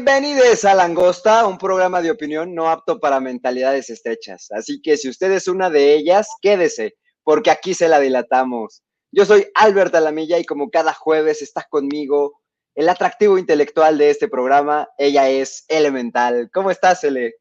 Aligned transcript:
Bienvenidos 0.00 0.64
a 0.64 0.76
Langosta, 0.76 1.44
un 1.44 1.58
programa 1.58 2.00
de 2.00 2.12
opinión 2.12 2.54
no 2.54 2.70
apto 2.70 3.00
para 3.00 3.18
mentalidades 3.18 3.90
estrechas. 3.90 4.46
Así 4.52 4.80
que 4.80 4.96
si 4.96 5.08
usted 5.08 5.32
es 5.32 5.48
una 5.48 5.70
de 5.70 5.96
ellas, 5.96 6.28
quédese, 6.40 6.94
porque 7.24 7.50
aquí 7.50 7.74
se 7.74 7.88
la 7.88 7.98
dilatamos. 7.98 8.84
Yo 9.10 9.24
soy 9.24 9.48
Albert 9.56 9.92
Alamilla 9.96 10.38
y 10.38 10.44
como 10.44 10.70
cada 10.70 10.94
jueves 10.94 11.42
está 11.42 11.66
conmigo 11.68 12.40
el 12.76 12.88
atractivo 12.88 13.38
intelectual 13.38 13.98
de 13.98 14.10
este 14.10 14.28
programa. 14.28 14.88
Ella 14.98 15.28
es 15.30 15.64
Elemental. 15.66 16.48
¿Cómo 16.54 16.70
estás, 16.70 17.02
Ele? 17.02 17.34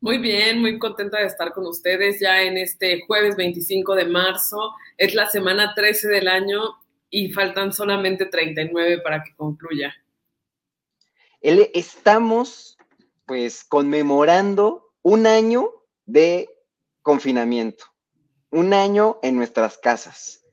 Muy 0.00 0.18
bien, 0.18 0.60
muy 0.60 0.80
contenta 0.80 1.20
de 1.20 1.26
estar 1.26 1.52
con 1.52 1.64
ustedes 1.64 2.18
ya 2.18 2.42
en 2.42 2.56
este 2.56 3.02
jueves 3.06 3.36
25 3.36 3.94
de 3.94 4.06
marzo. 4.06 4.72
Es 4.98 5.14
la 5.14 5.30
semana 5.30 5.74
13 5.76 6.08
del 6.08 6.26
año 6.26 6.60
y 7.08 7.30
faltan 7.30 7.72
solamente 7.72 8.26
39 8.26 8.98
para 8.98 9.22
que 9.22 9.32
concluya 9.36 9.94
estamos 11.44 12.78
pues 13.26 13.64
conmemorando 13.64 14.92
un 15.02 15.26
año 15.26 15.70
de 16.06 16.48
confinamiento, 17.02 17.84
un 18.50 18.72
año 18.72 19.18
en 19.22 19.36
nuestras 19.36 19.78
casas. 19.78 20.44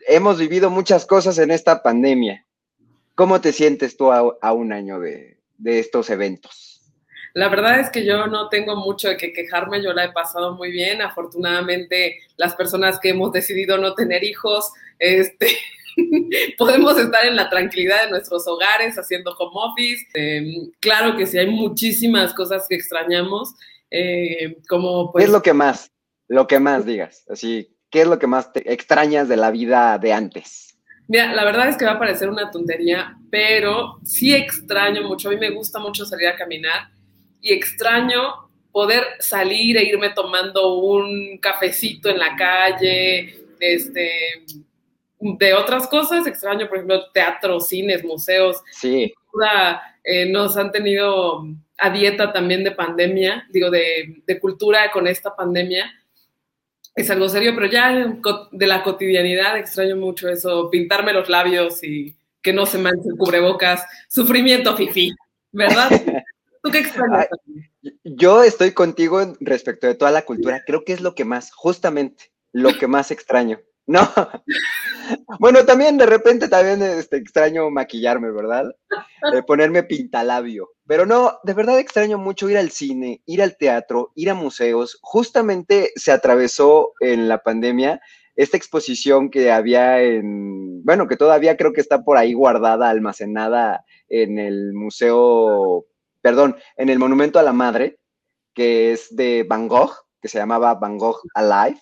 Hemos 0.00 0.38
vivido 0.38 0.70
muchas 0.70 1.04
cosas 1.04 1.38
en 1.38 1.50
esta 1.50 1.82
pandemia. 1.82 2.46
¿Cómo 3.14 3.40
te 3.40 3.52
sientes 3.52 3.96
tú 3.96 4.12
a, 4.12 4.52
un 4.52 4.72
año 4.72 5.00
de, 5.00 5.38
de 5.58 5.78
estos 5.78 6.10
eventos? 6.10 6.82
La 7.34 7.48
verdad 7.48 7.80
es 7.80 7.90
que 7.90 8.04
yo 8.04 8.26
no 8.28 8.48
tengo 8.48 8.76
mucho 8.76 9.08
de 9.08 9.18
que 9.18 9.34
quejarme, 9.34 9.82
yo 9.82 9.92
la 9.92 10.06
he 10.06 10.12
pasado 10.12 10.54
muy 10.54 10.70
bien. 10.70 11.02
Afortunadamente, 11.02 12.18
las 12.38 12.54
personas 12.54 12.98
que 12.98 13.10
hemos 13.10 13.32
decidido 13.32 13.76
no 13.76 13.94
tener 13.94 14.24
hijos, 14.24 14.72
este, 14.98 15.48
podemos 16.58 16.98
estar 16.98 17.26
en 17.26 17.36
la 17.36 17.48
tranquilidad 17.48 18.04
de 18.04 18.10
nuestros 18.10 18.46
hogares 18.46 18.96
haciendo 18.96 19.32
home 19.32 19.52
office. 19.54 20.06
Em, 20.14 20.70
claro 20.80 21.16
que 21.16 21.26
sí, 21.26 21.38
hay 21.38 21.48
muchísimas 21.48 22.34
cosas 22.34 22.66
que 22.68 22.74
extrañamos, 22.74 23.54
eh, 23.90 24.58
como 24.68 25.12
pues... 25.12 25.22
¿Qué 25.22 25.26
es 25.26 25.32
lo 25.32 25.42
que 25.42 25.52
más? 25.52 25.90
Lo 26.28 26.46
que 26.46 26.58
más 26.58 26.84
digas, 26.84 27.24
así, 27.28 27.76
¿qué 27.90 28.02
es 28.02 28.08
lo 28.08 28.18
que 28.18 28.26
más 28.26 28.52
te 28.52 28.72
extrañas 28.72 29.28
de 29.28 29.36
la 29.36 29.50
vida 29.50 29.98
de 29.98 30.12
antes? 30.12 30.76
Mira, 31.08 31.32
la 31.32 31.44
verdad 31.44 31.68
es 31.68 31.76
que 31.76 31.84
va 31.84 31.92
a 31.92 31.98
parecer 31.98 32.28
una 32.28 32.50
tontería, 32.50 33.16
pero 33.30 34.00
sí 34.02 34.34
extraño 34.34 35.02
mucho, 35.02 35.28
a 35.28 35.32
mí 35.32 35.38
me 35.38 35.50
gusta 35.50 35.78
mucho 35.78 36.04
salir 36.04 36.26
a 36.26 36.36
caminar 36.36 36.88
y 37.40 37.52
extraño 37.52 38.50
poder 38.72 39.04
salir 39.20 39.76
e 39.76 39.84
irme 39.84 40.10
tomando 40.10 40.74
un 40.74 41.38
cafecito 41.38 42.10
en 42.10 42.18
la 42.18 42.34
calle, 42.34 43.46
este, 43.60 44.10
de 45.18 45.54
otras 45.54 45.86
cosas, 45.88 46.26
extraño, 46.26 46.68
por 46.68 46.78
ejemplo, 46.78 47.10
teatro, 47.12 47.60
cines, 47.60 48.04
museos. 48.04 48.62
Sí. 48.72 49.12
Eh, 50.04 50.26
nos 50.26 50.56
han 50.56 50.70
tenido 50.72 51.46
a 51.78 51.90
dieta 51.90 52.32
también 52.32 52.64
de 52.64 52.70
pandemia, 52.72 53.46
digo, 53.50 53.70
de, 53.70 54.22
cultura 54.40 54.90
con 54.92 55.06
esta 55.06 55.34
pandemia. 55.34 55.92
Es 56.94 57.10
algo 57.10 57.28
serio, 57.28 57.52
pero 57.54 57.66
ya 57.66 58.18
de 58.50 58.66
la 58.66 58.82
cotidianidad 58.82 59.58
extraño 59.58 59.96
mucho 59.96 60.28
eso, 60.28 60.70
pintarme 60.70 61.12
los 61.12 61.28
labios 61.28 61.82
y 61.82 62.16
que 62.40 62.52
no 62.52 62.64
se 62.64 62.78
manche 62.78 63.08
el 63.08 63.18
cubrebocas, 63.18 63.84
sufrimiento 64.08 64.76
fifi, 64.76 65.12
¿verdad? 65.52 65.90
¿Tú 66.62 66.70
qué 66.70 66.78
extrañas? 66.78 67.28
Yo 68.04 68.42
estoy 68.42 68.72
contigo 68.72 69.20
respecto 69.40 69.86
de 69.86 69.94
toda 69.94 70.10
la 70.10 70.24
cultura, 70.24 70.62
creo 70.64 70.84
que 70.84 70.92
es 70.92 71.00
lo 71.00 71.14
que 71.14 71.24
más, 71.24 71.52
justamente, 71.52 72.30
lo 72.52 72.72
que 72.78 72.86
más 72.86 73.10
extraño. 73.10 73.60
No. 73.86 74.08
Bueno, 75.38 75.64
también 75.64 75.98
de 75.98 76.06
repente 76.06 76.48
también 76.48 76.82
este, 76.82 77.16
extraño 77.16 77.70
maquillarme, 77.70 78.30
¿verdad? 78.30 78.74
Eh, 79.32 79.42
ponerme 79.46 79.82
pintalabio. 79.82 80.70
Pero 80.86 81.06
no, 81.06 81.38
de 81.42 81.54
verdad 81.54 81.78
extraño 81.78 82.18
mucho 82.18 82.48
ir 82.48 82.58
al 82.58 82.70
cine, 82.70 83.22
ir 83.26 83.42
al 83.42 83.56
teatro, 83.56 84.12
ir 84.14 84.30
a 84.30 84.34
museos. 84.34 84.98
Justamente 85.02 85.92
se 85.96 86.12
atravesó 86.12 86.92
en 87.00 87.28
la 87.28 87.42
pandemia 87.42 88.00
esta 88.34 88.56
exposición 88.56 89.30
que 89.30 89.50
había 89.50 90.02
en, 90.02 90.84
bueno, 90.84 91.08
que 91.08 91.16
todavía 91.16 91.56
creo 91.56 91.72
que 91.72 91.80
está 91.80 92.02
por 92.04 92.18
ahí 92.18 92.34
guardada, 92.34 92.90
almacenada 92.90 93.84
en 94.08 94.38
el 94.38 94.72
museo, 94.74 95.86
perdón, 96.20 96.56
en 96.76 96.90
el 96.90 96.98
Monumento 96.98 97.38
a 97.38 97.42
la 97.42 97.52
Madre, 97.52 97.98
que 98.54 98.92
es 98.92 99.14
de 99.14 99.44
Van 99.48 99.68
Gogh, 99.68 99.92
que 100.20 100.28
se 100.28 100.38
llamaba 100.38 100.74
Van 100.74 100.98
Gogh 100.98 101.20
Alive 101.34 101.80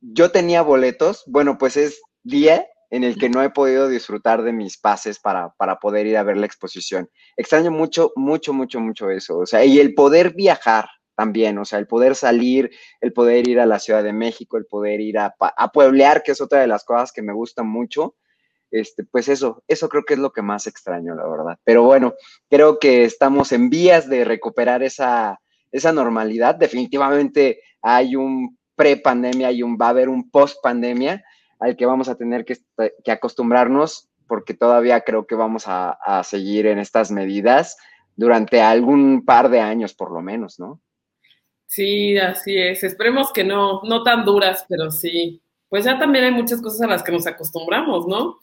yo 0.00 0.30
tenía 0.30 0.62
boletos, 0.62 1.24
bueno, 1.26 1.58
pues 1.58 1.76
es 1.76 2.00
día 2.26 2.66
en 2.90 3.04
el 3.04 3.16
que 3.16 3.28
no 3.28 3.42
he 3.42 3.50
podido 3.50 3.88
disfrutar 3.88 4.42
de 4.42 4.52
mis 4.52 4.78
pases 4.78 5.18
para, 5.18 5.50
para 5.56 5.78
poder 5.78 6.06
ir 6.06 6.16
a 6.16 6.22
ver 6.22 6.36
la 6.36 6.46
exposición. 6.46 7.08
Extraño 7.36 7.70
mucho, 7.70 8.12
mucho, 8.16 8.52
mucho, 8.52 8.80
mucho 8.80 9.10
eso. 9.10 9.38
O 9.38 9.46
sea, 9.46 9.64
y 9.64 9.80
el 9.80 9.94
poder 9.94 10.34
viajar 10.34 10.88
también, 11.16 11.58
o 11.58 11.64
sea, 11.64 11.78
el 11.78 11.86
poder 11.86 12.14
salir, 12.14 12.70
el 13.00 13.12
poder 13.12 13.48
ir 13.48 13.58
a 13.58 13.66
la 13.66 13.78
Ciudad 13.78 14.04
de 14.04 14.12
México, 14.12 14.56
el 14.56 14.66
poder 14.66 15.00
ir 15.00 15.18
a, 15.18 15.34
a 15.38 15.72
pueblear, 15.72 16.22
que 16.22 16.32
es 16.32 16.40
otra 16.40 16.60
de 16.60 16.66
las 16.66 16.84
cosas 16.84 17.10
que 17.10 17.22
me 17.22 17.32
gustan 17.32 17.66
mucho. 17.66 18.14
Este, 18.70 19.04
pues 19.04 19.28
eso, 19.28 19.62
eso 19.66 19.88
creo 19.88 20.04
que 20.04 20.14
es 20.14 20.20
lo 20.20 20.32
que 20.32 20.42
más 20.42 20.66
extraño, 20.66 21.14
la 21.14 21.26
verdad. 21.26 21.58
Pero 21.64 21.84
bueno, 21.84 22.14
creo 22.50 22.78
que 22.78 23.04
estamos 23.04 23.52
en 23.52 23.70
vías 23.70 24.08
de 24.08 24.24
recuperar 24.24 24.82
esa, 24.82 25.40
esa 25.72 25.92
normalidad. 25.92 26.54
Definitivamente 26.54 27.60
hay 27.80 28.16
un 28.16 28.58
pre-pandemia 28.74 29.50
y 29.52 29.62
un, 29.62 29.78
va 29.80 29.86
a 29.86 29.90
haber 29.90 30.08
un 30.08 30.30
post-pandemia 30.30 31.24
al 31.58 31.76
que 31.76 31.86
vamos 31.86 32.08
a 32.08 32.16
tener 32.16 32.44
que, 32.44 32.58
acostumbrarnos 33.10 34.08
porque 34.26 34.54
todavía 34.54 35.00
creo 35.02 35.26
que 35.26 35.34
vamos 35.34 35.64
a, 35.66 36.22
seguir 36.24 36.66
en 36.66 36.78
estas 36.78 37.10
medidas 37.10 37.76
durante 38.16 38.60
algún 38.60 39.24
par 39.24 39.48
de 39.48 39.60
años 39.60 39.94
por 39.94 40.10
lo 40.10 40.20
menos, 40.20 40.58
¿no? 40.58 40.80
Sí, 41.66 42.16
así 42.18 42.56
es. 42.56 42.84
Esperemos 42.84 43.32
que 43.32 43.44
no, 43.44 43.82
no 43.82 44.02
tan 44.02 44.24
duras, 44.24 44.64
pero 44.68 44.90
sí. 44.90 45.42
Pues 45.68 45.84
ya 45.84 45.98
también 45.98 46.24
hay 46.24 46.32
muchas 46.32 46.62
cosas 46.62 46.80
a 46.82 46.86
las 46.86 47.02
que 47.02 47.12
nos 47.12 47.26
acostumbramos, 47.26 48.06
¿no? 48.06 48.38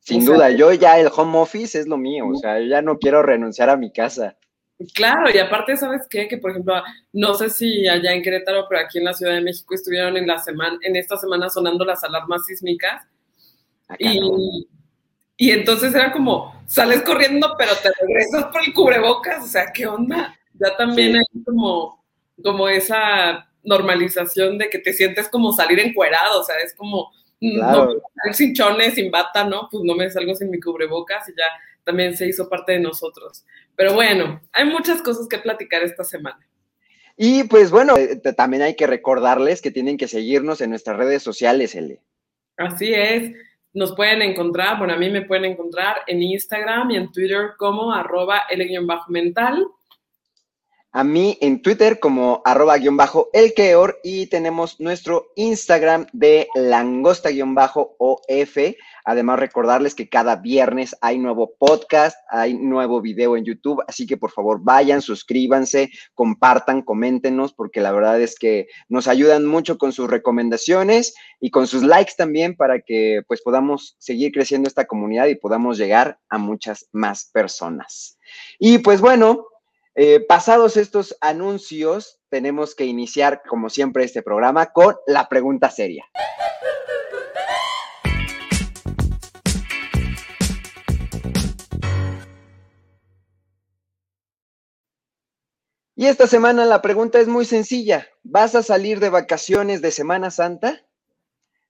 Sin 0.00 0.24
duda, 0.24 0.50
yo 0.50 0.72
ya 0.72 0.98
el 0.98 1.10
home 1.14 1.38
office 1.38 1.78
es 1.78 1.86
lo 1.86 1.98
mío, 1.98 2.28
o 2.28 2.34
sea, 2.36 2.60
yo 2.60 2.66
ya 2.66 2.80
no 2.80 2.98
quiero 2.98 3.22
renunciar 3.22 3.68
a 3.68 3.76
mi 3.76 3.92
casa. 3.92 4.38
Claro, 4.94 5.28
y 5.34 5.38
aparte, 5.38 5.76
¿sabes 5.76 6.06
qué? 6.08 6.28
Que 6.28 6.38
por 6.38 6.52
ejemplo, 6.52 6.80
no 7.12 7.34
sé 7.34 7.50
si 7.50 7.88
allá 7.88 8.12
en 8.12 8.22
Querétaro, 8.22 8.66
pero 8.68 8.80
aquí 8.80 8.98
en 8.98 9.04
la 9.04 9.14
Ciudad 9.14 9.34
de 9.34 9.40
México 9.40 9.74
estuvieron 9.74 10.16
en 10.16 10.26
la 10.26 10.38
semana, 10.38 10.78
en 10.82 10.94
esta 10.94 11.16
semana 11.16 11.50
sonando 11.50 11.84
las 11.84 12.04
alarmas 12.04 12.46
sísmicas. 12.46 13.02
y, 13.98 14.20
y, 15.36 15.50
entonces 15.50 15.94
era 15.94 16.12
como, 16.12 16.62
sales 16.66 17.02
corriendo, 17.02 17.54
pero 17.58 17.72
te 17.82 17.90
regresas 18.00 18.44
por 18.52 18.62
el 18.64 18.72
cubrebocas. 18.72 19.42
O 19.42 19.48
sea, 19.48 19.72
¿qué 19.72 19.86
onda? 19.86 20.38
Ya 20.54 20.76
también 20.76 21.16
hay 21.16 21.42
como, 21.44 22.04
como 22.42 22.68
esa 22.68 23.48
normalización 23.64 24.58
de 24.58 24.70
que 24.70 24.78
te 24.78 24.92
sientes 24.92 25.28
como 25.28 25.52
salir 25.52 25.80
encuerado. 25.80 26.40
O 26.40 26.44
sea, 26.44 26.56
es 26.58 26.72
como, 26.74 27.10
no, 27.40 27.94
sin 28.32 28.54
chones, 28.54 28.94
sin 28.94 29.10
bata, 29.10 29.42
¿no? 29.42 29.68
Pues 29.70 29.82
no 29.82 29.96
me 29.96 30.08
salgo 30.08 30.34
sin 30.36 30.50
mi 30.50 30.60
cubrebocas 30.60 31.28
y 31.28 31.32
ya 31.32 31.46
también 31.88 32.14
se 32.14 32.28
hizo 32.28 32.50
parte 32.50 32.72
de 32.72 32.80
nosotros. 32.80 33.46
Pero 33.74 33.94
bueno, 33.94 34.42
hay 34.52 34.66
muchas 34.66 35.00
cosas 35.00 35.26
que 35.26 35.38
platicar 35.38 35.82
esta 35.82 36.04
semana. 36.04 36.46
Y 37.16 37.44
pues 37.44 37.70
bueno, 37.70 37.96
eh, 37.96 38.16
también 38.36 38.62
hay 38.62 38.76
que 38.76 38.86
recordarles 38.86 39.62
que 39.62 39.70
tienen 39.70 39.96
que 39.96 40.06
seguirnos 40.06 40.60
en 40.60 40.68
nuestras 40.68 40.98
redes 40.98 41.22
sociales, 41.22 41.74
L. 41.74 41.98
Así 42.58 42.92
es. 42.92 43.32
Nos 43.72 43.96
pueden 43.96 44.20
encontrar, 44.20 44.76
bueno, 44.76 44.92
a 44.92 44.98
mí 44.98 45.08
me 45.08 45.22
pueden 45.22 45.46
encontrar 45.46 45.96
en 46.06 46.22
Instagram 46.22 46.90
y 46.90 46.96
en 46.96 47.10
Twitter 47.10 47.52
como 47.56 47.90
arroba 47.90 48.42
L-mental 48.50 49.66
a 50.92 51.04
mí 51.04 51.36
en 51.40 51.60
Twitter 51.60 52.00
como 52.00 52.40
arroba 52.44 52.78
guion 52.78 52.96
bajo 52.96 53.28
el 53.32 53.52
y 54.02 54.26
tenemos 54.26 54.80
nuestro 54.80 55.26
Instagram 55.36 56.06
de 56.12 56.48
langosta 56.54 57.30
guion 57.30 57.54
bajo 57.54 57.94
OF. 57.98 58.56
Además 59.08 59.38
recordarles 59.38 59.94
que 59.94 60.10
cada 60.10 60.36
viernes 60.36 60.94
hay 61.00 61.18
nuevo 61.18 61.54
podcast, 61.58 62.18
hay 62.28 62.52
nuevo 62.52 63.00
video 63.00 63.38
en 63.38 63.44
YouTube, 63.46 63.82
así 63.88 64.06
que 64.06 64.18
por 64.18 64.30
favor 64.30 64.60
vayan, 64.62 65.00
suscríbanse, 65.00 65.88
compartan, 66.12 66.82
coméntenos, 66.82 67.54
porque 67.54 67.80
la 67.80 67.90
verdad 67.90 68.20
es 68.20 68.38
que 68.38 68.66
nos 68.86 69.08
ayudan 69.08 69.46
mucho 69.46 69.78
con 69.78 69.92
sus 69.92 70.10
recomendaciones 70.10 71.14
y 71.40 71.50
con 71.50 71.66
sus 71.66 71.84
likes 71.84 72.12
también 72.18 72.54
para 72.54 72.80
que 72.80 73.22
pues 73.26 73.40
podamos 73.40 73.96
seguir 73.98 74.30
creciendo 74.30 74.68
esta 74.68 74.84
comunidad 74.84 75.28
y 75.28 75.36
podamos 75.36 75.78
llegar 75.78 76.18
a 76.28 76.36
muchas 76.36 76.90
más 76.92 77.30
personas. 77.32 78.18
Y 78.58 78.76
pues 78.76 79.00
bueno, 79.00 79.46
eh, 79.94 80.20
pasados 80.20 80.76
estos 80.76 81.16
anuncios, 81.22 82.20
tenemos 82.28 82.74
que 82.74 82.84
iniciar, 82.84 83.40
como 83.48 83.70
siempre, 83.70 84.04
este 84.04 84.22
programa 84.22 84.66
con 84.66 84.96
la 85.06 85.30
pregunta 85.30 85.70
seria. 85.70 86.04
Y 95.98 96.06
esta 96.06 96.28
semana 96.28 96.64
la 96.64 96.80
pregunta 96.80 97.18
es 97.18 97.26
muy 97.26 97.44
sencilla. 97.44 98.06
¿Vas 98.22 98.54
a 98.54 98.62
salir 98.62 99.00
de 99.00 99.08
vacaciones 99.08 99.82
de 99.82 99.90
Semana 99.90 100.30
Santa? 100.30 100.86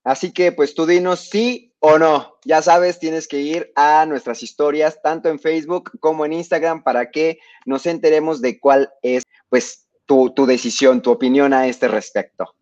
Así 0.05 0.33
que 0.33 0.53
pues 0.53 0.75
tú 0.75 0.85
dinos 0.85 1.31
sí 1.31 1.73
o 1.79 1.99
no. 1.99 2.35
Ya 2.45 2.61
sabes, 2.61 2.99
tienes 2.99 3.27
que 3.27 3.41
ir 3.41 3.73
a 3.75 4.05
nuestras 4.05 4.43
historias, 4.43 5.01
tanto 5.01 5.31
en 5.31 5.41
Facebook 5.41 5.99
como 5.99 6.27
en 6.27 6.35
Instagram, 6.35 6.83
para 6.83 7.11
que 7.11 7.39
nos 7.65 7.87
enteremos 7.87 8.43
de 8.43 8.61
cuál 8.61 8.91
es, 9.01 9.23
pues, 9.49 9.87
tu, 10.05 10.29
tu 10.35 10.45
decisión, 10.45 11.01
tu 11.01 11.11
opinión 11.11 11.55
a 11.55 11.67
este 11.67 11.89
respecto. 11.89 12.55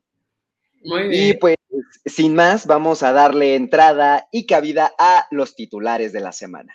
Muy 0.85 1.09
bien. 1.09 1.31
Y 1.31 1.35
pues, 1.35 1.57
sin 2.05 2.37
más, 2.37 2.69
vamos 2.69 3.03
a 3.03 3.11
darle 3.11 3.57
entrada 3.57 4.29
y 4.31 4.47
cabida 4.47 4.93
a 5.01 5.27
los 5.33 5.57
titulares 5.57 6.13
de 6.13 6.21
la 6.21 6.31
semana. 6.31 6.73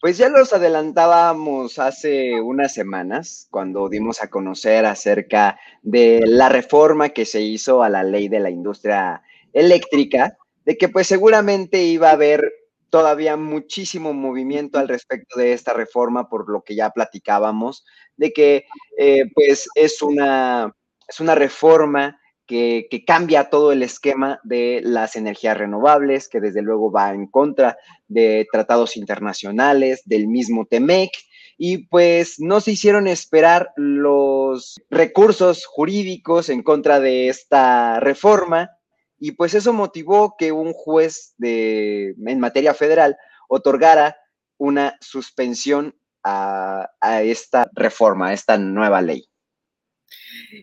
Pues 0.00 0.18
ya 0.18 0.28
los 0.28 0.52
adelantábamos 0.52 1.78
hace 1.78 2.38
unas 2.40 2.74
semanas 2.74 3.48
cuando 3.50 3.88
dimos 3.88 4.22
a 4.22 4.28
conocer 4.28 4.84
acerca 4.84 5.58
de 5.82 6.20
la 6.26 6.50
reforma 6.50 7.08
que 7.08 7.24
se 7.24 7.40
hizo 7.40 7.82
a 7.82 7.88
la 7.88 8.02
ley 8.02 8.28
de 8.28 8.40
la 8.40 8.50
industria 8.50 9.22
eléctrica, 9.54 10.36
de 10.66 10.76
que 10.76 10.90
pues 10.90 11.06
seguramente 11.06 11.82
iba 11.82 12.10
a 12.10 12.12
haber 12.12 12.52
todavía 12.90 13.38
muchísimo 13.38 14.12
movimiento 14.12 14.78
al 14.78 14.88
respecto 14.88 15.38
de 15.38 15.54
esta 15.54 15.72
reforma 15.72 16.28
por 16.28 16.50
lo 16.50 16.62
que 16.62 16.74
ya 16.74 16.90
platicábamos, 16.90 17.86
de 18.18 18.32
que 18.34 18.66
eh, 18.98 19.24
pues 19.34 19.66
es 19.74 20.02
una, 20.02 20.74
es 21.08 21.20
una 21.20 21.34
reforma 21.34 22.20
que, 22.46 23.04
cambia 23.06 23.50
todo 23.50 23.72
el 23.72 23.82
esquema 23.82 24.40
de 24.44 24.80
las 24.82 25.16
energías 25.16 25.58
renovables, 25.58 26.28
que 26.28 26.40
desde 26.40 26.62
luego 26.62 26.90
va 26.90 27.12
en 27.12 27.26
contra 27.26 27.76
de 28.08 28.46
tratados 28.50 28.96
internacionales, 28.96 30.02
del 30.04 30.28
mismo 30.28 30.66
TEMEC, 30.66 31.10
y 31.58 31.86
pues 31.88 32.38
no 32.38 32.60
se 32.60 32.72
hicieron 32.72 33.06
esperar 33.06 33.72
los 33.76 34.76
recursos 34.90 35.64
jurídicos 35.66 36.48
en 36.48 36.62
contra 36.62 37.00
de 37.00 37.28
esta 37.28 38.00
reforma, 38.00 38.70
y 39.18 39.32
pues 39.32 39.54
eso 39.54 39.72
motivó 39.72 40.36
que 40.38 40.52
un 40.52 40.72
juez 40.72 41.34
de, 41.38 42.14
en 42.24 42.40
materia 42.40 42.74
federal 42.74 43.16
otorgara 43.48 44.16
una 44.58 44.96
suspensión 45.00 45.94
a, 46.22 46.90
a 47.00 47.22
esta 47.22 47.68
reforma, 47.72 48.28
a 48.28 48.32
esta 48.34 48.58
nueva 48.58 49.00
ley. 49.00 49.28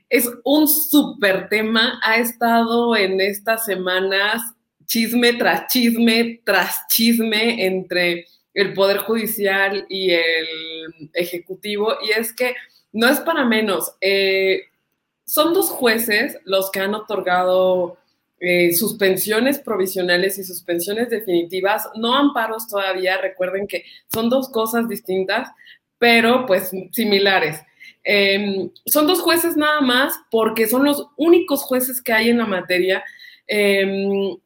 Es 0.09 0.29
un 0.43 0.67
súper 0.67 1.49
tema, 1.49 1.99
ha 2.03 2.17
estado 2.17 2.95
en 2.95 3.19
estas 3.21 3.65
semanas 3.65 4.41
chisme 4.85 5.33
tras 5.33 5.67
chisme 5.67 6.41
tras 6.43 6.87
chisme 6.87 7.65
entre 7.65 8.25
el 8.53 8.73
Poder 8.73 8.97
Judicial 8.97 9.85
y 9.89 10.11
el 10.11 11.09
Ejecutivo, 11.13 11.95
y 12.05 12.11
es 12.11 12.33
que 12.33 12.55
no 12.91 13.07
es 13.07 13.19
para 13.19 13.45
menos. 13.45 13.93
Eh, 14.01 14.61
son 15.25 15.53
dos 15.53 15.69
jueces 15.69 16.37
los 16.45 16.69
que 16.69 16.79
han 16.79 16.93
otorgado 16.93 17.97
eh, 18.39 18.73
suspensiones 18.73 19.57
provisionales 19.57 20.37
y 20.37 20.43
suspensiones 20.43 21.09
definitivas, 21.09 21.89
no 21.95 22.13
amparos 22.13 22.67
todavía, 22.67 23.17
recuerden 23.17 23.67
que 23.67 23.85
son 24.11 24.29
dos 24.29 24.49
cosas 24.49 24.87
distintas, 24.87 25.49
pero 25.97 26.45
pues 26.45 26.71
similares. 26.91 27.61
Em, 28.03 28.69
son 28.85 29.07
dos 29.07 29.21
jueces 29.21 29.55
nada 29.55 29.81
más 29.81 30.19
porque 30.29 30.67
son 30.67 30.83
los 30.83 31.07
únicos 31.17 31.63
jueces 31.63 32.01
que 32.01 32.13
hay 32.13 32.29
en 32.29 32.39
la 32.39 32.45
materia. 32.45 33.03
Em, 33.47 34.37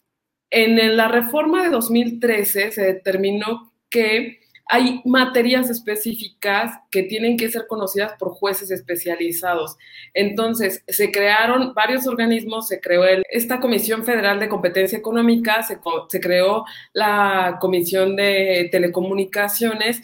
en 0.50 0.98
la 0.98 1.08
reforma 1.08 1.64
de 1.64 1.70
2013 1.70 2.72
se 2.72 2.82
determinó 2.82 3.74
que 3.90 4.40
hay 4.70 5.02
materias 5.06 5.70
específicas 5.70 6.74
que 6.92 7.04
tienen 7.04 7.38
que 7.38 7.50
ser 7.50 7.68
conocidas 7.68 8.14
por 8.20 8.32
jueces 8.32 8.70
especializados. 8.70 9.78
Entonces, 10.14 10.84
se 10.88 11.12
crearon 11.12 11.74
varios 11.74 12.06
organismos, 12.06 12.68
se 12.68 12.82
creó 12.82 13.06
esta 13.30 13.60
Comisión 13.60 14.04
Federal 14.04 14.40
de 14.40 14.50
Competencia 14.50 14.98
Económica, 14.98 15.64
se 15.64 16.20
creó 16.20 16.66
la 16.94 17.58
Comisión 17.62 18.16
de 18.16 18.68
Telecomunicaciones, 18.72 20.02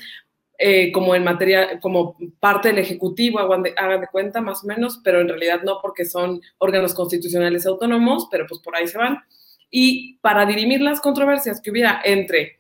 eh, 0.57 0.91
como 0.91 1.15
en 1.15 1.23
materia, 1.23 1.79
como 1.79 2.15
parte 2.39 2.69
del 2.69 2.77
Ejecutivo, 2.79 3.39
hagan 3.39 3.63
de, 3.63 4.07
cuenta 4.11 4.41
más 4.41 4.63
o 4.63 4.67
menos, 4.67 5.01
pero 5.03 5.19
en 5.19 5.29
realidad 5.29 5.61
no 5.63 5.79
porque 5.81 6.05
son 6.05 6.41
órganos 6.57 6.93
constitucionales 6.93 7.65
autónomos, 7.65 8.27
pero 8.29 8.45
pues 8.47 8.61
por 8.61 8.75
ahí 8.75 8.87
se 8.87 8.97
van. 8.97 9.19
Y 9.69 10.17
para 10.19 10.45
dirimir 10.45 10.81
las 10.81 11.01
controversias 11.01 11.59
que 11.59 11.71
hubiera 11.71 12.01
entre 12.03 12.59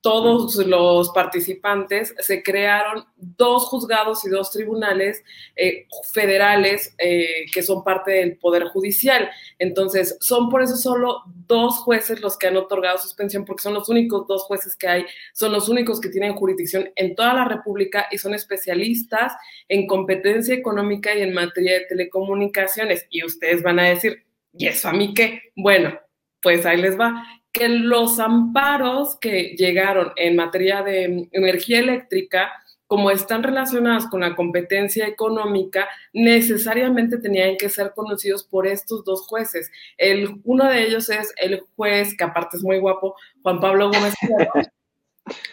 todos 0.00 0.56
los 0.66 1.10
participantes, 1.10 2.14
se 2.18 2.42
crearon 2.42 3.04
dos 3.16 3.66
juzgados 3.66 4.24
y 4.24 4.30
dos 4.30 4.50
tribunales 4.50 5.22
eh, 5.56 5.86
federales 6.12 6.94
eh, 6.98 7.46
que 7.52 7.62
son 7.62 7.84
parte 7.84 8.12
del 8.12 8.36
Poder 8.38 8.64
Judicial. 8.64 9.30
Entonces, 9.58 10.16
son 10.20 10.48
por 10.48 10.62
eso 10.62 10.76
solo 10.76 11.22
dos 11.46 11.78
jueces 11.78 12.20
los 12.20 12.38
que 12.38 12.48
han 12.48 12.56
otorgado 12.56 12.98
suspensión, 12.98 13.44
porque 13.44 13.62
son 13.62 13.74
los 13.74 13.88
únicos 13.88 14.26
dos 14.26 14.42
jueces 14.44 14.76
que 14.76 14.88
hay, 14.88 15.06
son 15.32 15.52
los 15.52 15.68
únicos 15.68 16.00
que 16.00 16.08
tienen 16.08 16.34
jurisdicción 16.34 16.90
en 16.96 17.14
toda 17.14 17.34
la 17.34 17.44
República 17.44 18.06
y 18.10 18.18
son 18.18 18.34
especialistas 18.34 19.32
en 19.68 19.86
competencia 19.86 20.54
económica 20.54 21.14
y 21.14 21.22
en 21.22 21.34
materia 21.34 21.74
de 21.74 21.86
telecomunicaciones. 21.86 23.06
Y 23.10 23.24
ustedes 23.24 23.62
van 23.62 23.78
a 23.78 23.84
decir, 23.84 24.24
¿y 24.52 24.66
eso 24.66 24.88
a 24.88 24.92
mí 24.92 25.14
qué? 25.14 25.52
Bueno, 25.54 25.98
pues 26.40 26.66
ahí 26.66 26.80
les 26.80 26.98
va 26.98 27.24
que 27.52 27.68
los 27.68 28.18
amparos 28.18 29.16
que 29.16 29.54
llegaron 29.56 30.12
en 30.16 30.36
materia 30.36 30.82
de 30.82 31.28
energía 31.32 31.80
eléctrica, 31.80 32.50
como 32.86 33.10
están 33.10 33.42
relacionados 33.42 34.06
con 34.06 34.20
la 34.20 34.34
competencia 34.34 35.06
económica, 35.06 35.88
necesariamente 36.12 37.18
tenían 37.18 37.56
que 37.56 37.68
ser 37.68 37.92
conocidos 37.94 38.44
por 38.44 38.66
estos 38.66 39.04
dos 39.04 39.26
jueces. 39.26 39.70
El, 39.96 40.40
uno 40.44 40.64
de 40.66 40.82
ellos 40.82 41.08
es 41.10 41.32
el 41.36 41.62
juez, 41.76 42.16
que 42.16 42.24
aparte 42.24 42.56
es 42.56 42.62
muy 42.62 42.78
guapo, 42.78 43.14
Juan 43.42 43.60
Pablo 43.60 43.90
Gómez. 43.90 44.14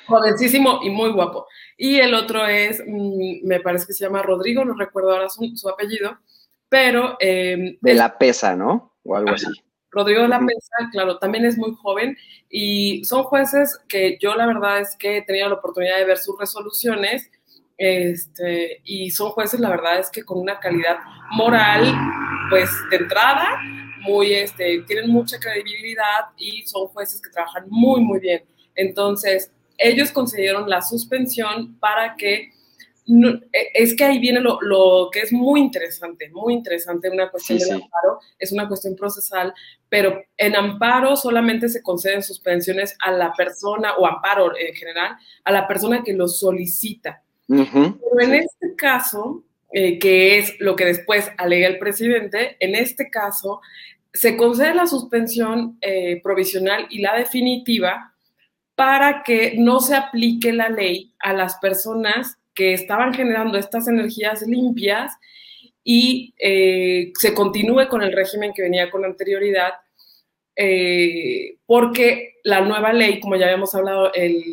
jovencísimo 0.08 0.80
y 0.84 0.90
muy 0.90 1.12
guapo. 1.12 1.48
Y 1.78 1.98
el 2.00 2.14
otro 2.14 2.46
es, 2.46 2.82
mm, 2.86 3.46
me 3.48 3.60
parece 3.60 3.86
que 3.88 3.94
se 3.94 4.06
llama 4.06 4.22
Rodrigo, 4.22 4.66
no 4.66 4.74
recuerdo 4.74 5.12
ahora 5.12 5.30
su, 5.30 5.70
apellido, 5.70 6.18
pero... 6.68 7.18
Em, 7.20 7.78
de 7.82 7.94
la 7.94 8.18
pesa, 8.18 8.56
¿no? 8.56 8.96
O 9.04 9.16
algo 9.16 9.32
así. 9.32 9.48
Rodrigo 9.92 10.22
de 10.22 10.28
la 10.28 10.40
Pesa, 10.40 10.90
claro, 10.92 11.18
también 11.18 11.46
es 11.46 11.58
muy 11.58 11.74
joven 11.76 12.18
y 12.50 13.04
son 13.06 13.24
jueces 13.24 13.80
que 13.88 14.18
yo 14.22 14.36
la 14.36 14.46
verdad 14.46 14.80
es 14.80 14.96
que 14.98 15.18
he 15.18 15.22
tenido 15.24 15.50
la 15.50 15.56
oportunidad 15.56 15.98
de 15.98 16.06
ver 16.06 16.18
sus 16.18 16.38
resoluciones 16.38 17.30
este, 17.78 18.82
y 18.84 19.10
son 19.10 19.32
jueces, 19.32 19.60
la 19.60 19.70
verdad 19.70 20.00
es 20.00 20.10
que 20.10 20.24
con 20.24 20.38
una 20.38 20.60
calidad 20.60 20.98
moral, 21.32 21.96
pues 22.50 22.70
de 22.92 22.98
entrada, 22.98 23.62
muy, 24.02 24.34
este, 24.34 24.84
tienen 24.86 25.10
mucha 25.10 25.40
credibilidad 25.40 26.26
y 26.38 26.66
son 26.68 26.88
jueces 26.88 27.22
que 27.22 27.30
trabajan 27.30 27.66
muy, 27.70 28.02
muy 28.02 28.20
bien. 28.20 28.44
Entonces, 28.76 29.52
ellos 29.78 30.12
concedieron 30.12 30.70
la 30.70 30.82
suspensión 30.82 31.80
para 31.80 32.16
que 32.18 32.52
e, 33.52 33.72
es 33.74 33.96
que 33.96 34.04
ahí 34.04 34.20
viene 34.20 34.40
lo, 34.42 35.10
que 35.12 35.22
es 35.22 35.32
muy 35.32 35.60
interesante, 35.60 36.30
muy 36.30 36.54
interesante, 36.54 37.10
una 37.10 37.30
cuestión 37.30 37.60
de 37.60 37.72
amparo, 37.72 38.20
es 38.38 38.52
una 38.52 38.68
cuestión 38.68 38.96
procesal, 38.96 39.54
pero 39.88 40.22
en 40.38 40.56
amparo 40.56 41.16
solamente 41.16 41.70
se 41.70 41.82
conceden 41.82 42.24
suspensiones 42.24 42.96
a 43.00 43.12
la 43.12 43.34
persona, 43.34 43.96
o 43.96 44.06
amparo 44.06 44.52
en 44.58 44.74
general, 44.76 45.16
a 45.44 45.52
la 45.52 45.68
persona 45.68 46.04
que 46.04 46.14
lo 46.14 46.28
solicita. 46.28 47.24
Pero 47.48 48.20
en 48.20 48.36
este 48.36 48.76
caso, 48.76 49.44
eh, 49.72 49.98
que 49.98 50.38
es 50.38 50.56
lo 50.60 50.76
que 50.76 50.86
después 50.86 51.32
alega 51.38 51.68
el 51.68 51.80
presidente, 51.80 52.58
en 52.60 52.76
este 52.76 53.10
caso 53.10 53.62
se 54.14 54.36
concede 54.38 54.74
la 54.74 54.88
suspensión 54.88 55.78
eh, 55.82 56.20
provisional 56.24 56.88
y 56.90 57.02
la 57.02 57.16
definitiva 57.16 58.14
para 58.76 59.24
que 59.24 59.56
no 59.58 59.80
se 59.80 59.96
aplique 59.96 60.54
la 60.54 60.70
ley 60.70 61.14
a 61.20 61.34
las 61.34 61.58
personas 61.58 62.39
que 62.60 62.74
estaban 62.74 63.14
generando 63.14 63.58
estas 63.58 63.88
energías 63.88 64.42
limpias 64.42 65.14
y 65.82 66.34
eh, 66.38 67.14
se 67.18 67.34
continúe 67.34 67.88
con 67.88 68.02
el 68.02 68.12
régimen 68.12 68.52
que 68.54 68.64
venía 68.64 68.92
con 68.92 69.06
anterioridad, 69.06 69.76
eh, 70.58 71.56
porque 71.66 72.34
la 72.44 72.60
nueva 72.60 72.92
ley, 72.92 73.22
como 73.22 73.38
ya 73.38 73.46
habíamos 73.46 73.74
hablado 73.76 74.14
el 74.14 74.44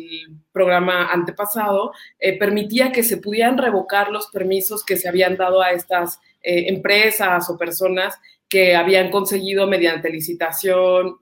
programa 0.53 1.11
antepasado, 1.11 1.91
eh, 2.17 2.39
permitía 2.39 2.93
que 2.93 3.03
se 3.03 3.17
pudieran 3.17 3.57
revocar 3.57 4.09
los 4.09 4.27
permisos 4.27 4.85
que 4.85 4.95
se 4.95 5.09
habían 5.09 5.35
dado 5.35 5.61
a 5.61 5.71
estas 5.71 6.21
empresas 6.41 7.49
o 7.49 7.57
personas 7.57 8.15
que 8.47 8.73
habían 8.73 9.11
conseguido 9.11 9.67
mediante 9.67 10.09
licitación 10.09 11.17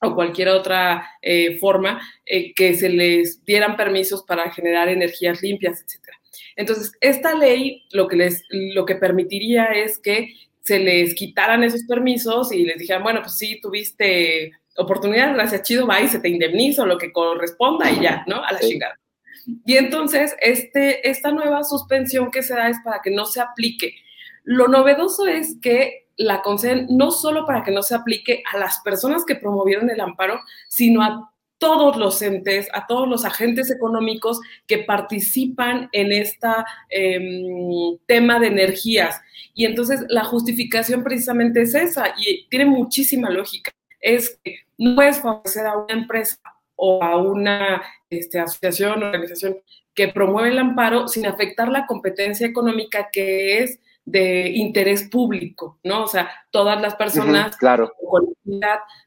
o 0.00 0.14
cualquier 0.14 0.48
otra 0.48 1.08
forma 1.60 2.00
que 2.24 2.74
se 2.74 2.88
les 2.88 3.44
dieran 3.44 3.76
permisos 3.76 4.22
para 4.24 4.50
generar 4.50 4.88
energías 4.88 5.42
limpias, 5.42 5.80
etc. 5.80 6.14
Entonces, 6.56 6.92
esta 7.00 7.34
ley 7.34 7.84
lo 7.92 8.08
que, 8.08 8.16
les, 8.16 8.44
lo 8.50 8.84
que 8.84 8.96
permitiría 8.96 9.66
es 9.66 9.98
que 9.98 10.34
se 10.60 10.78
les 10.78 11.14
quitaran 11.14 11.62
esos 11.62 11.84
permisos 11.84 12.52
y 12.52 12.64
les 12.64 12.78
dijeran, 12.78 13.02
bueno, 13.02 13.20
pues 13.20 13.36
sí, 13.36 13.60
tuviste 13.60 14.52
oportunidad, 14.76 15.34
gracias, 15.34 15.62
chido, 15.62 15.86
va 15.86 16.00
y 16.00 16.08
se 16.08 16.20
te 16.20 16.28
indemniza 16.28 16.86
lo 16.86 16.98
que 16.98 17.12
corresponda 17.12 17.90
y 17.90 18.00
ya, 18.00 18.24
¿no? 18.26 18.42
A 18.42 18.52
la 18.52 18.60
chingada. 18.60 18.98
Y 19.66 19.76
entonces, 19.76 20.34
este, 20.40 21.08
esta 21.08 21.30
nueva 21.32 21.64
suspensión 21.64 22.30
que 22.30 22.42
se 22.42 22.54
da 22.54 22.68
es 22.68 22.78
para 22.82 23.00
que 23.02 23.10
no 23.10 23.26
se 23.26 23.40
aplique. 23.40 23.94
Lo 24.42 24.68
novedoso 24.68 25.26
es 25.26 25.58
que 25.60 26.03
la 26.16 26.42
conceden 26.42 26.86
no 26.90 27.10
solo 27.10 27.46
para 27.46 27.62
que 27.62 27.70
no 27.70 27.82
se 27.82 27.94
aplique 27.94 28.42
a 28.52 28.58
las 28.58 28.80
personas 28.80 29.24
que 29.24 29.34
promovieron 29.34 29.90
el 29.90 30.00
amparo, 30.00 30.40
sino 30.68 31.02
a 31.02 31.30
todos 31.58 31.96
los 31.96 32.20
entes, 32.20 32.68
a 32.74 32.86
todos 32.86 33.08
los 33.08 33.24
agentes 33.24 33.70
económicos 33.70 34.40
que 34.66 34.78
participan 34.78 35.88
en 35.92 36.12
este 36.12 36.48
tema 38.06 38.38
de 38.38 38.48
energías. 38.48 39.20
Y 39.54 39.64
entonces 39.64 40.04
la 40.08 40.24
justificación 40.24 41.02
precisamente 41.02 41.62
es 41.62 41.74
esa 41.74 42.14
y 42.18 42.46
tiene 42.48 42.66
muchísima 42.66 43.30
lógica. 43.30 43.70
Es 44.00 44.38
que 44.42 44.56
no 44.76 44.96
puedes 44.96 45.20
favorecer 45.20 45.66
a 45.66 45.78
una 45.78 45.94
empresa 45.94 46.38
o 46.76 47.02
a 47.02 47.16
una 47.16 47.82
este, 48.10 48.40
asociación 48.40 49.02
organización 49.02 49.56
que 49.94 50.08
promueve 50.08 50.50
el 50.50 50.58
amparo 50.58 51.08
sin 51.08 51.24
afectar 51.24 51.68
la 51.68 51.86
competencia 51.86 52.46
económica 52.46 53.08
que 53.12 53.62
es 53.62 53.78
de 54.04 54.50
interés 54.50 55.08
público, 55.08 55.78
¿no? 55.82 56.04
O 56.04 56.06
sea, 56.06 56.30
todas 56.50 56.80
las 56.80 56.94
personas 56.94 57.56
claro. 57.56 57.92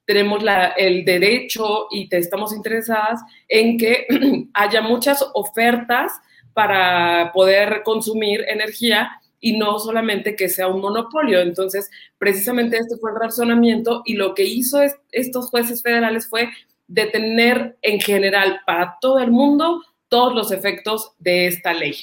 tenemos 0.05 0.41
la, 0.41 0.67
el 0.69 1.05
derecho 1.05 1.87
y 1.91 2.09
te 2.09 2.17
estamos 2.17 2.53
interesadas 2.53 3.21
en 3.47 3.77
que 3.77 4.07
haya 4.53 4.81
muchas 4.81 5.23
ofertas 5.33 6.11
para 6.53 7.31
poder 7.31 7.83
consumir 7.83 8.43
energía 8.47 9.11
y 9.39 9.57
no 9.57 9.77
solamente 9.77 10.35
que 10.35 10.49
sea 10.49 10.67
un 10.67 10.81
monopolio. 10.81 11.41
Entonces, 11.41 11.89
precisamente 12.17 12.77
este 12.77 12.97
fue 12.97 13.11
el 13.11 13.19
razonamiento 13.19 14.01
y 14.05 14.15
lo 14.15 14.33
que 14.33 14.43
hizo 14.43 14.79
estos 15.11 15.49
jueces 15.49 15.83
federales 15.83 16.27
fue 16.27 16.49
detener 16.87 17.77
en 17.81 17.99
general 17.99 18.61
para 18.65 18.97
todo 18.99 19.19
el 19.19 19.29
mundo 19.29 19.83
todos 20.09 20.33
los 20.33 20.51
efectos 20.51 21.11
de 21.19 21.47
esta 21.47 21.73
ley. 21.73 21.95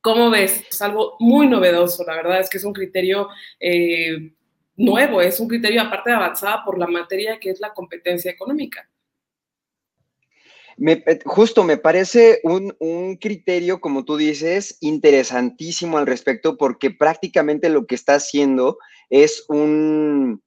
¿Cómo 0.00 0.30
ves? 0.30 0.62
Es 0.70 0.80
algo 0.80 1.16
muy 1.18 1.46
novedoso, 1.46 2.04
la 2.04 2.16
verdad 2.16 2.40
es 2.40 2.48
que 2.48 2.58
es 2.58 2.64
un 2.64 2.72
criterio 2.72 3.28
eh, 3.58 4.32
nuevo, 4.76 5.20
es 5.20 5.38
un 5.40 5.48
criterio 5.48 5.82
aparte 5.82 6.10
de 6.10 6.16
avanzada 6.16 6.64
por 6.64 6.78
la 6.78 6.86
materia 6.86 7.38
que 7.38 7.50
es 7.50 7.60
la 7.60 7.74
competencia 7.74 8.30
económica. 8.30 8.88
Eh, 10.86 11.18
justo 11.26 11.62
me 11.64 11.76
parece 11.76 12.40
un, 12.42 12.74
un, 12.78 13.16
criterio, 13.16 13.82
como 13.82 14.06
tú 14.06 14.16
dices, 14.16 14.78
interesantísimo 14.80 15.98
al 15.98 16.06
respecto, 16.06 16.56
porque 16.56 16.90
prácticamente 16.90 17.68
lo 17.68 17.86
que 17.86 17.94
está 17.94 18.14
haciendo 18.14 18.78
es 19.10 19.44
un, 19.48 20.42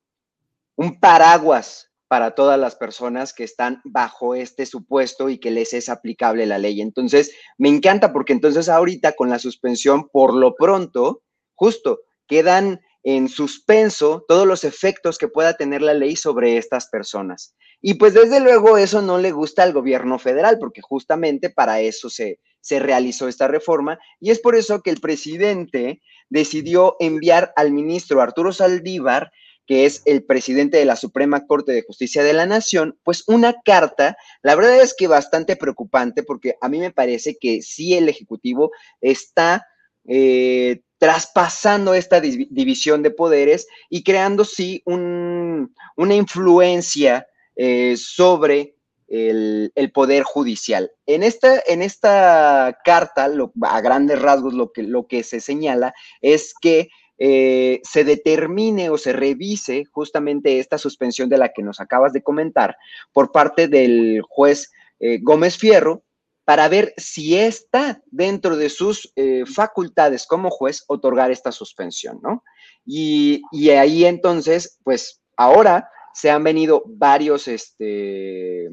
un 0.76 1.00
paraguas 1.00 1.93
para 2.08 2.36
todas 2.36 2.60
las 2.60 2.76
personas 2.76 3.34
que 3.34 3.44
están 3.44 3.82
bajo 3.84 4.36
este 4.36 4.66
supuesto 4.66 5.30
y 5.30 5.40
que 5.40 5.52
les 5.52 5.74
es 5.74 5.90
aplicable 5.90 6.46
la 6.46 6.58
ley. 6.58 6.82
Entonces, 6.82 7.32
me 7.58 7.70
encanta 7.70 8.14
porque 8.14 8.34
entonces 8.34 8.70
ahorita 8.70 9.14
con 9.14 9.30
la 9.30 9.40
suspensión, 9.40 10.10
por 10.10 10.34
lo 10.34 10.56
pronto, 10.56 11.24
justo, 11.56 12.02
quedan 12.28 12.82
en 13.04 13.28
suspenso 13.28 14.26
todos 14.28 14.48
los 14.48 14.64
efectos 14.64 15.18
que 15.18 15.28
pueda 15.28 15.56
tener 15.56 15.82
la 15.82 15.94
ley 15.94 16.16
sobre 16.16 16.58
estas 16.58 16.88
personas. 16.88 17.56
Y 17.82 17.96
pues 17.96 18.14
desde 18.14 18.40
luego 18.40 18.78
eso 18.78 19.02
no 19.02 19.18
le 19.18 19.32
gusta 19.32 19.64
al 19.64 19.74
gobierno 19.74 20.18
federal, 20.18 20.58
porque 20.58 20.82
justamente 20.82 21.50
para 21.50 21.82
eso 21.82 22.10
se, 22.10 22.40
se 22.62 22.80
realizó 22.80 23.28
esta 23.28 23.50
reforma. 23.50 24.00
Y 24.22 24.32
es 24.32 24.40
por 24.40 24.56
eso 24.56 24.82
que 24.82 24.90
el 24.90 25.02
presidente 25.02 26.02
decidió 26.30 26.96
enviar 27.00 27.52
al 27.58 27.72
ministro 27.72 28.22
Arturo 28.22 28.54
Saldívar 28.54 29.32
que 29.66 29.86
es 29.86 30.02
el 30.06 30.24
presidente 30.24 30.78
de 30.78 30.86
la 30.86 30.96
Suprema 30.96 31.46
Corte 31.46 31.72
de 31.72 31.84
Justicia 31.84 32.24
de 32.24 32.34
la 32.34 32.46
Nación, 32.46 32.98
pues 33.04 33.24
una 33.28 33.56
carta, 33.64 34.18
la 34.42 34.56
verdad 34.56 34.82
es 34.82 34.94
que 34.98 35.08
bastante 35.08 35.56
preocupante 35.56 36.24
porque 36.24 36.56
a 36.62 36.70
mí 36.70 36.80
me 36.80 36.92
parece 36.92 37.38
que 37.40 37.62
sí 37.62 37.94
el 37.94 38.10
Ejecutivo 38.10 38.72
está 39.02 39.66
eh, 40.06 40.82
traspasando 40.98 41.94
esta 41.94 42.22
división 42.22 43.04
de 43.04 43.12
poderes 43.12 43.68
y 43.90 44.04
creando 44.04 44.46
sí 44.46 44.82
una 44.86 46.16
influencia 46.16 47.28
eh, 47.56 47.96
sobre 47.98 48.76
el, 49.08 49.92
poder 49.94 50.24
judicial. 50.24 50.92
En 51.06 51.24
esta, 51.24 51.62
en 51.68 51.82
esta 51.82 52.80
carta, 52.84 53.30
a 53.62 53.82
grandes 53.82 54.22
rasgos, 54.22 54.54
lo 54.54 54.72
que, 54.72 54.84
lo 54.84 55.08
que 55.08 55.24
se 55.24 55.40
señala 55.40 55.94
es 56.22 56.54
que 56.60 56.90
eh, 57.26 57.80
se 57.84 58.04
determine 58.04 58.90
o 58.90 58.98
se 58.98 59.14
revise 59.14 59.86
justamente 59.90 60.60
esta 60.60 60.78
suspensión 60.78 61.30
de 61.30 61.38
la 61.38 61.54
que 61.54 61.64
nos 61.64 61.80
acabas 61.80 62.12
de 62.12 62.22
comentar 62.22 62.76
por 63.14 63.32
parte 63.32 63.70
del 63.70 64.22
juez 64.28 64.74
eh, 65.00 65.20
Gómez 65.22 65.58
Fierro 65.58 66.04
para 66.44 66.68
ver 66.68 66.94
si 66.98 67.38
está 67.38 68.02
dentro 68.08 68.58
de 68.58 68.68
sus 68.68 69.14
eh, 69.16 69.46
facultades 69.46 70.28
como 70.28 70.50
juez 70.50 70.84
otorgar 70.88 71.32
esta 71.32 71.54
suspensión, 71.54 72.20
¿no? 72.22 72.44
Y, 72.86 73.42
y, 73.54 73.70
ahí 73.70 74.04
entonces, 74.04 74.78
pues 74.84 75.22
ahora 75.38 75.90
se 76.14 76.30
han 76.30 76.44
venido 76.44 76.84
varios, 76.86 77.48
este, 77.48 78.68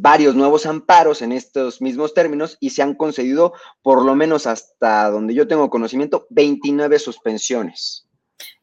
varios 0.00 0.36
nuevos 0.36 0.64
amparos 0.64 1.22
en 1.22 1.32
estos 1.32 1.82
mismos 1.82 2.14
términos 2.14 2.56
y 2.60 2.70
se 2.70 2.82
han 2.82 2.94
concedido, 2.94 3.52
por 3.82 4.04
lo 4.04 4.14
menos 4.14 4.46
hasta 4.46 5.10
donde 5.10 5.34
yo 5.34 5.48
tengo 5.48 5.70
conocimiento, 5.70 6.26
29 6.30 6.98
suspensiones. 6.98 8.06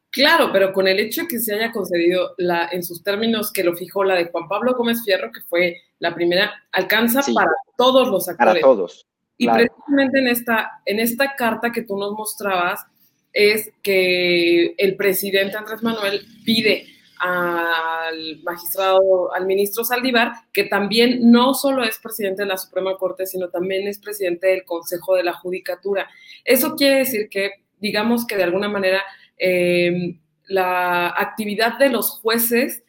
Claro, 0.09 0.49
pero 0.53 0.71
con 0.71 0.87
el 0.87 0.97
hecho 0.97 1.23
de 1.23 1.27
que 1.27 1.39
se 1.39 1.53
haya 1.53 1.73
concedido 1.73 2.35
la, 2.37 2.69
en 2.71 2.83
sus 2.83 3.03
términos 3.03 3.51
que 3.51 3.65
lo 3.65 3.75
fijó 3.75 4.05
la 4.05 4.15
de 4.15 4.29
Juan 4.31 4.47
Pablo 4.47 4.73
Gómez 4.75 5.03
Fierro, 5.03 5.29
que 5.29 5.41
fue 5.41 5.81
la 5.99 6.15
primera, 6.15 6.53
alcanza 6.71 7.21
para 7.33 7.51
todos 7.77 8.07
los 8.07 8.29
actores. 8.29 8.53
Para 8.53 8.61
todos. 8.61 9.05
Y 9.37 9.49
precisamente 9.49 10.19
en 10.19 10.27
esta, 10.27 10.71
en 10.85 11.01
esta 11.01 11.35
carta 11.35 11.73
que 11.73 11.81
tú 11.81 11.97
nos 11.97 12.13
mostrabas 12.13 12.85
es 13.33 13.69
que 13.83 14.73
el 14.77 14.95
presidente 14.95 15.57
Andrés 15.57 15.83
Manuel 15.83 16.21
pide 16.45 16.87
al 17.25 18.43
magistrado, 18.43 19.33
al 19.33 19.47
ministro 19.47 19.83
Saldívar, 19.83 20.33
que 20.53 20.65
también 20.65 21.31
no 21.31 21.55
solo 21.55 21.83
es 21.83 21.97
presidente 21.97 22.43
de 22.43 22.49
la 22.49 22.57
Suprema 22.57 22.95
Corte, 22.97 23.25
sino 23.25 23.49
también 23.49 23.87
es 23.87 23.97
presidente 23.99 24.47
del 24.47 24.63
Consejo 24.63 25.15
de 25.15 25.23
la 25.23 25.33
Judicatura. 25.33 26.07
Eso 26.43 26.75
quiere 26.75 26.99
decir 26.99 27.27
que, 27.29 27.51
digamos 27.79 28.27
que 28.27 28.37
de 28.37 28.43
alguna 28.43 28.69
manera, 28.69 29.01
em, 29.37 30.19
la 30.47 31.07
actividad 31.07 31.79
de 31.79 31.89
los 31.89 32.11
jueces 32.11 32.83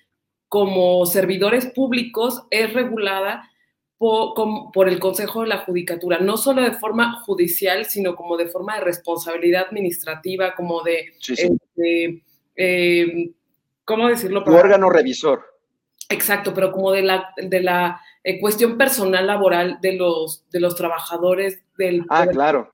como 0.49 1.07
servidores 1.07 1.67
públicos 1.67 2.43
es 2.51 2.75
regulada 2.75 3.51
por, 3.97 4.89
el 4.89 4.99
Consejo 5.01 5.43
de 5.43 5.49
la 5.49 5.59
Judicatura, 5.59 6.19
no 6.19 6.37
solo 6.37 6.61
de 6.61 6.73
forma 6.73 7.23
judicial, 7.23 7.87
sino 7.87 8.15
como 8.15 8.37
de 8.37 8.49
forma 8.49 8.75
de 8.77 8.85
responsabilidad 8.85 9.67
administrativa, 9.69 10.55
como 10.55 10.83
de, 10.83 11.15
este, 11.27 12.23
em, 12.55 13.33
¿cómo 13.87 14.09
decirlo? 14.09 14.45
Tu 14.45 14.55
órgano 14.55 14.91
revisor. 14.91 15.57
Exacto, 16.09 16.53
pero 16.55 16.71
como 16.71 16.93
de 16.93 17.03
la, 17.03 17.31
de 17.37 17.63
la 17.63 18.01
eh, 18.23 18.39
cuestión 18.39 18.77
personal 18.77 19.27
laboral 19.27 19.79
de 19.81 19.95
los, 19.95 20.49
de 20.51 20.61
los 20.61 20.77
trabajadores 20.77 21.65
del... 21.79 22.05
Ah, 22.11 22.27
claro. 22.27 22.71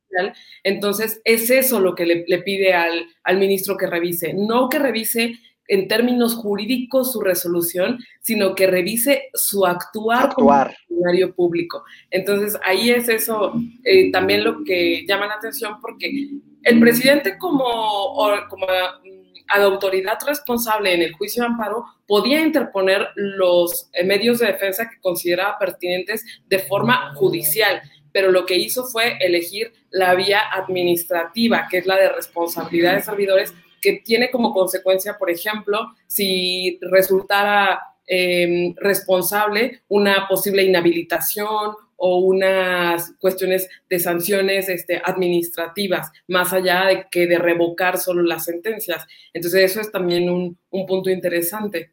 Entonces, 0.62 1.22
es 1.24 1.48
eso 1.48 1.80
lo 1.80 1.94
que 1.94 2.04
le, 2.04 2.38
pide 2.42 2.74
al, 2.74 3.06
al, 3.24 3.38
ministro 3.38 3.76
que 3.78 3.86
revise, 3.86 4.34
no 4.34 4.68
que 4.68 4.78
revise 4.78 5.38
en 5.66 5.88
términos 5.88 6.34
jurídicos 6.34 7.12
su 7.12 7.20
resolución, 7.20 7.98
sino 8.20 8.54
que 8.54 8.66
revise 8.66 9.30
su 9.32 9.64
actuar, 9.64 10.26
actuar. 10.26 10.66
como 10.66 10.86
funcionario 10.88 11.34
público. 11.34 11.84
Entonces, 12.10 12.58
ahí 12.62 12.90
es 12.90 13.08
eso 13.08 13.54
eh, 13.84 14.10
también 14.12 14.44
lo 14.44 14.64
que 14.64 15.06
llama 15.06 15.26
la 15.26 15.34
atención, 15.34 15.80
porque 15.80 16.10
el 16.64 16.80
presidente 16.80 17.38
como, 17.38 17.64
como 18.50 18.66
a 19.48 19.58
la 19.58 19.66
autoridad 19.66 20.18
responsable 20.26 20.94
en 20.94 21.02
el 21.02 21.12
juicio 21.12 21.42
de 21.42 21.48
amparo 21.48 21.84
podía 22.06 22.40
interponer 22.40 23.08
los 23.14 23.88
eh, 23.92 24.04
medios 24.04 24.38
de 24.38 24.46
defensa 24.46 24.88
que 24.88 25.00
consideraba 25.00 25.58
pertinentes 25.58 26.24
de 26.48 26.58
forma 26.60 27.14
judicial, 27.14 27.82
pero 28.12 28.30
lo 28.30 28.46
que 28.46 28.56
hizo 28.56 28.84
fue 28.84 29.16
elegir 29.20 29.72
la 29.90 30.14
vía 30.14 30.40
administrativa, 30.52 31.66
que 31.70 31.78
es 31.78 31.86
la 31.86 31.96
de 31.96 32.10
responsabilidad 32.10 32.94
de 32.94 33.02
servidores, 33.02 33.54
que 33.80 34.02
tiene 34.04 34.30
como 34.30 34.52
consecuencia, 34.52 35.18
por 35.18 35.30
ejemplo, 35.30 35.92
si 36.06 36.78
resultara 36.82 37.80
em, 38.06 38.74
responsable 38.76 39.82
una 39.88 40.28
posible 40.28 40.62
inhabilitación 40.62 41.74
o 42.04 42.18
unas 42.18 43.14
cuestiones 43.20 43.68
de 43.88 44.00
sanciones 44.00 44.68
este, 44.68 45.00
administrativas, 45.04 46.10
más 46.26 46.52
allá 46.52 46.86
de 46.86 47.06
que 47.08 47.28
de 47.28 47.38
revocar 47.38 47.96
solo 47.96 48.24
las 48.24 48.44
sentencias. 48.44 49.06
Entonces 49.32 49.70
eso 49.70 49.80
es 49.80 49.92
también 49.92 50.28
un, 50.28 50.58
punto 50.68 51.10
interesante. 51.10 51.92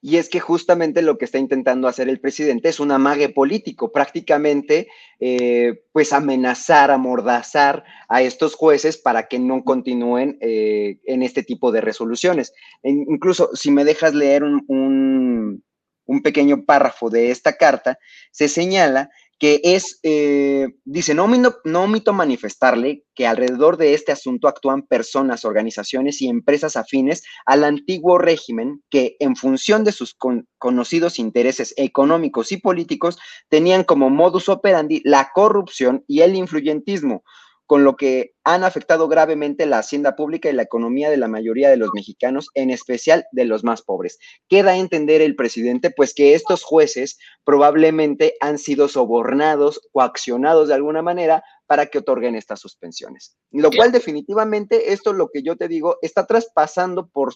Y 0.00 0.16
es 0.16 0.30
que 0.30 0.40
justamente 0.40 1.02
lo 1.02 1.18
que 1.18 1.26
está 1.26 1.36
intentando 1.36 1.86
hacer 1.86 2.08
el 2.08 2.18
presidente 2.18 2.70
es 2.70 2.80
un 2.80 2.92
amague 2.92 3.28
político, 3.28 3.92
prácticamente 3.92 4.88
eh, 5.20 5.82
pues 5.92 6.14
amenazar, 6.14 6.90
amordazar 6.90 7.84
a 8.08 8.22
estos 8.22 8.54
jueces 8.54 8.96
para 8.96 9.28
que 9.28 9.38
no 9.38 9.64
continúen 9.64 10.38
eh, 10.40 10.96
en 11.04 11.22
este 11.22 11.42
tipo 11.42 11.72
de 11.72 11.82
resoluciones. 11.82 12.54
incluso 12.82 13.50
si 13.54 13.70
me 13.70 13.84
dejas 13.84 14.14
leer 14.14 14.44
un, 14.44 15.62
un 16.06 16.22
pequeño 16.22 16.64
párrafo 16.64 17.10
de 17.10 17.30
esta 17.30 17.56
carta, 17.56 17.98
se 18.30 18.48
señala 18.48 19.10
que 19.38 19.60
es, 19.62 19.98
eh, 20.02 20.68
dice, 20.84 21.14
no, 21.14 21.28
no 21.64 21.82
omito 21.82 22.12
manifestarle 22.12 23.04
que 23.14 23.26
alrededor 23.26 23.76
de 23.76 23.94
este 23.94 24.12
asunto 24.12 24.48
actúan 24.48 24.82
personas, 24.82 25.44
organizaciones 25.44 26.22
y 26.22 26.28
empresas 26.28 26.76
afines 26.76 27.22
al 27.44 27.64
antiguo 27.64 28.18
régimen 28.18 28.82
que, 28.90 29.16
en 29.20 29.36
función 29.36 29.84
de 29.84 29.92
sus 29.92 30.16
conocidos 30.58 31.18
intereses 31.18 31.74
económicos 31.76 32.50
y 32.52 32.56
políticos, 32.56 33.18
tenían 33.48 33.84
como 33.84 34.08
modus 34.08 34.48
operandi 34.48 35.02
la 35.04 35.30
corrupción 35.34 36.04
y 36.06 36.20
el 36.20 36.34
influyentismo, 36.34 37.22
con 37.66 37.84
lo 37.84 37.96
que 37.96 38.32
han 38.44 38.62
afectado 38.64 39.08
gravemente 39.08 39.66
la 39.66 39.78
hacienda 39.78 40.14
pública 40.14 40.48
y 40.48 40.52
la 40.52 40.62
economía 40.62 41.10
de 41.10 41.16
la 41.16 41.28
mayoría 41.28 41.68
de 41.68 41.76
los 41.76 41.90
mexicanos, 41.94 42.48
en 42.54 42.70
especial 42.70 43.26
de 43.32 43.44
los 43.44 43.64
más 43.64 43.82
pobres. 43.82 44.18
Queda 44.48 44.72
a 44.72 44.76
entender 44.76 45.20
el 45.20 45.34
presidente, 45.34 45.90
pues 45.90 46.14
que 46.14 46.34
estos 46.34 46.62
jueces 46.62 47.18
probablemente 47.44 48.34
han 48.40 48.58
sido 48.58 48.88
sobornados 48.88 49.80
o 49.92 50.00
accionados 50.00 50.68
de 50.68 50.74
alguna 50.74 51.02
manera 51.02 51.42
para 51.66 51.86
que 51.86 51.98
otorguen 51.98 52.36
estas 52.36 52.60
suspensiones. 52.60 53.36
Lo 53.50 53.70
cual 53.70 53.90
definitivamente, 53.90 54.92
esto 54.92 55.12
lo 55.12 55.28
que 55.28 55.42
yo 55.42 55.56
te 55.56 55.66
digo, 55.66 55.98
está 56.02 56.24
traspasando 56.26 57.08
por 57.08 57.34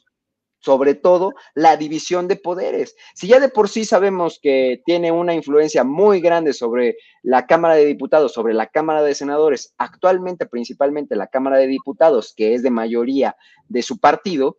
sobre 0.60 0.94
todo 0.94 1.32
la 1.54 1.76
división 1.76 2.28
de 2.28 2.36
poderes. 2.36 2.94
Si 3.14 3.26
ya 3.26 3.40
de 3.40 3.48
por 3.48 3.68
sí 3.68 3.84
sabemos 3.84 4.38
que 4.40 4.82
tiene 4.84 5.10
una 5.10 5.34
influencia 5.34 5.84
muy 5.84 6.20
grande 6.20 6.52
sobre 6.52 6.96
la 7.22 7.46
Cámara 7.46 7.74
de 7.74 7.86
Diputados, 7.86 8.32
sobre 8.32 8.54
la 8.54 8.68
Cámara 8.68 9.02
de 9.02 9.14
Senadores, 9.14 9.74
actualmente 9.78 10.46
principalmente 10.46 11.16
la 11.16 11.26
Cámara 11.26 11.58
de 11.58 11.66
Diputados, 11.66 12.34
que 12.36 12.54
es 12.54 12.62
de 12.62 12.70
mayoría 12.70 13.36
de 13.68 13.82
su 13.82 13.98
partido, 13.98 14.58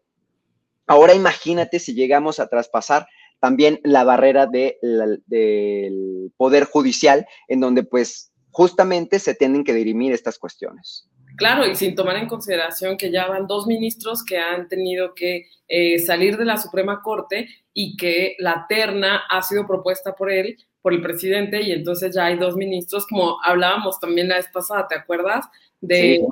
ahora 0.88 1.13
imagínate 1.13 1.79
si 1.79 1.93
llegamos 1.93 2.39
a 2.39 2.48
traspasar 2.48 3.08
también 3.39 3.79
la 3.84 4.03
barrera 4.03 4.46
del 4.48 6.31
poder 6.38 6.65
judicial, 6.65 7.25
en 7.48 7.60
donde 7.60 7.84
pues 7.84 8.31
justamente 8.51 9.20
se 9.20 9.34
tienen 9.34 9.63
que 9.63 9.74
dirimir 9.74 10.13
estas 10.13 10.38
cuestiones. 10.38 11.08
Claro, 11.41 11.65
y 11.65 11.75
sin 11.75 11.95
tomar 11.95 12.17
en 12.17 12.27
consideración 12.27 12.98
que 12.98 13.10
ya 13.10 13.25
van 13.25 13.48
dos 13.48 13.65
ministros 13.65 14.24
que 14.24 14.38
han 14.38 14.67
tenido 14.67 15.15
que 15.15 15.48
eh, 15.67 15.98
salir 15.98 16.38
de 16.38 16.45
la 16.45 16.55
Suprema 16.55 17.01
Corte 17.01 17.48
y 17.74 17.98
que 17.98 18.36
la 18.38 18.67
terna 18.69 19.24
ha 19.27 19.41
sido 19.41 19.65
propuesta 19.65 20.13
por 20.13 20.31
él, 20.31 20.55
por 20.83 20.93
el 20.93 21.01
presidente, 21.01 21.63
y 21.63 21.71
entonces 21.71 22.13
ya 22.13 22.25
hay 22.25 22.38
dos 22.38 22.55
ministros, 22.55 23.07
como 23.07 23.43
hablábamos 23.43 24.00
también 24.00 24.27
la 24.27 24.36
vez 24.36 24.50
pasada, 24.53 24.88
¿te 24.88 24.93
acuerdas? 24.93 25.45
De 25.79 26.24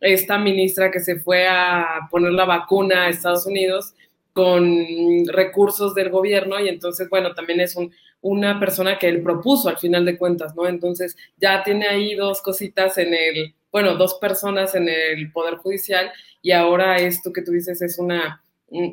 esta 0.00 0.36
ministra 0.36 0.90
que 0.90 0.98
se 0.98 1.20
fue 1.20 1.46
a 1.46 2.08
poner 2.10 2.32
la 2.32 2.44
vacuna 2.44 3.04
a 3.04 3.08
Estados 3.08 3.46
Unidos 3.46 3.94
con 4.32 4.84
recursos 5.28 5.94
del 5.94 6.10
gobierno 6.10 6.58
y 6.58 6.68
entonces, 6.68 7.08
bueno, 7.08 7.34
también 7.34 7.60
es 7.60 7.76
un, 7.76 7.92
una 8.20 8.58
persona 8.58 8.98
que 8.98 9.06
él 9.06 9.22
propuso 9.22 9.68
al 9.68 9.78
final 9.78 10.04
de 10.04 10.18
cuentas, 10.18 10.56
¿no? 10.56 10.66
Entonces 10.66 11.16
ya 11.36 11.62
tiene 11.62 11.86
ahí 11.86 12.16
dos 12.16 12.42
cositas 12.42 12.98
en 12.98 13.14
el 13.14 13.54
bueno, 13.70 13.96
dos 13.96 14.14
personas 14.14 14.74
en 14.74 14.88
el 14.88 15.30
Poder 15.32 15.56
Judicial 15.56 16.10
y 16.42 16.52
ahora 16.52 16.96
esto 16.96 17.32
que 17.32 17.42
tú 17.42 17.52
dices 17.52 17.82
es 17.82 17.98
una, 17.98 18.42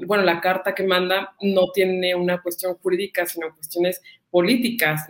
bueno, 0.06 0.24
la 0.24 0.42
carta 0.42 0.76
que 0.76 0.84
manda 0.84 1.36
no 1.42 1.72
tiene 1.74 2.16
una 2.16 2.42
cuestión 2.42 2.76
jurídica, 2.76 3.26
sino 3.26 3.54
cuestiones 3.56 4.02
políticas, 4.30 5.06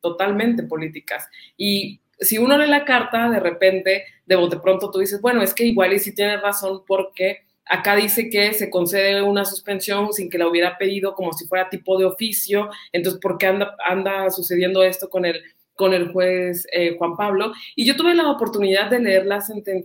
totalmente 0.00 0.64
políticas. 0.64 1.28
Y 1.56 2.00
si 2.18 2.38
uno 2.38 2.58
lee 2.58 2.68
la 2.68 2.84
carta, 2.84 3.30
de 3.30 3.40
repente, 3.40 4.04
de 4.26 4.36
bote 4.36 4.58
pronto 4.58 4.90
tú 4.90 4.98
dices, 4.98 5.20
bueno, 5.20 5.42
es 5.42 5.54
que 5.54 5.64
igual 5.64 5.92
y 5.92 5.98
si 5.98 6.14
tiene 6.14 6.38
razón 6.38 6.82
porque 6.86 7.46
acá 7.66 7.96
dice 7.96 8.30
que 8.30 8.52
se 8.54 8.70
concede 8.70 9.22
una 9.22 9.44
suspensión 9.44 10.12
sin 10.12 10.30
que 10.30 10.38
la 10.38 10.48
hubiera 10.48 10.78
pedido 10.78 11.14
como 11.14 11.32
si 11.32 11.46
fuera 11.46 11.68
tipo 11.68 11.98
de 11.98 12.04
oficio, 12.04 12.70
entonces, 12.92 13.20
¿por 13.20 13.38
qué 13.38 13.46
anda, 13.46 13.76
anda 13.84 14.30
sucediendo 14.30 14.82
esto 14.84 15.10
con 15.10 15.24
el 15.24 15.42
con 15.76 15.94
el 15.94 16.10
juez 16.10 16.66
eh, 16.72 16.96
Juan 16.98 17.16
Pablo 17.16 17.52
y 17.76 17.86
yo 17.86 17.94
tuve 17.96 18.14
la 18.14 18.30
oportunidad 18.30 18.90
de 18.90 19.00
leer 19.00 19.26
la, 19.26 19.42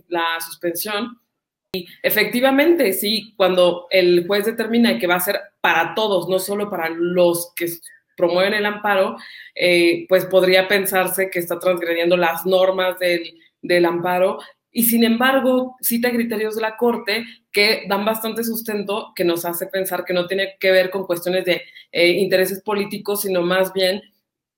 la 0.08 0.40
suspensión 0.40 1.22
y 1.74 1.86
efectivamente, 2.02 2.92
sí, 2.92 3.32
cuando 3.34 3.86
el 3.88 4.26
juez 4.26 4.44
determina 4.44 4.98
que 4.98 5.06
va 5.06 5.14
a 5.14 5.20
ser 5.20 5.40
para 5.62 5.94
todos, 5.94 6.28
no 6.28 6.38
solo 6.38 6.68
para 6.68 6.90
los 6.90 7.54
que 7.56 7.66
promueven 8.14 8.52
el 8.52 8.66
amparo, 8.66 9.16
eh, 9.54 10.04
pues 10.06 10.26
podría 10.26 10.68
pensarse 10.68 11.30
que 11.30 11.38
está 11.38 11.58
transgrediendo 11.58 12.18
las 12.18 12.44
normas 12.44 12.98
del, 12.98 13.86
amparo 13.86 14.38
y 14.70 14.84
sin 14.84 15.02
embargo 15.04 15.76
cita 15.80 16.10
criterios 16.10 16.56
de 16.56 16.62
la 16.62 16.76
Corte 16.76 17.24
que 17.50 17.84
dan 17.88 18.04
bastante 18.04 18.44
sustento, 18.44 19.12
que 19.16 19.24
nos 19.24 19.46
hace 19.46 19.66
pensar 19.66 20.04
que 20.04 20.12
no 20.12 20.26
tiene 20.26 20.56
que 20.60 20.72
ver 20.72 20.90
con 20.90 21.06
cuestiones 21.06 21.46
de 21.46 21.62
eh, 21.90 22.08
intereses 22.08 22.60
políticos, 22.62 23.22
sino 23.22 23.40
más 23.40 23.72
bien 23.72 24.02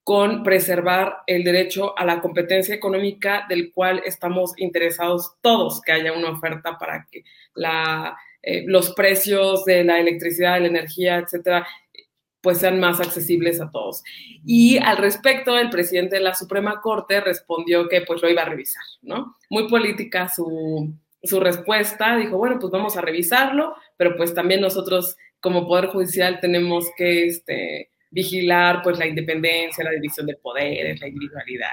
con 0.04 0.42
preservar 0.42 1.22
el 1.26 1.44
derecho 1.44 1.98
a 1.98 2.04
la 2.04 2.20
competencia 2.20 2.74
económica 2.74 3.46
del 3.48 3.72
cual 3.72 4.02
estamos 4.04 4.52
interesados 4.58 5.32
todos, 5.40 5.80
que 5.80 5.92
haya 5.92 6.12
una 6.12 6.30
oferta 6.30 6.78
para 6.78 7.08
que 7.10 7.24
la, 7.54 8.14
eh, 8.42 8.64
los 8.66 8.92
precios 8.92 9.64
de 9.64 9.82
la 9.82 9.98
electricidad, 9.98 10.54
de 10.54 10.60
la 10.60 10.66
energía, 10.68 11.16
etcétera, 11.16 11.66
pues 12.42 12.58
sean 12.58 12.78
más 12.78 13.00
accesibles 13.00 13.58
a 13.62 13.70
todos. 13.70 14.02
Y 14.44 14.76
al 14.76 14.98
respecto, 14.98 15.58
el 15.58 15.70
presidente 15.70 16.16
de 16.16 16.22
la 16.22 16.34
Suprema 16.34 16.82
Corte 16.82 17.22
respondió 17.22 17.88
que 17.88 18.02
pues 18.02 18.20
lo 18.20 18.28
iba 18.28 18.42
a 18.42 18.48
revisar, 18.48 18.84
¿no? 19.00 19.38
Muy 19.48 19.66
política 19.68 20.28
su, 20.28 20.92
su 21.22 21.40
respuesta, 21.40 22.18
dijo, 22.18 22.36
bueno, 22.36 22.58
pues 22.60 22.70
vamos 22.70 22.98
a 22.98 23.00
revisarlo, 23.00 23.74
pero 23.96 24.14
pues 24.18 24.34
también 24.34 24.60
nosotros 24.60 25.16
como 25.40 25.66
Poder 25.66 25.86
Judicial 25.86 26.38
tenemos 26.40 26.86
que, 26.98 27.26
este, 27.26 27.90
vigilar 28.14 28.80
pues 28.82 28.98
la 28.98 29.06
independencia, 29.06 29.84
la 29.84 29.90
división 29.90 30.26
de 30.26 30.36
poderes, 30.36 31.00
la 31.00 31.08
individualidad, 31.08 31.68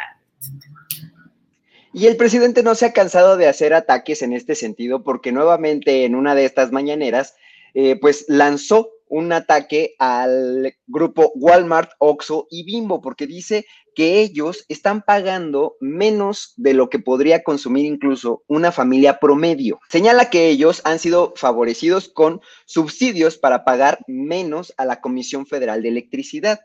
Y 1.94 2.08
el 2.08 2.18
presidente 2.18 2.64
no 2.64 2.74
se 2.74 2.88
ha 2.88 2.94
cansado 2.94 3.38
de 3.38 3.48
hacer 3.48 3.74
ataques 3.74 4.22
en 4.24 4.34
este 4.34 4.56
sentido 4.56 5.04
porque 5.04 5.32
nuevamente 5.32 6.04
en 6.04 6.16
una 6.16 6.34
de 6.34 6.46
estas 6.46 6.72
mañaneras, 6.72 7.36
eh, 7.74 7.96
pues 7.96 8.26
lanzó 8.28 8.90
un 9.12 9.34
ataque 9.34 9.94
al 10.00 10.74
grupo 10.88 11.34
Walmart, 11.36 11.92
Oxxo 12.00 12.48
y 12.50 12.64
Bimbo, 12.64 13.02
porque 13.02 13.28
dice 13.28 13.66
que 13.94 14.22
ellos 14.22 14.64
están 14.70 15.02
pagando 15.02 15.76
menos 15.82 16.54
de 16.56 16.74
lo 16.74 16.90
que 16.90 17.00
podría 17.00 17.44
consumir 17.44 17.86
incluso 17.86 18.44
una 18.48 18.72
familia 18.72 19.20
promedio. 19.20 19.82
Señala 19.90 20.30
que 20.30 20.48
ellos 20.48 20.82
han 20.86 20.98
sido 20.98 21.34
favorecidos 21.36 22.08
con 22.08 22.40
subsidios 22.66 23.38
para 23.38 23.66
pagar 23.66 24.00
menos 24.08 24.74
a 24.78 24.86
la 24.86 25.02
Comisión 25.02 25.46
Federal 25.46 25.84
de 25.84 25.90
Electricidad. 25.90 26.62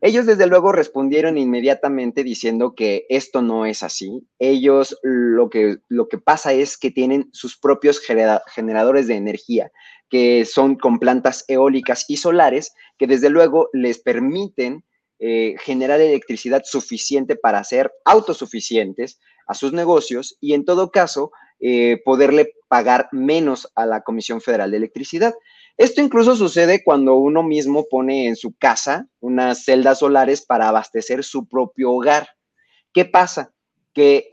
Ellos 0.00 0.26
desde 0.26 0.46
luego 0.46 0.70
respondieron 0.70 1.36
inmediatamente 1.36 2.22
diciendo 2.22 2.76
que 2.76 3.06
esto 3.08 3.42
no 3.42 3.66
es 3.66 3.82
así. 3.82 4.22
Ellos 4.38 4.96
lo 5.02 5.50
que, 5.50 5.78
lo 5.88 6.06
que 6.06 6.18
pasa 6.18 6.52
es 6.52 6.78
que 6.78 6.92
tienen 6.92 7.28
sus 7.32 7.58
propios 7.58 8.00
generadores 8.46 9.08
de 9.08 9.16
energía 9.16 9.72
que 10.08 10.44
son 10.44 10.76
con 10.76 10.98
plantas 10.98 11.44
eólicas 11.48 12.04
y 12.08 12.16
solares, 12.16 12.72
que 12.98 13.06
desde 13.06 13.30
luego 13.30 13.68
les 13.72 13.98
permiten 13.98 14.84
eh, 15.20 15.56
generar 15.60 16.00
electricidad 16.00 16.62
suficiente 16.64 17.36
para 17.36 17.64
ser 17.64 17.90
autosuficientes 18.04 19.18
a 19.46 19.54
sus 19.54 19.72
negocios 19.72 20.36
y 20.40 20.54
en 20.54 20.64
todo 20.64 20.90
caso 20.90 21.32
eh, 21.58 22.00
poderle 22.04 22.52
pagar 22.68 23.08
menos 23.10 23.68
a 23.74 23.84
la 23.84 24.02
Comisión 24.02 24.40
Federal 24.40 24.70
de 24.70 24.76
Electricidad. 24.76 25.34
Esto 25.76 26.00
incluso 26.02 26.36
sucede 26.36 26.84
cuando 26.84 27.16
uno 27.16 27.42
mismo 27.42 27.86
pone 27.90 28.28
en 28.28 28.36
su 28.36 28.54
casa 28.56 29.08
unas 29.20 29.64
celdas 29.64 30.00
solares 30.00 30.44
para 30.44 30.68
abastecer 30.68 31.24
su 31.24 31.48
propio 31.48 31.92
hogar. 31.92 32.28
¿Qué 32.92 33.04
pasa? 33.04 33.52
Que 33.92 34.28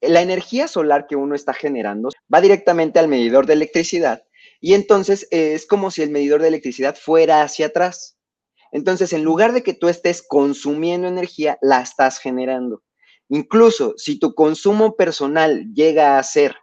la 0.00 0.22
energía 0.22 0.68
solar 0.68 1.06
que 1.06 1.16
uno 1.16 1.34
está 1.34 1.52
generando 1.52 2.08
va 2.32 2.40
directamente 2.40 2.98
al 2.98 3.08
medidor 3.08 3.44
de 3.44 3.54
electricidad 3.54 4.22
y 4.66 4.74
entonces 4.74 5.28
eh, 5.30 5.54
es 5.54 5.64
como 5.64 5.92
si 5.92 6.02
el 6.02 6.10
medidor 6.10 6.42
de 6.42 6.48
electricidad 6.48 6.96
fuera 6.96 7.42
hacia 7.42 7.66
atrás. 7.66 8.18
Entonces, 8.72 9.12
en 9.12 9.22
lugar 9.22 9.52
de 9.52 9.62
que 9.62 9.74
tú 9.74 9.86
estés 9.88 10.24
consumiendo 10.26 11.06
energía, 11.06 11.56
la 11.62 11.82
estás 11.82 12.18
generando. 12.18 12.82
Incluso 13.28 13.94
si 13.96 14.18
tu 14.18 14.34
consumo 14.34 14.96
personal 14.96 15.72
llega 15.72 16.18
a 16.18 16.22
ser, 16.24 16.56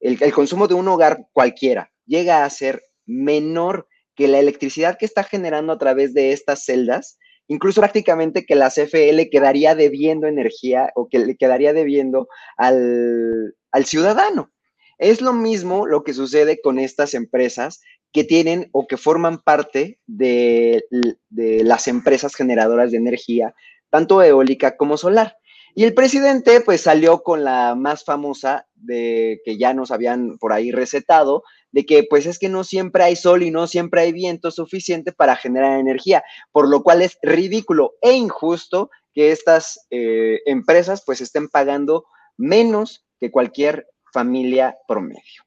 el, 0.00 0.32
consumo 0.32 0.68
de 0.68 0.72
un 0.72 0.88
hogar 0.88 1.26
cualquiera, 1.34 1.92
llega 2.06 2.46
a 2.46 2.48
ser 2.48 2.82
menor 3.04 3.88
que 4.16 4.26
la 4.26 4.38
electricidad 4.38 4.96
que 4.96 5.04
está 5.04 5.22
generando 5.22 5.74
a 5.74 5.78
través 5.78 6.14
de 6.14 6.32
estas 6.32 6.64
celdas, 6.64 7.18
incluso 7.46 7.82
prácticamente 7.82 8.46
que 8.46 8.54
la 8.54 8.70
CFE 8.70 9.28
quedaría 9.28 9.74
debiendo 9.74 10.28
energía 10.28 10.92
o 10.94 11.10
que 11.10 11.18
le 11.18 11.36
quedaría 11.36 11.74
debiendo 11.74 12.26
al 12.56 13.84
ciudadano. 13.84 14.53
Es 14.98 15.20
lo 15.20 15.32
mismo 15.32 15.86
lo 15.86 16.04
que 16.04 16.14
sucede 16.14 16.60
con 16.62 16.78
estas 16.78 17.14
empresas 17.14 17.80
que 18.12 18.24
tienen 18.24 18.68
o 18.72 18.86
que 18.86 18.96
forman 18.96 19.42
parte 19.42 19.98
de, 20.06 20.84
las 21.30 21.88
empresas 21.88 22.34
generadoras 22.36 22.92
de 22.92 22.98
energía, 22.98 23.54
tanto 23.90 24.22
eólica 24.22 24.76
como 24.76 24.96
solar. 24.96 25.36
Y 25.74 25.82
el 25.82 25.94
presidente 25.94 26.60
pues 26.60 26.82
salió 26.82 27.24
con 27.24 27.42
la 27.42 27.74
más 27.74 28.04
famosa 28.04 28.68
de 28.76 29.40
que 29.44 29.58
ya 29.58 29.74
nos 29.74 29.90
habían 29.90 30.38
por 30.38 30.52
ahí 30.52 30.70
recetado, 30.70 31.42
de 31.72 31.84
que 31.84 32.06
pues 32.08 32.26
es 32.26 32.38
que 32.38 32.48
no 32.48 32.62
siempre 32.62 33.02
hay 33.02 33.16
sol 33.16 33.42
y 33.42 33.50
no 33.50 33.66
siempre 33.66 34.02
hay 34.02 34.12
viento 34.12 34.52
suficiente 34.52 35.12
para 35.12 35.34
generar 35.34 35.80
energía, 35.80 36.22
por 36.52 36.68
lo 36.68 36.84
cual 36.84 37.02
es 37.02 37.18
ridículo 37.22 37.94
e 38.00 38.12
injusto 38.12 38.90
que 39.12 39.32
estas 39.32 39.84
eh, 39.90 40.38
empresas 40.46 41.02
pues 41.04 41.20
estén 41.20 41.48
pagando 41.48 42.04
menos 42.36 43.04
que 43.18 43.32
cualquier 43.32 43.88
familia 44.14 44.76
promedio. 44.86 45.42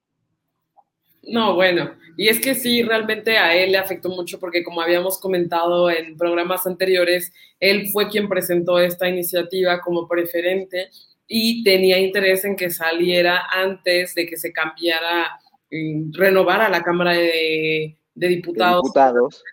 No, 1.24 1.56
bueno, 1.56 1.94
y 2.18 2.28
es 2.28 2.40
que 2.40 2.54
sí, 2.54 2.84
realmente 2.84 3.38
a 3.38 3.56
él 3.56 3.72
le 3.72 3.78
afectó 3.78 4.10
mucho 4.10 4.40
porque 4.40 4.64
como 4.64 4.82
habíamos 4.82 5.20
comentado 5.20 5.90
en 5.90 6.18
programas 6.18 6.68
anteriores, 6.68 7.32
él 7.62 7.88
fue 7.92 8.10
quien 8.10 8.28
presentó 8.28 8.80
esta 8.80 9.08
iniciativa 9.08 9.80
como 9.80 10.08
preferente 10.08 10.90
y 11.28 11.64
tenía 11.64 11.98
interés 11.98 12.44
en 12.44 12.58
que 12.58 12.70
saliera 12.70 13.46
antes 13.50 14.14
de 14.16 14.26
que 14.26 14.36
se 14.36 14.52
cambiara, 14.52 15.40
mm, 15.72 16.14
renovara 16.14 16.70
la 16.70 16.84
Cámara 16.84 17.14
de, 17.14 17.96
Diputados, 18.16 19.44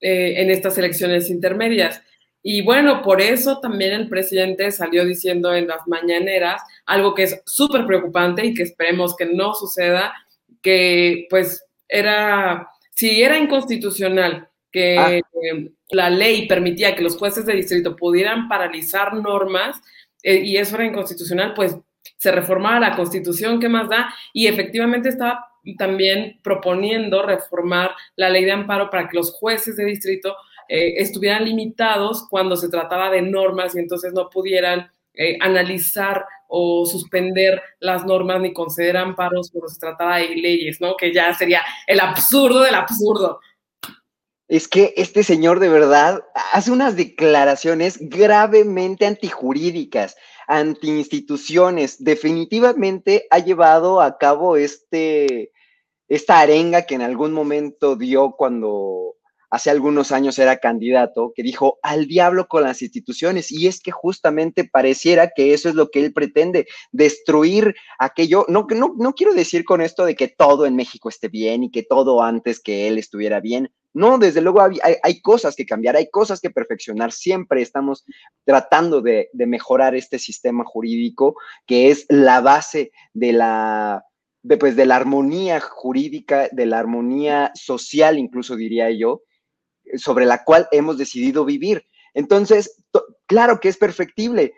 eh, 0.00 0.34
en 0.36 0.50
estas 0.50 0.78
elecciones 0.78 1.28
intermedias. 1.28 2.02
Y 2.48 2.62
bueno, 2.62 3.02
por 3.02 3.20
eso 3.20 3.58
también 3.58 3.92
el 3.92 4.08
presidente 4.08 4.70
salió 4.70 5.04
diciendo 5.04 5.52
en 5.52 5.66
las 5.66 5.84
mañaneras 5.88 6.62
algo 6.84 7.12
que 7.12 7.24
es 7.24 7.42
súper 7.44 7.84
preocupante 7.84 8.46
y 8.46 8.54
que 8.54 8.62
esperemos 8.62 9.16
que 9.16 9.26
no 9.26 9.52
suceda, 9.52 10.14
que 10.62 11.26
pues 11.28 11.66
era, 11.88 12.68
si 12.92 13.20
era 13.20 13.36
inconstitucional 13.36 14.48
que 14.70 14.96
ah. 14.96 15.18
la 15.90 16.08
ley 16.08 16.46
permitía 16.46 16.94
que 16.94 17.02
los 17.02 17.16
jueces 17.16 17.46
de 17.46 17.54
distrito 17.54 17.96
pudieran 17.96 18.48
paralizar 18.48 19.14
normas 19.14 19.82
eh, 20.22 20.36
y 20.36 20.56
eso 20.56 20.76
era 20.76 20.86
inconstitucional, 20.86 21.52
pues 21.52 21.76
se 22.16 22.30
reformaba 22.30 22.78
la 22.78 22.94
constitución, 22.94 23.58
¿qué 23.58 23.68
más 23.68 23.88
da? 23.88 24.14
Y 24.32 24.46
efectivamente 24.46 25.08
estaba 25.08 25.48
también 25.76 26.38
proponiendo 26.44 27.22
reformar 27.22 27.90
la 28.14 28.30
ley 28.30 28.44
de 28.44 28.52
amparo 28.52 28.88
para 28.88 29.08
que 29.08 29.16
los 29.16 29.32
jueces 29.32 29.74
de 29.74 29.84
distrito 29.84 30.36
eh, 30.68 30.94
estuvieran 30.98 31.44
limitados 31.44 32.26
cuando 32.28 32.56
se 32.56 32.68
trataba 32.68 33.10
de 33.10 33.22
normas 33.22 33.74
y 33.74 33.78
entonces 33.78 34.12
no 34.12 34.28
pudieran 34.30 34.90
eh, 35.14 35.38
analizar 35.40 36.24
o 36.48 36.86
suspender 36.86 37.62
las 37.80 38.04
normas 38.04 38.40
ni 38.40 38.52
conceder 38.52 38.96
amparos 38.96 39.50
cuando 39.50 39.68
se 39.68 39.80
trataba 39.80 40.18
de 40.18 40.36
leyes, 40.36 40.80
¿no? 40.80 40.96
Que 40.96 41.12
ya 41.12 41.32
sería 41.34 41.62
el 41.86 42.00
absurdo 42.00 42.62
del 42.62 42.74
absurdo. 42.74 43.40
Es 44.48 44.68
que 44.68 44.94
este 44.96 45.24
señor 45.24 45.58
de 45.58 45.68
verdad 45.68 46.22
hace 46.52 46.70
unas 46.70 46.96
declaraciones 46.96 47.98
gravemente 48.00 49.06
antijurídicas, 49.06 50.16
antiinstituciones. 50.46 52.04
Definitivamente 52.04 53.26
ha 53.30 53.40
llevado 53.40 54.00
a 54.00 54.18
cabo 54.18 54.56
este, 54.56 55.50
esta 56.06 56.38
arenga 56.38 56.82
que 56.82 56.94
en 56.94 57.02
algún 57.02 57.32
momento 57.32 57.96
dio 57.96 58.32
cuando 58.32 59.15
hace 59.50 59.70
algunos 59.70 60.12
años 60.12 60.38
era 60.38 60.58
candidato, 60.58 61.32
que 61.34 61.42
dijo 61.42 61.78
al 61.82 62.06
diablo 62.06 62.48
con 62.48 62.62
las 62.62 62.82
instituciones. 62.82 63.50
Y 63.50 63.66
es 63.66 63.80
que 63.80 63.90
justamente 63.90 64.64
pareciera 64.64 65.30
que 65.34 65.54
eso 65.54 65.68
es 65.68 65.74
lo 65.74 65.90
que 65.90 66.04
él 66.04 66.12
pretende, 66.12 66.66
destruir 66.92 67.74
aquello. 67.98 68.44
No, 68.48 68.66
no, 68.70 68.94
no 68.96 69.14
quiero 69.14 69.34
decir 69.34 69.64
con 69.64 69.80
esto 69.80 70.04
de 70.04 70.14
que 70.14 70.28
todo 70.28 70.66
en 70.66 70.76
México 70.76 71.08
esté 71.08 71.28
bien 71.28 71.64
y 71.64 71.70
que 71.70 71.82
todo 71.82 72.22
antes 72.22 72.60
que 72.60 72.88
él 72.88 72.98
estuviera 72.98 73.40
bien. 73.40 73.70
No, 73.94 74.18
desde 74.18 74.42
luego 74.42 74.60
hay, 74.60 74.78
hay 75.02 75.20
cosas 75.22 75.56
que 75.56 75.64
cambiar, 75.64 75.96
hay 75.96 76.10
cosas 76.10 76.40
que 76.40 76.50
perfeccionar. 76.50 77.12
Siempre 77.12 77.62
estamos 77.62 78.04
tratando 78.44 79.00
de, 79.00 79.30
de 79.32 79.46
mejorar 79.46 79.94
este 79.94 80.18
sistema 80.18 80.64
jurídico 80.66 81.36
que 81.66 81.90
es 81.90 82.04
la 82.10 82.42
base 82.42 82.92
de 83.14 83.32
la 83.32 84.04
de, 84.46 84.58
pues, 84.58 84.76
de 84.76 84.86
la 84.86 84.94
armonía 84.94 85.60
jurídica, 85.60 86.48
de 86.52 86.66
la 86.66 86.78
armonía 86.78 87.50
social, 87.54 88.16
incluso 88.16 88.54
diría 88.54 88.90
yo, 88.92 89.22
sobre 89.96 90.26
la 90.26 90.44
cual 90.44 90.68
hemos 90.72 90.98
decidido 90.98 91.44
vivir. 91.44 91.86
Entonces, 92.14 92.82
claro 93.26 93.60
que 93.60 93.68
es 93.68 93.76
perfectible, 93.76 94.54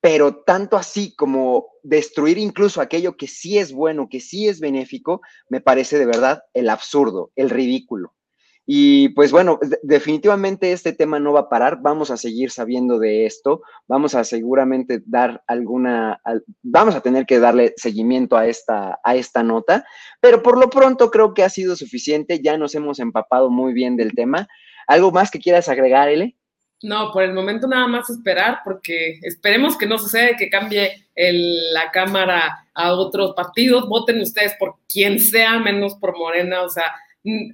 pero 0.00 0.42
tanto 0.44 0.76
así 0.76 1.14
como 1.16 1.68
destruir 1.82 2.38
incluso 2.38 2.80
aquello 2.80 3.16
que 3.16 3.26
sí 3.26 3.58
es 3.58 3.72
bueno, 3.72 4.08
que 4.10 4.20
sí 4.20 4.48
es 4.48 4.60
benéfico, 4.60 5.22
me 5.48 5.60
parece 5.60 5.98
de 5.98 6.06
verdad 6.06 6.42
el 6.52 6.68
absurdo, 6.68 7.30
el 7.36 7.50
ridículo. 7.50 8.14
Y 8.66 9.10
pues 9.10 9.30
bueno, 9.30 9.58
definitivamente 9.82 10.72
este 10.72 10.94
tema 10.94 11.18
no 11.18 11.34
va 11.34 11.40
a 11.40 11.48
parar, 11.50 11.80
vamos 11.82 12.10
a 12.10 12.16
seguir 12.16 12.50
sabiendo 12.50 12.98
de 12.98 13.26
esto, 13.26 13.62
vamos 13.86 14.14
a 14.14 14.24
seguramente 14.24 15.02
dar 15.04 15.42
alguna, 15.46 16.20
vamos 16.62 16.94
a 16.94 17.02
tener 17.02 17.26
que 17.26 17.38
darle 17.38 17.74
seguimiento 17.76 18.38
a 18.38 18.46
esta, 18.46 19.00
a 19.04 19.16
esta 19.16 19.42
nota, 19.42 19.84
pero 20.20 20.42
por 20.42 20.58
lo 20.58 20.70
pronto 20.70 21.10
creo 21.10 21.34
que 21.34 21.44
ha 21.44 21.50
sido 21.50 21.76
suficiente, 21.76 22.40
ya 22.42 22.56
nos 22.56 22.74
hemos 22.74 23.00
empapado 23.00 23.50
muy 23.50 23.74
bien 23.74 23.96
del 23.96 24.14
tema. 24.14 24.48
¿Algo 24.86 25.10
más 25.10 25.30
que 25.30 25.40
quieras 25.40 25.68
agregar, 25.68 26.08
Ele? 26.08 26.36
No, 26.82 27.12
por 27.12 27.22
el 27.22 27.32
momento 27.32 27.66
nada 27.66 27.86
más 27.86 28.10
esperar, 28.10 28.58
porque 28.62 29.18
esperemos 29.22 29.76
que 29.78 29.86
no 29.86 29.98
suceda 29.98 30.36
que 30.36 30.50
cambie 30.50 31.06
la 31.16 31.90
Cámara 31.90 32.68
a 32.74 32.92
otros 32.92 33.32
partidos. 33.34 33.88
Voten 33.88 34.20
ustedes 34.20 34.54
por 34.58 34.76
quien 34.86 35.18
sea, 35.18 35.58
menos 35.58 35.94
por 35.94 36.16
Morena. 36.16 36.62
O 36.62 36.68
sea, 36.68 36.92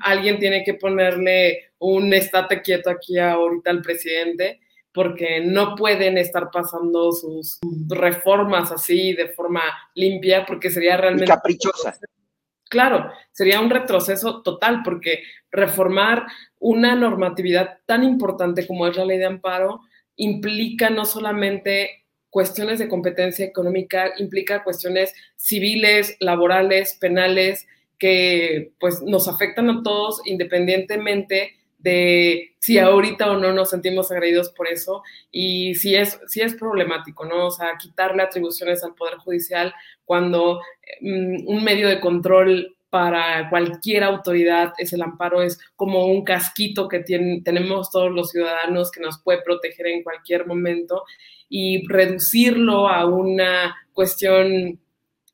alguien 0.02 0.38
tiene 0.38 0.64
que 0.64 0.74
ponerle 0.74 1.70
un 1.78 2.12
estate 2.12 2.60
quieto 2.62 2.90
aquí 2.90 3.18
ahorita 3.18 3.70
al 3.70 3.82
presidente 3.82 4.60
porque 4.92 5.40
no 5.40 5.76
pueden 5.76 6.18
estar 6.18 6.50
pasando 6.50 7.12
sus 7.12 7.60
reformas 7.88 8.72
así 8.72 9.12
de 9.12 9.28
forma 9.28 9.62
limpia 9.94 10.44
porque 10.44 10.70
sería 10.70 10.96
realmente 10.96 11.26
caprichosa. 11.26 11.96
Claro, 12.70 13.10
sería 13.32 13.60
un 13.60 13.68
retroceso 13.68 14.42
total 14.42 14.82
porque 14.84 15.24
reformar 15.50 16.26
una 16.60 16.94
normatividad 16.94 17.80
tan 17.84 18.04
importante 18.04 18.64
como 18.64 18.86
es 18.86 18.96
la 18.96 19.04
ley 19.04 19.18
de 19.18 19.26
amparo 19.26 19.80
implica 20.14 20.88
no 20.88 21.04
solamente 21.04 22.04
cuestiones 22.30 22.78
de 22.78 22.88
competencia 22.88 23.44
económica, 23.44 24.12
implica 24.18 24.62
cuestiones 24.62 25.12
civiles, 25.34 26.16
laborales, 26.20 26.96
penales, 27.00 27.66
que 27.98 28.70
pues 28.78 29.02
nos 29.02 29.26
afectan 29.26 29.68
a 29.68 29.82
todos 29.82 30.22
independientemente 30.24 31.56
de 31.82 32.54
si 32.58 32.78
ahorita 32.78 33.30
o 33.30 33.38
no 33.38 33.52
nos 33.52 33.70
sentimos 33.70 34.10
agredidos 34.10 34.50
por 34.50 34.68
eso 34.68 35.02
y 35.30 35.74
si 35.74 35.94
es, 35.94 36.20
si 36.26 36.42
es 36.42 36.54
problemático, 36.54 37.24
¿no? 37.24 37.46
O 37.46 37.50
sea, 37.50 37.78
quitarle 37.78 38.22
atribuciones 38.22 38.84
al 38.84 38.94
Poder 38.94 39.16
Judicial 39.16 39.74
cuando 40.04 40.60
mm, 41.00 41.48
un 41.48 41.64
medio 41.64 41.88
de 41.88 42.00
control 42.00 42.76
para 42.90 43.48
cualquier 43.48 44.02
autoridad 44.02 44.72
es 44.78 44.92
el 44.92 45.02
amparo, 45.02 45.42
es 45.42 45.58
como 45.76 46.06
un 46.06 46.24
casquito 46.24 46.88
que 46.88 46.98
tenemos 46.98 47.90
todos 47.90 48.10
los 48.10 48.30
ciudadanos 48.30 48.90
que 48.90 49.00
nos 49.00 49.22
puede 49.22 49.42
proteger 49.42 49.86
en 49.86 50.02
cualquier 50.02 50.46
momento 50.46 51.04
y 51.48 51.86
reducirlo 51.86 52.88
a 52.88 53.06
una 53.06 53.76
cuestión 53.92 54.80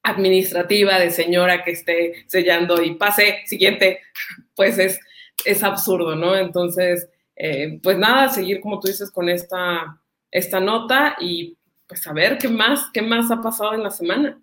administrativa 0.02 0.98
de 0.98 1.10
señora 1.10 1.64
que 1.64 1.72
esté 1.72 2.24
sellando 2.26 2.80
y 2.82 2.94
pase, 2.94 3.40
siguiente, 3.46 4.00
pues 4.54 4.78
es, 4.78 5.00
es 5.44 5.62
absurdo, 5.62 6.16
¿no? 6.16 6.34
Entonces, 6.36 7.08
eh, 7.36 7.78
pues 7.82 7.98
nada, 7.98 8.28
seguir 8.28 8.60
como 8.60 8.80
tú 8.80 8.88
dices 8.88 9.10
con 9.10 9.28
esta, 9.28 10.00
esta 10.30 10.60
nota 10.60 11.16
y 11.20 11.56
pues 11.86 12.06
a 12.06 12.12
ver 12.12 12.38
qué 12.38 12.48
más, 12.48 12.86
qué 12.92 13.02
más 13.02 13.30
ha 13.30 13.40
pasado 13.40 13.74
en 13.74 13.82
la 13.82 13.90
semana. 13.90 14.40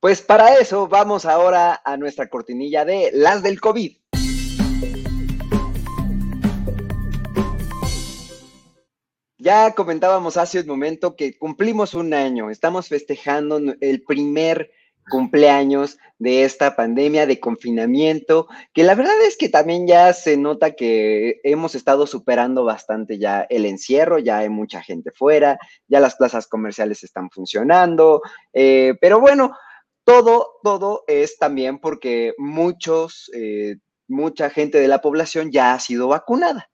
Pues 0.00 0.22
para 0.22 0.54
eso 0.58 0.88
vamos 0.88 1.24
ahora 1.24 1.80
a 1.84 1.96
nuestra 1.96 2.28
cortinilla 2.28 2.84
de 2.84 3.10
las 3.12 3.42
del 3.42 3.60
COVID. 3.60 3.96
Ya 9.38 9.74
comentábamos 9.74 10.36
hace 10.36 10.60
un 10.60 10.66
momento 10.66 11.14
que 11.14 11.38
cumplimos 11.38 11.94
un 11.94 12.14
año, 12.14 12.50
estamos 12.50 12.88
festejando 12.88 13.60
el 13.80 14.02
primer 14.02 14.72
cumpleaños 15.08 15.98
de 16.18 16.44
esta 16.44 16.76
pandemia 16.76 17.26
de 17.26 17.40
confinamiento, 17.40 18.48
que 18.72 18.84
la 18.84 18.94
verdad 18.94 19.20
es 19.26 19.36
que 19.36 19.48
también 19.48 19.86
ya 19.86 20.12
se 20.12 20.36
nota 20.36 20.72
que 20.72 21.40
hemos 21.44 21.74
estado 21.74 22.06
superando 22.06 22.64
bastante 22.64 23.18
ya 23.18 23.46
el 23.50 23.66
encierro, 23.66 24.18
ya 24.18 24.38
hay 24.38 24.48
mucha 24.48 24.82
gente 24.82 25.10
fuera, 25.12 25.58
ya 25.88 26.00
las 26.00 26.16
plazas 26.16 26.46
comerciales 26.46 27.04
están 27.04 27.30
funcionando, 27.30 28.22
eh, 28.52 28.94
pero 29.00 29.20
bueno, 29.20 29.56
todo, 30.04 30.58
todo 30.62 31.04
es 31.06 31.36
también 31.38 31.78
porque 31.78 32.32
muchos, 32.38 33.30
eh, 33.34 33.76
mucha 34.08 34.50
gente 34.50 34.80
de 34.80 34.88
la 34.88 35.00
población 35.00 35.50
ya 35.50 35.74
ha 35.74 35.80
sido 35.80 36.08
vacunada. 36.08 36.70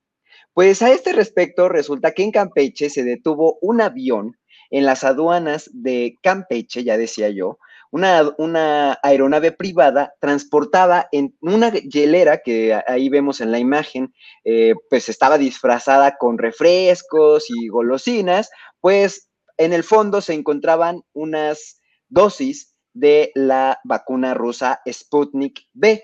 Pues 0.55 0.83
a 0.83 0.91
este 0.91 1.13
respecto, 1.13 1.69
resulta 1.69 2.13
que 2.13 2.23
en 2.23 2.31
Campeche 2.31 2.91
se 2.91 3.05
detuvo 3.05 3.59
un 3.63 3.81
avión 3.81 4.37
en 4.71 4.85
las 4.85 5.03
aduanas 5.03 5.71
de 5.73 6.19
Campeche, 6.23 6.85
ya 6.85 6.99
decía 6.99 7.31
yo, 7.31 7.59
una, 7.93 8.33
una, 8.39 8.99
aeronave 9.03 9.53
privada 9.53 10.15
transportaba 10.19 11.09
en 11.13 11.37
una 11.41 11.71
hielera 11.71 12.39
que 12.39 12.81
ahí 12.89 13.11
vemos 13.11 13.43
en 13.43 13.53
la 13.53 13.59
imagen, 13.59 14.15
eh, 14.45 14.75
pues 14.89 15.11
estaba 15.11 15.37
disfrazada 15.37 16.17
con 16.17 16.39
refrescos 16.39 17.45
y 17.51 17.69
golosinas, 17.69 18.51
pues 18.81 19.29
en 19.59 19.75
el 19.75 19.85
fondo 19.85 20.23
se 20.23 20.33
encontraban 20.33 21.03
unas 21.13 21.81
dosis 22.09 22.75
de 22.95 23.31
la 23.35 23.79
vacuna 23.85 24.33
rusa 24.33 24.81
Sputnik 24.91 25.61
B. 25.75 26.03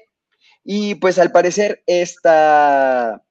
Y 0.65 0.97
pues 0.97 1.19
al 1.19 1.33
parecer 1.33 1.83
esta, 1.87 3.23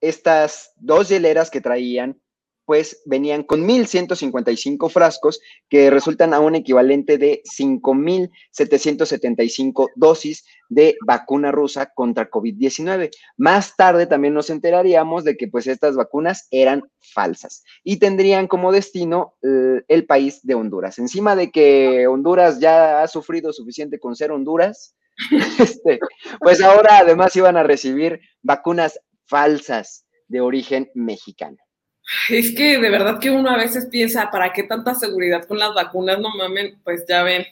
estas 0.00 0.72
dos 0.76 1.08
hieleras 1.08 1.50
que 1.50 1.60
traían 1.60 2.20
pues 2.66 3.00
venían 3.06 3.44
con 3.44 3.66
1.155 3.66 4.90
frascos 4.90 5.40
que 5.68 5.88
resultan 5.88 6.34
a 6.34 6.40
un 6.40 6.56
equivalente 6.56 7.16
de 7.16 7.40
5.775 7.58 9.88
dosis 9.94 10.44
de 10.68 10.98
vacuna 11.06 11.52
rusa 11.52 11.92
contra 11.94 12.28
COVID-19. 12.28 13.10
Más 13.36 13.76
tarde 13.76 14.06
también 14.06 14.34
nos 14.34 14.50
enteraríamos 14.50 15.22
de 15.24 15.36
que 15.36 15.46
pues 15.48 15.68
estas 15.68 15.96
vacunas 15.96 16.48
eran 16.50 16.82
falsas 17.00 17.62
y 17.84 17.98
tendrían 17.98 18.48
como 18.48 18.72
destino 18.72 19.36
eh, 19.42 19.82
el 19.86 20.04
país 20.04 20.40
de 20.42 20.56
Honduras. 20.56 20.98
Encima 20.98 21.36
de 21.36 21.52
que 21.52 22.08
Honduras 22.08 22.58
ya 22.58 23.02
ha 23.02 23.08
sufrido 23.08 23.52
suficiente 23.52 24.00
con 24.00 24.16
ser 24.16 24.32
Honduras, 24.32 24.96
este, 25.60 26.00
pues 26.40 26.60
ahora 26.60 26.98
además 26.98 27.36
iban 27.36 27.56
a 27.56 27.62
recibir 27.62 28.20
vacunas 28.42 28.98
falsas 29.26 30.04
de 30.28 30.40
origen 30.40 30.90
mexicano. 30.94 31.58
Es 32.30 32.54
que 32.54 32.78
de 32.78 32.90
verdad 32.90 33.18
que 33.18 33.30
uno 33.30 33.50
a 33.50 33.56
veces 33.56 33.86
piensa, 33.86 34.30
¿para 34.30 34.52
qué 34.52 34.62
tanta 34.62 34.94
seguridad 34.94 35.44
con 35.44 35.58
las 35.58 35.74
vacunas? 35.74 36.20
No 36.20 36.30
mamen, 36.36 36.80
pues 36.84 37.04
ya 37.08 37.22
ven. 37.22 37.44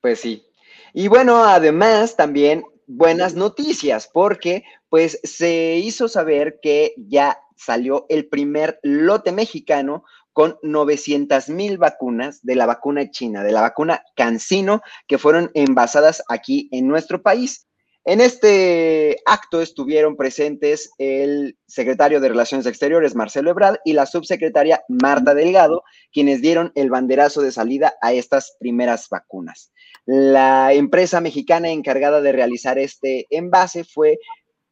Pues 0.00 0.20
sí. 0.20 0.46
Y 0.92 1.08
bueno, 1.08 1.44
además 1.44 2.16
también 2.16 2.64
buenas 2.86 3.34
noticias, 3.34 4.08
porque 4.12 4.64
pues 4.88 5.20
se 5.22 5.76
hizo 5.76 6.08
saber 6.08 6.58
que 6.62 6.94
ya 6.96 7.38
salió 7.56 8.06
el 8.08 8.26
primer 8.26 8.80
lote 8.82 9.32
mexicano 9.32 10.04
con 10.32 10.58
900 10.62 11.48
mil 11.50 11.78
vacunas 11.78 12.40
de 12.42 12.54
la 12.54 12.66
vacuna 12.66 13.10
china, 13.10 13.44
de 13.44 13.52
la 13.52 13.60
vacuna 13.60 14.02
Cancino, 14.16 14.80
que 15.06 15.18
fueron 15.18 15.50
envasadas 15.54 16.22
aquí 16.28 16.68
en 16.72 16.88
nuestro 16.88 17.22
país. 17.22 17.66
En 18.04 18.22
este 18.22 19.18
acto 19.26 19.60
estuvieron 19.60 20.16
presentes 20.16 20.90
el 20.96 21.58
secretario 21.66 22.18
de 22.20 22.30
Relaciones 22.30 22.66
Exteriores, 22.66 23.14
Marcelo 23.14 23.50
Ebrard, 23.50 23.76
y 23.84 23.92
la 23.92 24.06
subsecretaria 24.06 24.82
Marta 24.88 25.34
Delgado, 25.34 25.82
quienes 26.10 26.40
dieron 26.40 26.72
el 26.76 26.88
banderazo 26.88 27.42
de 27.42 27.52
salida 27.52 27.94
a 28.00 28.14
estas 28.14 28.56
primeras 28.58 29.08
vacunas. 29.10 29.72
La 30.06 30.72
empresa 30.72 31.20
mexicana 31.20 31.68
encargada 31.68 32.22
de 32.22 32.32
realizar 32.32 32.78
este 32.78 33.26
envase 33.28 33.84
fue 33.84 34.18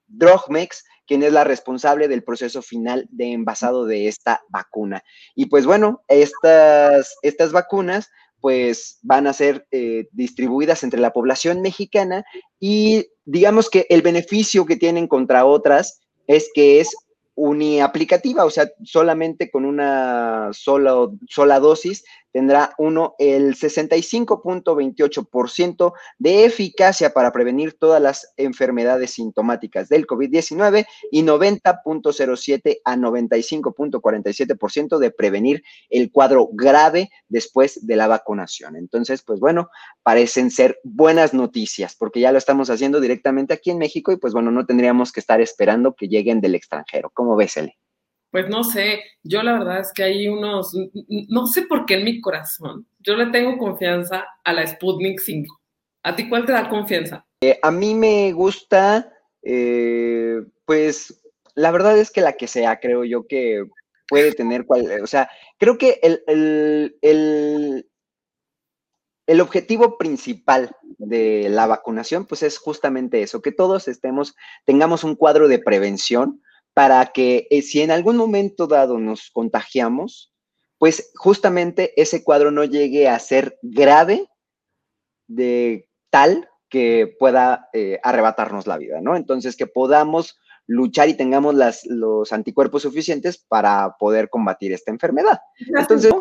Drogmex, 0.07 0.85
quien 1.07 1.23
es 1.23 1.33
la 1.33 1.45
responsable 1.45 2.09
del 2.09 2.25
proceso 2.25 2.63
final 2.63 3.07
de 3.11 3.33
envasado 3.33 3.85
de 3.85 4.09
esta 4.09 4.43
vacuna. 4.49 5.03
Y 5.35 5.47
pues 5.47 5.67
bueno, 5.67 6.03
estas, 6.09 7.15
estas 7.23 7.53
vacunas 7.53 8.09
pues 8.41 8.99
van 9.03 9.27
a 9.27 9.33
ser 9.33 9.67
eh, 9.71 10.09
distribuidas 10.13 10.83
entre 10.83 11.01
la 11.01 11.13
población 11.13 11.61
mexicana 11.61 12.25
y 12.61 13.07
digamos 13.25 13.69
que 13.71 13.87
el 13.91 14.03
beneficio 14.03 14.67
que 14.67 14.77
tienen 14.77 15.09
contra 15.09 15.45
otras 15.45 16.01
es 16.27 16.51
que 16.55 16.81
es 16.81 16.95
uniaplicativa, 17.35 18.45
o 18.45 18.51
sea, 18.51 18.69
solamente 18.83 19.49
con 19.49 19.65
una 19.65 20.51
sola, 20.53 21.09
sola 21.29 21.61
dosis 21.61 22.05
tendrá 22.33 22.73
uno 22.79 23.17
el 23.19 23.57
65.28% 23.57 25.93
de 26.19 26.45
eficacia 26.45 27.11
para 27.11 27.33
prevenir 27.33 27.77
todas 27.79 28.01
las 28.01 28.33
enfermedades 28.37 29.15
sintomáticas 29.15 29.89
del 29.89 30.07
COVID-19 30.07 30.87
y 31.11 31.25
90.07 31.25 32.79
a 32.85 32.97
95.47% 32.97 34.99
de 34.99 35.11
prevenir 35.11 35.65
el 35.91 36.13
cuadro 36.13 36.49
grave 36.53 37.11
después 37.29 37.85
de 37.87 37.97
la 37.97 38.07
vacunación. 38.07 38.77
Entonces, 38.77 39.23
pues 39.23 39.41
bueno, 39.41 39.69
parecen 40.03 40.51
ser 40.51 40.79
buenas 40.85 41.33
noticias 41.35 41.95
porque 41.97 42.21
ya 42.21 42.33
lo 42.33 42.39
estamos 42.39 42.71
haciendo 42.71 43.01
directamente 43.01 43.53
aquí 43.55 43.71
en 43.71 43.79
México 43.79 44.13
y 44.13 44.17
pues 44.17 44.33
bueno, 44.33 44.53
no 44.53 44.65
tendríamos 44.65 45.13
que 45.13 45.21
estar 45.21 45.41
esperando 45.41 45.95
que 45.95 46.09
lleguen 46.09 46.41
del 46.41 46.55
extranjero. 46.55 47.11
¿Cómo 47.13 47.37
ves? 47.37 47.59
Pues 48.31 48.49
no 48.49 48.63
sé, 48.63 49.03
yo 49.23 49.43
la 49.43 49.55
verdad 49.55 49.81
es 49.81 49.93
que 49.93 50.03
hay 50.03 50.29
unos, 50.29 50.75
no 51.29 51.47
sé 51.47 51.63
por 51.63 51.87
qué 51.87 51.95
en 51.95 52.05
mi 52.05 52.21
corazón, 52.21 52.87
yo 52.99 53.17
le 53.17 53.27
tengo 53.27 53.57
confianza 53.57 54.27
a 54.45 54.53
la 54.53 54.67
Sputnik 54.67 55.21
5. 55.21 55.61
¿A 56.03 56.15
ti 56.15 56.29
cuál 56.29 56.45
te 56.45 56.53
da 56.53 56.69
confianza? 56.69 57.27
Eh, 57.41 57.59
a 57.63 57.71
mí 57.71 57.95
me 57.95 58.33
gusta, 58.33 59.11
eh, 59.43 60.43
pues 60.67 61.23
la 61.55 61.71
verdad 61.71 61.99
es 61.99 62.11
que 62.11 62.21
la 62.21 62.35
que 62.35 62.49
sea, 62.49 62.81
creo 62.81 63.05
yo 63.05 63.27
que 63.27 63.65
puede 64.09 64.33
tener 64.33 64.67
cual, 64.67 65.01
o 65.03 65.07
sea, 65.07 65.31
creo 65.59 65.79
que 65.79 65.99
el, 66.03 66.23
el, 66.27 66.99
el, 67.03 67.91
el 69.27 69.41
objetivo 69.41 69.99
principal 69.99 70.71
de 70.99 71.49
la 71.49 71.67
vacunación, 71.67 72.27
pues 72.27 72.43
es 72.43 72.59
justamente 72.59 73.23
eso, 73.23 73.43
que 73.43 73.53
todos 73.53 73.89
estemos, 73.89 74.35
tengamos 74.65 75.05
un 75.05 75.15
cuadro 75.15 75.49
de 75.49 75.59
prevención 75.59 76.43
para 76.79 77.07
que 77.07 77.49
eh, 77.51 77.63
si 77.63 77.81
en 77.81 77.91
algún 77.91 78.17
momento 78.17 78.69
dado 78.69 79.01
nos 79.01 79.33
contagiamos, 79.33 80.33
pues 80.79 81.11
justamente 81.17 81.93
ese 82.01 82.23
cuadro 82.23 82.53
no 82.53 82.63
llegue 82.63 83.09
a 83.09 83.19
ser 83.19 83.59
grave 83.63 84.29
de 85.27 85.89
tal 86.09 86.49
que 86.69 87.17
pueda 87.19 87.69
eh, 87.73 87.99
arrebatarnos 88.05 88.69
la 88.69 88.79
vida, 88.79 89.01
¿no? 89.01 89.17
Entonces, 89.17 89.57
que 89.57 89.67
podamos 89.67 90.39
luchar 90.69 91.09
y 91.09 91.15
tengamos 91.15 91.57
las, 91.57 91.85
los 91.85 92.33
anticuerpos 92.33 92.83
suficientes 92.83 93.39
para 93.39 93.97
poder 93.99 94.29
combatir 94.31 94.73
esta 94.73 94.93
enfermedad. 94.93 95.41
Entonces, 95.77 96.15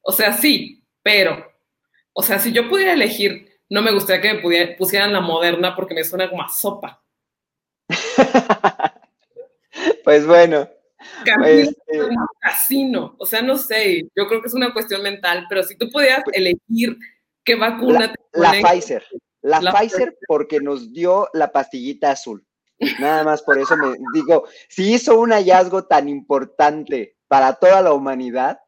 o 0.00 0.12
sea, 0.12 0.32
sí, 0.32 0.82
pero, 1.02 1.44
o 2.14 2.22
sea, 2.22 2.38
si 2.38 2.52
yo 2.52 2.70
pudiera 2.70 2.94
elegir, 2.94 3.60
no 3.68 3.82
me 3.82 3.92
gustaría 3.92 4.22
que 4.22 4.48
me 4.48 4.76
pusieran 4.78 5.12
la 5.12 5.20
moderna 5.20 5.76
porque 5.76 5.94
me 5.94 6.04
suena 6.04 6.30
como 6.30 6.42
a 6.42 6.48
sopa. 6.48 7.04
Pues 10.08 10.26
bueno. 10.26 10.66
Este 11.36 12.08
casino, 12.40 13.14
o 13.18 13.26
sea, 13.26 13.42
no 13.42 13.58
sé, 13.58 14.08
yo 14.16 14.26
creo 14.26 14.40
que 14.40 14.48
es 14.48 14.54
una 14.54 14.72
cuestión 14.72 15.02
mental, 15.02 15.44
pero 15.50 15.62
si 15.62 15.76
tú 15.76 15.90
pudieras 15.90 16.22
elegir 16.32 16.96
qué 17.44 17.56
vacuna 17.56 18.00
la, 18.32 18.52
te 18.52 18.62
La 18.62 18.70
Pfizer, 18.70 19.04
la, 19.42 19.60
Pfizer 19.70 20.16
porque 20.26 20.60
nos 20.60 20.94
dio 20.94 21.28
la 21.34 21.52
pastillita 21.52 22.12
azul. 22.12 22.42
Nada 22.98 23.22
más 23.22 23.42
por 23.42 23.58
eso 23.58 23.76
me 23.76 23.98
digo, 24.14 24.48
si 24.70 24.94
hizo 24.94 25.20
un 25.20 25.32
hallazgo 25.32 25.84
tan 25.84 26.08
importante 26.08 27.18
para 27.28 27.52
toda 27.56 27.82
la 27.82 27.92
humanidad, 27.92 28.60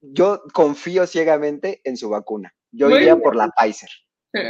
yo 0.00 0.42
confío 0.54 1.06
ciegamente 1.06 1.82
en 1.84 1.98
su 1.98 2.08
vacuna. 2.08 2.54
Yo 2.70 2.88
iría 2.88 3.18
por 3.18 3.36
la 3.36 3.50
Pfizer. 3.50 3.90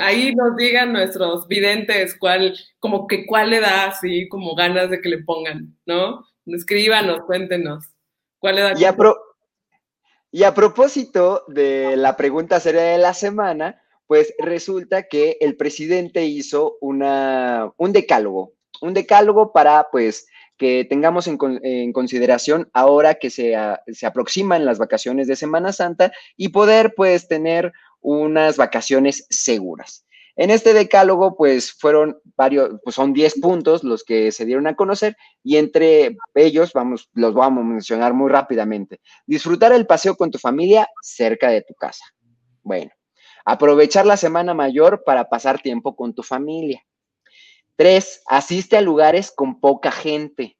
Ahí 0.00 0.34
nos 0.34 0.56
digan 0.56 0.92
nuestros 0.92 1.48
videntes 1.48 2.16
cuál, 2.18 2.56
como 2.78 3.06
que 3.06 3.26
cuál 3.26 3.50
le 3.50 3.60
da 3.60 3.86
así 3.86 4.28
como 4.28 4.54
ganas 4.54 4.90
de 4.90 5.00
que 5.00 5.08
le 5.08 5.18
pongan, 5.24 5.76
¿no? 5.86 6.24
Escríbanos, 6.46 7.20
cuéntenos. 7.26 7.84
¿Cuál 8.38 8.56
le 8.56 8.60
da? 8.62 8.74
Y 8.78 8.84
a, 8.84 8.96
y 10.30 10.44
a 10.44 10.54
propósito 10.54 11.44
de 11.48 11.96
la 11.96 12.16
pregunta 12.16 12.60
seria 12.60 12.82
de 12.82 12.98
la 12.98 13.12
semana, 13.12 13.82
pues 14.06 14.34
resulta 14.38 15.04
que 15.04 15.36
el 15.40 15.56
presidente 15.56 16.24
hizo 16.24 16.76
una, 16.80 17.72
un 17.76 17.92
decálogo, 17.92 18.52
un 18.80 18.94
decálogo 18.94 19.52
para 19.52 19.88
pues 19.90 20.26
que 20.58 20.84
tengamos 20.84 21.26
en, 21.26 21.38
en 21.62 21.92
consideración 21.92 22.70
ahora 22.72 23.14
que 23.14 23.30
se, 23.30 23.56
se 23.88 24.06
aproximan 24.06 24.64
las 24.64 24.78
vacaciones 24.78 25.26
de 25.26 25.34
Semana 25.34 25.72
Santa 25.72 26.12
y 26.36 26.50
poder 26.50 26.94
pues 26.94 27.26
tener 27.26 27.72
unas 28.02 28.56
vacaciones 28.56 29.26
seguras. 29.30 30.04
En 30.34 30.50
este 30.50 30.72
decálogo, 30.72 31.36
pues 31.36 31.72
fueron 31.72 32.18
varios, 32.36 32.80
pues 32.82 32.96
son 32.96 33.12
10 33.12 33.40
puntos 33.40 33.84
los 33.84 34.02
que 34.02 34.32
se 34.32 34.46
dieron 34.46 34.66
a 34.66 34.76
conocer 34.76 35.16
y 35.42 35.56
entre 35.56 36.16
ellos, 36.34 36.72
vamos, 36.72 37.10
los 37.12 37.34
vamos 37.34 37.62
a 37.62 37.66
mencionar 37.66 38.14
muy 38.14 38.30
rápidamente. 38.30 39.00
Disfrutar 39.26 39.72
el 39.72 39.86
paseo 39.86 40.16
con 40.16 40.30
tu 40.30 40.38
familia 40.38 40.88
cerca 41.02 41.50
de 41.50 41.60
tu 41.62 41.74
casa. 41.74 42.04
Bueno, 42.62 42.90
aprovechar 43.44 44.06
la 44.06 44.16
semana 44.16 44.54
mayor 44.54 45.02
para 45.04 45.28
pasar 45.28 45.60
tiempo 45.60 45.94
con 45.94 46.14
tu 46.14 46.22
familia. 46.22 46.82
Tres, 47.76 48.22
asiste 48.26 48.78
a 48.78 48.80
lugares 48.80 49.32
con 49.34 49.60
poca 49.60 49.92
gente. 49.92 50.56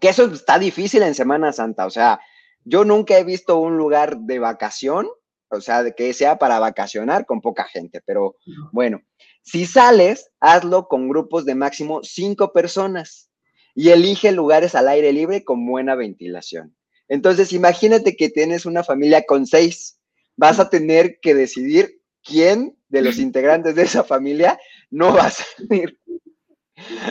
Que 0.00 0.08
eso 0.08 0.24
está 0.24 0.58
difícil 0.58 1.02
en 1.02 1.14
Semana 1.14 1.52
Santa. 1.52 1.84
O 1.84 1.90
sea, 1.90 2.20
yo 2.64 2.84
nunca 2.84 3.18
he 3.18 3.24
visto 3.24 3.58
un 3.58 3.76
lugar 3.76 4.18
de 4.18 4.38
vacación 4.38 5.08
o 5.50 5.60
sea, 5.60 5.82
de 5.82 5.94
que 5.94 6.12
sea 6.12 6.38
para 6.38 6.58
vacacionar 6.58 7.26
con 7.26 7.40
poca 7.40 7.64
gente, 7.64 8.00
pero 8.06 8.36
bueno, 8.72 9.02
si 9.42 9.66
sales, 9.66 10.30
hazlo 10.40 10.86
con 10.86 11.08
grupos 11.08 11.44
de 11.44 11.54
máximo 11.54 12.00
cinco 12.02 12.52
personas 12.52 13.30
y 13.74 13.90
elige 13.90 14.32
lugares 14.32 14.74
al 14.74 14.88
aire 14.88 15.12
libre 15.12 15.44
con 15.44 15.66
buena 15.66 15.94
ventilación. 15.94 16.76
Entonces, 17.08 17.52
imagínate 17.52 18.16
que 18.16 18.28
tienes 18.28 18.66
una 18.66 18.84
familia 18.84 19.24
con 19.26 19.46
seis, 19.46 19.98
vas 20.36 20.60
a 20.60 20.70
tener 20.70 21.18
que 21.20 21.34
decidir 21.34 22.00
quién 22.22 22.78
de 22.88 23.02
los 23.02 23.18
integrantes 23.18 23.74
de 23.74 23.82
esa 23.82 24.04
familia 24.04 24.58
no 24.90 25.14
va 25.14 25.26
a 25.26 25.30
salir. 25.30 25.98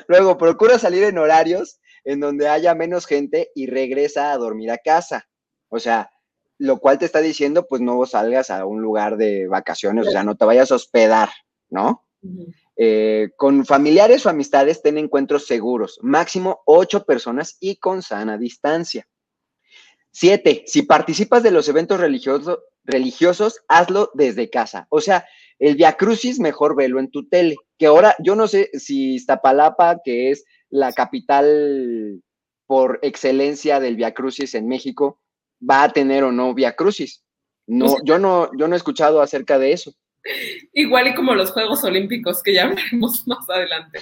Luego, 0.07 0.37
procura 0.37 0.79
salir 0.79 1.03
en 1.03 1.17
horarios 1.17 1.79
en 2.05 2.19
donde 2.19 2.47
haya 2.47 2.73
menos 2.75 3.05
gente 3.05 3.51
y 3.53 3.67
regresa 3.67 4.31
a 4.31 4.37
dormir 4.37 4.71
a 4.71 4.77
casa. 4.77 5.27
O 5.67 5.79
sea, 5.79 6.09
lo 6.59 6.77
cual 6.79 6.99
te 6.99 7.05
está 7.05 7.21
diciendo, 7.21 7.65
pues 7.67 7.81
no 7.81 8.05
salgas 8.05 8.51
a 8.51 8.65
un 8.65 8.81
lugar 8.81 9.17
de 9.17 9.47
vacaciones, 9.47 10.07
o 10.07 10.11
sea, 10.11 10.23
no 10.23 10.35
te 10.35 10.45
vayas 10.45 10.71
a 10.71 10.75
hospedar, 10.75 11.29
¿no? 11.69 12.05
Eh, 12.75 13.29
con 13.37 13.65
familiares 13.65 14.25
o 14.25 14.29
amistades, 14.29 14.81
ten 14.81 14.97
encuentros 14.97 15.47
seguros, 15.47 15.99
máximo 16.01 16.61
ocho 16.65 17.05
personas 17.05 17.55
y 17.61 17.77
con 17.77 18.01
sana 18.01 18.37
distancia. 18.37 19.07
Siete, 20.11 20.63
si 20.65 20.81
participas 20.81 21.43
de 21.43 21.51
los 21.51 21.69
eventos 21.69 21.97
religiosos, 21.97 22.59
religiosos, 22.83 23.61
hazlo 23.69 24.11
desde 24.13 24.49
casa. 24.49 24.85
O 24.89 24.99
sea, 24.99 25.25
el 25.59 25.75
Via 25.75 25.93
Crucis, 25.93 26.39
mejor 26.39 26.75
velo 26.75 26.99
en 26.99 27.09
tu 27.09 27.29
tele. 27.29 27.55
Que 27.77 27.85
ahora, 27.85 28.15
yo 28.19 28.35
no 28.35 28.47
sé 28.47 28.69
si 28.73 29.13
Iztapalapa, 29.13 30.01
que 30.03 30.31
es 30.31 30.43
la 30.69 30.91
capital 30.91 32.21
por 32.65 32.99
excelencia 33.01 33.79
del 33.79 33.95
Via 33.95 34.13
Crucis 34.13 34.55
en 34.55 34.67
México, 34.67 35.21
va 35.67 35.83
a 35.83 35.89
tener 35.89 36.23
o 36.23 36.31
no 36.31 36.53
Via 36.53 36.75
Crucis. 36.75 37.23
No, 37.67 37.97
yo 38.03 38.17
no, 38.17 38.49
yo 38.57 38.67
no 38.67 38.75
he 38.75 38.77
escuchado 38.77 39.21
acerca 39.21 39.59
de 39.59 39.73
eso. 39.73 39.93
Igual 40.73 41.07
y 41.07 41.15
como 41.15 41.35
los 41.35 41.51
Juegos 41.51 41.83
Olímpicos, 41.83 42.41
que 42.41 42.53
ya 42.53 42.67
veremos 42.75 43.27
más 43.27 43.49
adelante. 43.49 43.99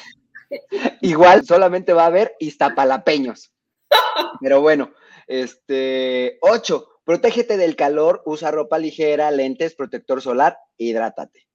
Igual 1.01 1.45
solamente 1.45 1.93
va 1.93 2.03
a 2.03 2.07
haber 2.07 2.35
iztapalapeños. 2.39 3.51
Pero 4.41 4.61
bueno, 4.61 4.91
este, 5.27 6.37
ocho, 6.41 6.87
protégete 7.03 7.57
del 7.57 7.75
calor, 7.75 8.21
usa 8.25 8.51
ropa 8.51 8.77
ligera, 8.77 9.29
lentes, 9.31 9.75
protector 9.75 10.21
solar, 10.21 10.57
hidrátate. 10.77 11.46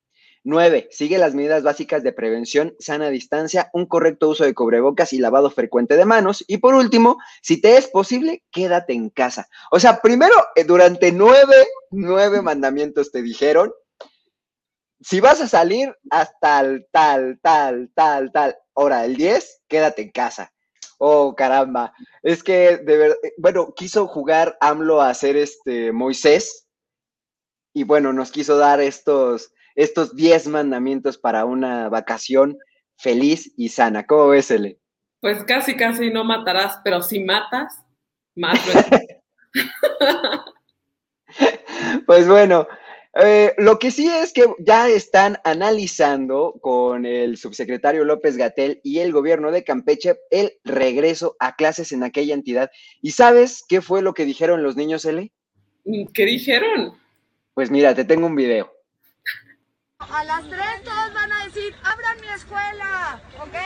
9. 0.44 0.88
Sigue 0.90 1.18
las 1.18 1.34
medidas 1.34 1.62
básicas 1.62 2.02
de 2.02 2.12
prevención, 2.12 2.74
sana 2.78 3.10
distancia, 3.10 3.70
un 3.72 3.86
correcto 3.86 4.28
uso 4.28 4.44
de 4.44 4.54
cubrebocas 4.54 5.12
y 5.12 5.18
lavado 5.18 5.50
frecuente 5.50 5.96
de 5.96 6.04
manos. 6.04 6.44
Y 6.48 6.58
por 6.58 6.74
último, 6.74 7.18
si 7.42 7.60
te 7.60 7.76
es 7.76 7.86
posible, 7.86 8.42
quédate 8.50 8.92
en 8.92 9.10
casa. 9.10 9.48
O 9.70 9.78
sea, 9.78 10.00
primero, 10.00 10.34
eh, 10.56 10.64
durante 10.64 11.12
nueve, 11.12 11.66
nueve 11.90 12.42
mandamientos 12.42 13.12
te 13.12 13.22
dijeron, 13.22 13.72
si 15.00 15.20
vas 15.20 15.40
a 15.40 15.48
salir 15.48 15.96
hasta 16.10 16.38
tal, 16.40 16.88
tal, 16.92 17.40
tal, 17.42 17.90
tal, 17.94 18.32
tal, 18.32 18.56
hora, 18.74 19.04
el 19.04 19.16
10, 19.16 19.62
quédate 19.68 20.02
en 20.02 20.10
casa. 20.10 20.52
Oh, 20.98 21.34
caramba. 21.34 21.92
Es 22.22 22.42
que, 22.44 22.76
de 22.76 22.96
verdad, 22.96 23.16
eh, 23.24 23.32
bueno, 23.36 23.74
quiso 23.74 24.06
jugar 24.06 24.56
AMLO 24.60 25.00
a 25.00 25.10
hacer 25.10 25.36
este 25.36 25.90
Moisés. 25.90 26.68
Y 27.74 27.84
bueno, 27.84 28.12
nos 28.12 28.30
quiso 28.30 28.56
dar 28.56 28.80
estos 28.80 29.52
estos 29.74 30.16
10 30.16 30.48
mandamientos 30.48 31.18
para 31.18 31.44
una 31.44 31.88
vacación 31.88 32.58
feliz 32.96 33.52
y 33.56 33.68
sana. 33.68 34.06
¿Cómo 34.06 34.28
ves, 34.28 34.50
Ele? 34.50 34.78
Pues 35.20 35.44
casi, 35.44 35.76
casi 35.76 36.10
no 36.10 36.24
matarás, 36.24 36.80
pero 36.82 37.02
si 37.02 37.20
matas, 37.20 37.80
más. 38.34 38.58
pues 42.06 42.26
bueno, 42.26 42.66
eh, 43.14 43.54
lo 43.58 43.78
que 43.78 43.90
sí 43.90 44.08
es 44.08 44.32
que 44.32 44.46
ya 44.58 44.88
están 44.88 45.36
analizando 45.44 46.54
con 46.62 47.04
el 47.04 47.36
subsecretario 47.36 48.04
López 48.04 48.36
Gatel 48.36 48.80
y 48.82 49.00
el 49.00 49.12
gobierno 49.12 49.52
de 49.52 49.64
Campeche 49.64 50.16
el 50.30 50.54
regreso 50.64 51.36
a 51.38 51.56
clases 51.56 51.92
en 51.92 52.04
aquella 52.04 52.34
entidad. 52.34 52.70
¿Y 53.02 53.10
sabes 53.10 53.64
qué 53.68 53.82
fue 53.82 54.00
lo 54.00 54.14
que 54.14 54.24
dijeron 54.24 54.62
los 54.62 54.76
niños, 54.76 55.04
Ele? 55.04 55.32
¿Qué 56.14 56.24
dijeron? 56.24 56.94
Pues 57.54 57.70
mira, 57.70 57.94
te 57.94 58.04
tengo 58.04 58.26
un 58.26 58.36
video. 58.36 58.72
A 60.10 60.24
las 60.24 60.48
tres 60.48 60.82
todos 60.84 61.14
van 61.14 61.32
a 61.32 61.44
decir, 61.44 61.74
abran 61.82 62.20
mi 62.20 62.28
escuela, 62.28 63.22
¿ok? 63.40 63.56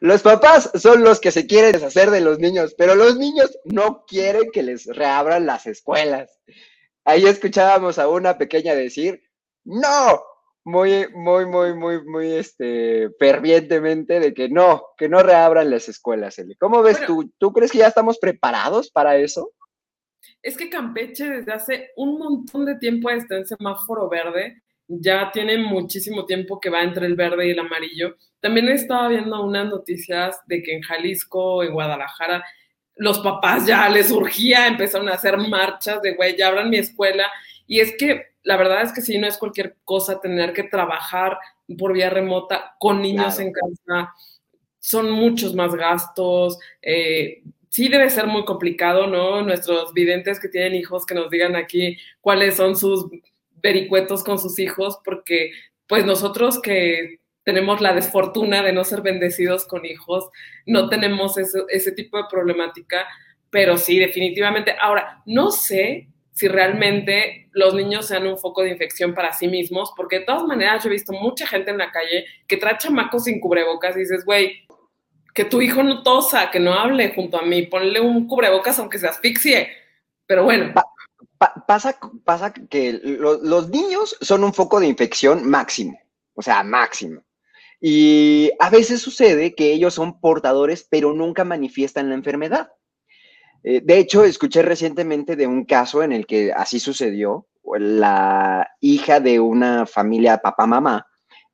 Los 0.00 0.22
papás 0.22 0.70
son 0.74 1.02
los 1.02 1.18
que 1.18 1.30
se 1.30 1.46
quieren 1.46 1.72
deshacer 1.72 2.10
de 2.10 2.20
los 2.20 2.38
niños, 2.38 2.74
pero 2.76 2.94
los 2.94 3.16
niños 3.16 3.58
no 3.64 4.04
quieren 4.06 4.50
que 4.52 4.62
les 4.62 4.84
reabran 4.86 5.46
las 5.46 5.66
escuelas. 5.66 6.38
Ahí 7.04 7.24
escuchábamos 7.26 7.98
a 7.98 8.08
una 8.08 8.36
pequeña 8.36 8.74
decir, 8.74 9.22
no, 9.64 10.22
muy, 10.64 11.06
muy, 11.12 11.46
muy, 11.46 11.74
muy, 11.74 12.04
muy, 12.04 12.32
este, 12.32 13.10
fervientemente 13.18 14.18
de 14.18 14.32
que 14.32 14.48
no, 14.48 14.82
que 14.96 15.08
no 15.08 15.22
reabran 15.22 15.70
las 15.70 15.88
escuelas, 15.88 16.38
Eli. 16.38 16.56
¿Cómo 16.56 16.82
ves 16.82 17.04
tú? 17.06 17.30
¿Tú 17.38 17.52
crees 17.52 17.70
que 17.70 17.78
ya 17.78 17.88
estamos 17.88 18.18
preparados 18.18 18.90
para 18.90 19.16
eso? 19.16 19.52
Es 20.42 20.56
que 20.56 20.70
Campeche 20.70 21.28
desde 21.28 21.52
hace 21.52 21.90
un 21.96 22.18
montón 22.18 22.64
de 22.64 22.76
tiempo 22.76 23.10
está 23.10 23.36
en 23.36 23.46
semáforo 23.46 24.08
verde, 24.08 24.62
ya 24.86 25.30
tiene 25.32 25.58
muchísimo 25.58 26.24
tiempo 26.24 26.60
que 26.60 26.70
va 26.70 26.82
entre 26.82 27.06
el 27.06 27.14
verde 27.14 27.46
y 27.46 27.50
el 27.50 27.58
amarillo. 27.58 28.16
También 28.40 28.68
estaba 28.68 29.08
viendo 29.08 29.42
unas 29.42 29.68
noticias 29.68 30.40
de 30.46 30.62
que 30.62 30.74
en 30.74 30.82
Jalisco, 30.82 31.62
en 31.62 31.72
Guadalajara, 31.72 32.44
los 32.96 33.18
papás 33.20 33.66
ya 33.66 33.88
les 33.88 34.10
urgía, 34.10 34.66
empezaron 34.66 35.08
a 35.08 35.14
hacer 35.14 35.36
marchas 35.36 36.00
de, 36.02 36.14
güey, 36.14 36.36
ya 36.36 36.48
abran 36.48 36.70
mi 36.70 36.78
escuela. 36.78 37.30
Y 37.66 37.80
es 37.80 37.94
que 37.98 38.34
la 38.44 38.56
verdad 38.56 38.82
es 38.82 38.92
que 38.92 39.00
sí, 39.00 39.18
no 39.18 39.26
es 39.26 39.38
cualquier 39.38 39.76
cosa 39.84 40.20
tener 40.20 40.52
que 40.52 40.64
trabajar 40.64 41.38
por 41.78 41.92
vía 41.92 42.10
remota 42.10 42.76
con 42.78 43.00
niños 43.00 43.38
en 43.40 43.52
casa. 43.52 44.12
Son 44.78 45.10
muchos 45.10 45.54
más 45.54 45.74
gastos. 45.74 46.58
Eh, 46.82 47.42
sí 47.70 47.88
debe 47.88 48.10
ser 48.10 48.26
muy 48.26 48.44
complicado, 48.44 49.06
¿no? 49.06 49.42
Nuestros 49.42 49.94
videntes 49.94 50.38
que 50.38 50.48
tienen 50.48 50.74
hijos 50.74 51.06
que 51.06 51.14
nos 51.14 51.30
digan 51.30 51.56
aquí 51.56 51.96
cuáles 52.20 52.56
son 52.56 52.76
sus 52.76 53.06
vericuetos 53.62 54.22
con 54.22 54.38
sus 54.38 54.58
hijos, 54.58 54.98
porque 55.04 55.52
pues 55.86 56.04
nosotros 56.04 56.60
que 56.60 57.20
tenemos 57.44 57.80
la 57.80 57.94
desfortuna 57.94 58.62
de 58.62 58.72
no 58.72 58.84
ser 58.84 59.00
bendecidos 59.00 59.64
con 59.66 59.86
hijos, 59.86 60.28
no 60.66 60.88
tenemos 60.90 61.38
ese, 61.38 61.62
ese 61.68 61.92
tipo 61.92 62.18
de 62.18 62.24
problemática, 62.30 63.06
pero 63.48 63.78
sí, 63.78 63.98
definitivamente. 63.98 64.74
Ahora, 64.78 65.22
no 65.24 65.50
sé 65.50 66.08
si 66.34 66.48
realmente 66.48 67.48
los 67.52 67.74
niños 67.74 68.06
sean 68.06 68.26
un 68.26 68.36
foco 68.36 68.62
de 68.62 68.70
infección 68.70 69.14
para 69.14 69.32
sí 69.32 69.46
mismos, 69.46 69.92
porque 69.96 70.18
de 70.18 70.24
todas 70.24 70.42
maneras 70.42 70.82
yo 70.82 70.90
he 70.90 70.92
visto 70.92 71.12
mucha 71.12 71.46
gente 71.46 71.70
en 71.70 71.78
la 71.78 71.92
calle 71.92 72.26
que 72.48 72.56
trae 72.56 72.76
chamacos 72.76 73.24
sin 73.24 73.40
cubrebocas 73.40 73.96
y 73.96 74.00
dices, 74.00 74.24
güey, 74.24 74.66
que 75.32 75.44
tu 75.44 75.62
hijo 75.62 75.84
no 75.84 76.02
tosa, 76.02 76.50
que 76.50 76.58
no 76.58 76.74
hable 76.74 77.14
junto 77.14 77.38
a 77.38 77.42
mí, 77.42 77.62
ponle 77.62 78.00
un 78.00 78.26
cubrebocas 78.26 78.80
aunque 78.80 78.98
se 78.98 79.06
asfixie. 79.06 79.68
Pero 80.26 80.42
bueno. 80.42 80.74
pasa, 81.68 81.96
pasa 82.24 82.52
que 82.52 83.00
los 83.04 83.68
niños 83.68 84.16
son 84.20 84.42
un 84.42 84.52
foco 84.52 84.80
de 84.80 84.88
infección 84.88 85.48
máximo, 85.48 85.96
o 86.34 86.42
sea, 86.42 86.64
máximo. 86.64 87.22
Y 87.80 88.50
a 88.58 88.70
veces 88.70 89.00
sucede 89.02 89.54
que 89.54 89.72
ellos 89.72 89.94
son 89.94 90.18
portadores, 90.18 90.84
pero 90.90 91.12
nunca 91.12 91.44
manifiestan 91.44 92.08
la 92.08 92.16
enfermedad. 92.16 92.72
Eh, 93.64 93.80
de 93.82 93.98
hecho, 93.98 94.24
escuché 94.24 94.60
recientemente 94.62 95.36
de 95.36 95.46
un 95.46 95.64
caso 95.64 96.02
en 96.02 96.12
el 96.12 96.26
que 96.26 96.52
así 96.52 96.78
sucedió. 96.78 97.46
La 97.78 98.68
hija 98.80 99.20
de 99.20 99.40
una 99.40 99.86
familia 99.86 100.36
papá-mamá 100.36 101.06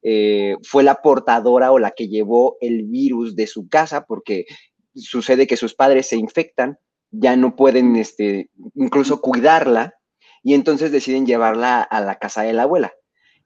eh, 0.03 0.57
fue 0.65 0.83
la 0.83 0.97
portadora 0.97 1.71
o 1.71 1.79
la 1.79 1.93
que 1.93 2.09
llevó 2.09 2.57
el 2.61 2.83
virus 2.83 3.37
de 3.37 3.47
su 3.47 3.69
casa 3.69 4.05
porque 4.07 4.47
sucede 4.95 5.47
que 5.47 5.57
sus 5.57 5.75
padres 5.75 6.09
se 6.09 6.17
infectan, 6.17 6.79
ya 7.13 7.37
no 7.37 7.55
pueden 7.55 7.95
este, 7.95 8.51
incluso 8.75 9.21
cuidarla 9.21 9.95
y 10.43 10.55
entonces 10.55 10.91
deciden 10.91 11.27
llevarla 11.27 11.81
a 11.81 12.01
la 12.01 12.17
casa 12.17 12.43
de 12.43 12.55
la 12.55 12.65
abuela. 12.65 12.93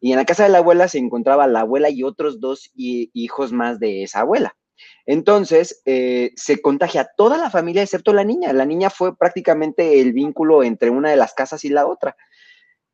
Y 0.00 0.12
en 0.12 0.16
la 0.16 0.24
casa 0.24 0.44
de 0.44 0.50
la 0.50 0.58
abuela 0.58 0.88
se 0.88 0.98
encontraba 0.98 1.46
la 1.46 1.60
abuela 1.60 1.90
y 1.90 2.02
otros 2.02 2.40
dos 2.40 2.70
hijos 2.74 3.52
más 3.52 3.78
de 3.78 4.04
esa 4.04 4.20
abuela. 4.20 4.56
Entonces, 5.06 5.82
eh, 5.84 6.32
se 6.36 6.62
contagia 6.62 7.10
toda 7.16 7.36
la 7.36 7.50
familia 7.50 7.82
excepto 7.82 8.12
la 8.12 8.24
niña. 8.24 8.52
La 8.52 8.64
niña 8.64 8.90
fue 8.90 9.16
prácticamente 9.16 10.00
el 10.00 10.12
vínculo 10.12 10.62
entre 10.62 10.90
una 10.90 11.10
de 11.10 11.16
las 11.16 11.34
casas 11.34 11.64
y 11.64 11.68
la 11.68 11.86
otra. 11.86 12.16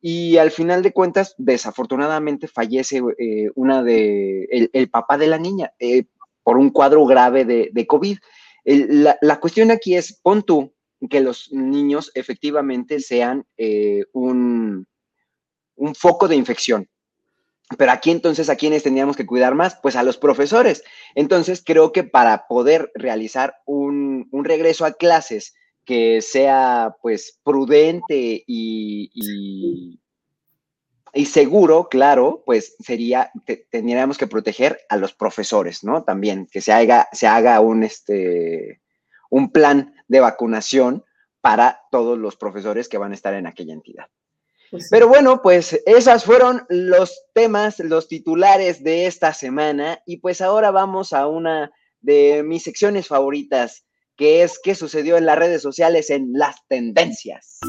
Y 0.01 0.37
al 0.37 0.51
final 0.51 0.81
de 0.81 0.93
cuentas, 0.93 1.35
desafortunadamente, 1.37 2.47
fallece 2.47 3.01
eh, 3.17 3.49
una 3.55 3.83
de, 3.83 4.69
el, 4.73 4.89
papá 4.89 5.17
de 5.17 5.27
la 5.27 5.37
niña 5.37 5.73
eh, 5.79 6.05
por 6.43 6.57
un 6.57 6.71
cuadro 6.71 7.05
grave 7.05 7.45
de, 7.45 7.87
COVID. 7.87 8.17
la, 8.65 9.17
la, 9.21 9.39
cuestión 9.39 9.69
aquí 9.69 9.95
es, 9.95 10.19
pon 10.21 10.43
tú 10.43 10.73
que 11.09 11.19
los 11.19 11.51
niños 11.51 12.11
efectivamente 12.15 12.99
sean 12.99 13.45
un, 14.13 14.87
un 15.75 15.95
foco 15.95 16.27
de 16.27 16.35
infección. 16.35 16.87
Pero 17.77 17.91
aquí 17.91 18.11
entonces, 18.11 18.49
¿a 18.49 18.55
quiénes 18.55 18.83
teníamos 18.83 19.15
que 19.15 19.25
cuidar 19.25 19.55
más? 19.55 19.77
Pues 19.81 19.95
a 19.95 20.03
los 20.03 20.17
profesores. 20.17 20.83
Entonces, 21.15 21.63
creo 21.65 21.91
que 21.91 22.03
para 22.03 22.47
poder 22.47 22.91
realizar 22.95 23.55
un, 23.65 24.27
regreso 24.43 24.85
a 24.85 24.93
clases 24.93 25.55
que 25.85 26.21
sea 26.21 26.95
pues 27.01 27.39
prudente 27.43 28.43
y, 28.45 29.99
y, 31.13 31.25
seguro, 31.25 31.87
claro, 31.89 32.43
pues 32.45 32.75
sería, 32.79 33.31
tendríamos 33.69 34.17
que 34.17 34.27
proteger 34.27 34.79
a 34.89 34.97
los 34.97 35.13
profesores, 35.13 35.83
¿no? 35.83 36.03
También, 36.03 36.47
que 36.51 36.61
se 36.61 36.71
haga, 36.71 37.07
se 37.11 37.27
haga 37.27 37.59
un, 37.59 37.83
este, 37.83 38.81
un 39.29 39.51
plan 39.51 39.95
de 40.07 40.19
vacunación 40.19 41.03
para 41.41 41.81
todos 41.89 42.17
los 42.17 42.35
profesores 42.35 42.87
que 42.87 42.97
van 42.97 43.11
a 43.11 43.15
estar 43.15 43.33
en 43.33 43.47
aquella 43.47 43.73
entidad. 43.73 44.07
Pues 44.71 44.87
Pero 44.89 45.09
bueno, 45.09 45.41
pues 45.41 45.77
esas 45.85 46.23
fueron 46.23 46.65
los 46.69 47.25
temas, 47.33 47.79
los 47.79 48.07
titulares 48.07 48.81
de 48.81 49.05
esta 49.05 49.33
semana 49.33 50.01
y 50.05 50.17
pues 50.17 50.39
ahora 50.39 50.71
vamos 50.71 51.11
a 51.11 51.27
una 51.27 51.71
de 51.99 52.41
mis 52.43 52.63
secciones 52.63 53.05
favoritas, 53.05 53.83
que 54.15 54.43
es 54.43 54.61
qué 54.63 54.73
sucedió 54.73 55.17
en 55.17 55.25
las 55.25 55.37
redes 55.37 55.61
sociales 55.61 56.09
en 56.09 56.31
las 56.31 56.55
tendencias. 56.69 57.59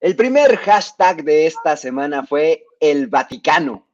El 0.00 0.16
primer 0.16 0.58
hashtag 0.58 1.24
de 1.24 1.46
esta 1.46 1.78
semana 1.78 2.26
fue 2.26 2.66
el 2.78 3.06
Vaticano. 3.06 3.88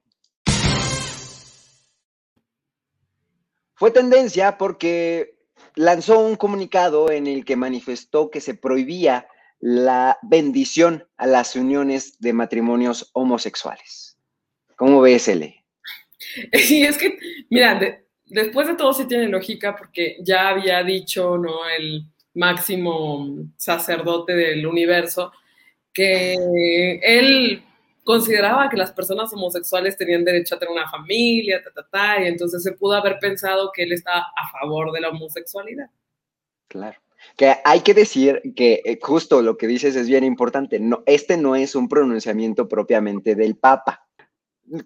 Fue 3.80 3.90
tendencia 3.90 4.58
porque 4.58 5.36
lanzó 5.74 6.18
un 6.18 6.36
comunicado 6.36 7.10
en 7.10 7.26
el 7.26 7.46
que 7.46 7.56
manifestó 7.56 8.30
que 8.30 8.42
se 8.42 8.52
prohibía 8.52 9.26
la 9.58 10.18
bendición 10.20 11.06
a 11.16 11.26
las 11.26 11.56
uniones 11.56 12.20
de 12.20 12.34
matrimonios 12.34 13.08
homosexuales. 13.14 14.18
¿Cómo 14.76 15.00
ves, 15.00 15.28
Ele? 15.28 15.64
Sí, 16.52 16.82
es 16.82 16.98
que, 16.98 17.18
mira, 17.48 17.80
después 18.26 18.68
de 18.68 18.74
todo 18.74 18.92
sí 18.92 19.06
tiene 19.06 19.28
lógica 19.28 19.74
porque 19.74 20.18
ya 20.20 20.50
había 20.50 20.82
dicho, 20.84 21.38
¿no? 21.38 21.66
El 21.66 22.04
máximo 22.34 23.46
sacerdote 23.56 24.34
del 24.34 24.66
universo, 24.66 25.32
que 25.94 26.34
él 27.02 27.64
consideraba 28.10 28.68
que 28.68 28.76
las 28.76 28.90
personas 28.90 29.32
homosexuales 29.32 29.96
tenían 29.96 30.24
derecho 30.24 30.56
a 30.56 30.58
tener 30.58 30.72
una 30.72 30.90
familia, 30.90 31.62
ta, 31.62 31.70
ta, 31.70 31.88
ta, 31.88 32.20
y 32.20 32.26
entonces 32.26 32.60
se 32.60 32.72
pudo 32.72 32.94
haber 32.94 33.20
pensado 33.20 33.70
que 33.72 33.84
él 33.84 33.92
está 33.92 34.18
a 34.18 34.50
favor 34.58 34.90
de 34.90 35.00
la 35.00 35.10
homosexualidad. 35.10 35.88
Claro. 36.66 36.98
Que 37.36 37.54
hay 37.64 37.80
que 37.82 37.94
decir 37.94 38.42
que 38.56 38.82
eh, 38.84 38.98
justo 39.00 39.42
lo 39.42 39.56
que 39.56 39.68
dices 39.68 39.94
es 39.94 40.08
bien 40.08 40.24
importante. 40.24 40.80
No, 40.80 41.04
este 41.06 41.36
no 41.36 41.54
es 41.54 41.76
un 41.76 41.88
pronunciamiento 41.88 42.68
propiamente 42.68 43.36
del 43.36 43.56
Papa. 43.56 44.08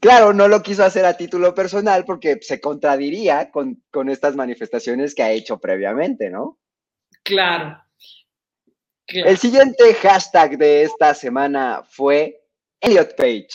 Claro, 0.00 0.34
no 0.34 0.46
lo 0.46 0.62
quiso 0.62 0.84
hacer 0.84 1.06
a 1.06 1.16
título 1.16 1.54
personal 1.54 2.04
porque 2.04 2.38
se 2.42 2.60
contradiría 2.60 3.50
con, 3.50 3.82
con 3.90 4.10
estas 4.10 4.36
manifestaciones 4.36 5.14
que 5.14 5.22
ha 5.22 5.32
hecho 5.32 5.58
previamente, 5.58 6.28
¿no? 6.28 6.58
Claro. 7.22 7.82
El 9.06 9.38
siguiente 9.38 9.94
hashtag 9.94 10.58
de 10.58 10.82
esta 10.82 11.14
semana 11.14 11.82
fue 11.88 12.43
Elliot 12.84 13.16
Page. 13.16 13.48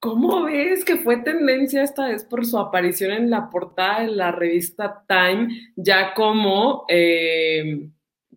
¿Cómo 0.00 0.44
ves 0.44 0.84
que 0.84 0.96
fue 0.96 1.18
tendencia 1.18 1.82
esta 1.82 2.08
vez 2.08 2.24
por 2.24 2.44
su 2.44 2.58
aparición 2.58 3.12
en 3.12 3.30
la 3.30 3.50
portada 3.50 4.00
de 4.00 4.08
la 4.08 4.32
revista 4.32 5.04
Time, 5.08 5.72
ya 5.76 6.14
como 6.14 6.84
eh, 6.88 7.88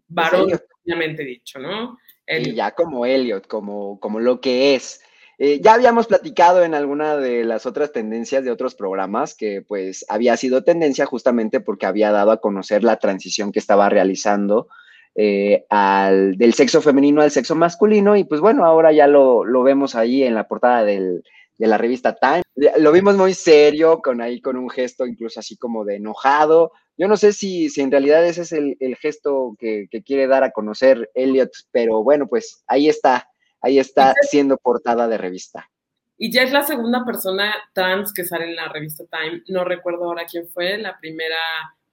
varón, 0.07 0.51
obviamente 0.83 1.23
dicho, 1.23 1.59
¿no? 1.59 1.97
Y 2.27 2.53
ya 2.53 2.71
como 2.71 3.05
Elliot, 3.05 3.47
como, 3.47 3.99
como 3.99 4.19
lo 4.19 4.41
que 4.41 4.75
es. 4.75 5.01
Eh, 5.37 5.59
ya 5.59 5.73
habíamos 5.73 6.07
platicado 6.07 6.63
en 6.63 6.75
alguna 6.75 7.17
de 7.17 7.43
las 7.43 7.65
otras 7.65 7.91
tendencias 7.91 8.43
de 8.43 8.51
otros 8.51 8.75
programas 8.75 9.35
que 9.35 9.63
pues 9.63 10.05
había 10.07 10.37
sido 10.37 10.63
tendencia 10.63 11.07
justamente 11.07 11.59
porque 11.59 11.87
había 11.87 12.11
dado 12.11 12.31
a 12.31 12.41
conocer 12.41 12.83
la 12.83 12.97
transición 12.97 13.51
que 13.51 13.59
estaba 13.59 13.89
realizando 13.89 14.67
eh, 15.15 15.65
al, 15.69 16.37
del 16.37 16.53
sexo 16.53 16.81
femenino 16.81 17.21
al 17.21 17.31
sexo 17.31 17.55
masculino 17.55 18.15
y 18.15 18.23
pues 18.23 18.39
bueno, 18.39 18.65
ahora 18.65 18.91
ya 18.91 19.07
lo, 19.07 19.43
vemos 19.63 19.95
ahí 19.95 20.23
en 20.23 20.35
la 20.35 20.47
portada 20.47 20.83
de 20.83 21.21
la 21.57 21.77
revista 21.77 22.15
Time. 22.15 22.43
Lo 22.79 22.91
vimos 22.91 23.17
muy 23.17 23.33
serio, 23.33 23.99
con 24.01 24.21
ahí 24.21 24.41
con 24.41 24.57
un 24.57 24.69
gesto 24.69 25.05
incluso 25.05 25.39
así 25.39 25.57
como 25.57 25.85
de 25.85 25.97
enojado. 25.97 26.71
Yo 26.97 27.07
no 27.07 27.17
sé 27.17 27.33
si, 27.33 27.69
si 27.69 27.81
en 27.81 27.91
realidad 27.91 28.25
ese 28.25 28.41
es 28.41 28.51
el, 28.51 28.77
gesto 28.99 29.55
que, 29.59 29.87
que, 29.89 30.03
quiere 30.03 30.27
dar 30.27 30.43
a 30.43 30.51
conocer 30.51 31.09
Elliot, 31.13 31.51
pero 31.71 32.03
bueno, 32.03 32.27
pues 32.27 32.63
ahí 32.67 32.89
está 32.89 33.27
ahí 33.61 33.79
está 33.79 34.13
siendo 34.21 34.57
portada 34.57 35.07
de 35.07 35.17
revista. 35.17 35.69
Y 36.17 36.31
ya 36.31 36.43
es 36.43 36.51
la 36.51 36.63
segunda 36.63 37.03
persona 37.03 37.53
trans 37.73 38.13
que 38.13 38.25
sale 38.25 38.45
en 38.45 38.55
la 38.55 38.69
revista 38.69 39.03
Time. 39.09 39.43
No 39.47 39.63
recuerdo 39.63 40.05
ahora 40.05 40.25
quién 40.29 40.47
fue, 40.49 40.77
la 40.77 40.99
primera 40.99 41.37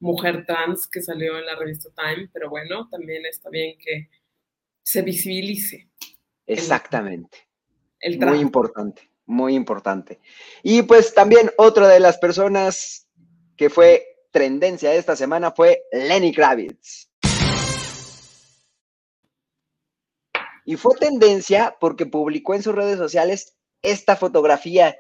mujer 0.01 0.45
trans 0.47 0.87
que 0.87 1.03
salió 1.03 1.39
en 1.39 1.47
la 1.47 1.57
revista 1.57 1.89
Time, 1.95 2.29
pero 2.33 2.51
bueno, 2.51 2.89
también 2.89 3.27
está 3.27 3.51
bien 3.51 3.77
que 3.79 4.09
se 4.83 5.03
visibilice. 5.03 5.91
Exactamente. 6.47 7.39
muy 8.21 8.39
importante, 8.39 9.11
muy 9.27 9.55
importante. 9.55 10.21
Y 10.63 10.83
pues 10.83 11.13
también 11.13 11.51
otra 11.59 11.89
de 11.89 12.01
las 12.01 12.19
personas 12.19 13.07
que 13.57 13.69
fue 13.69 14.07
tendencia 14.31 14.95
esta 14.95 15.17
semana 15.17 15.51
fue 15.51 15.83
Lenny 15.93 16.33
Kravitz. 16.33 17.11
Y 20.65 20.77
fue 20.77 20.97
tendencia 20.97 21.77
porque 21.81 22.07
publicó 22.07 22.55
en 22.55 22.63
sus 22.63 22.75
redes 22.75 22.99
sociales 22.99 23.57
esta 23.83 24.17
fotografía. 24.17 24.97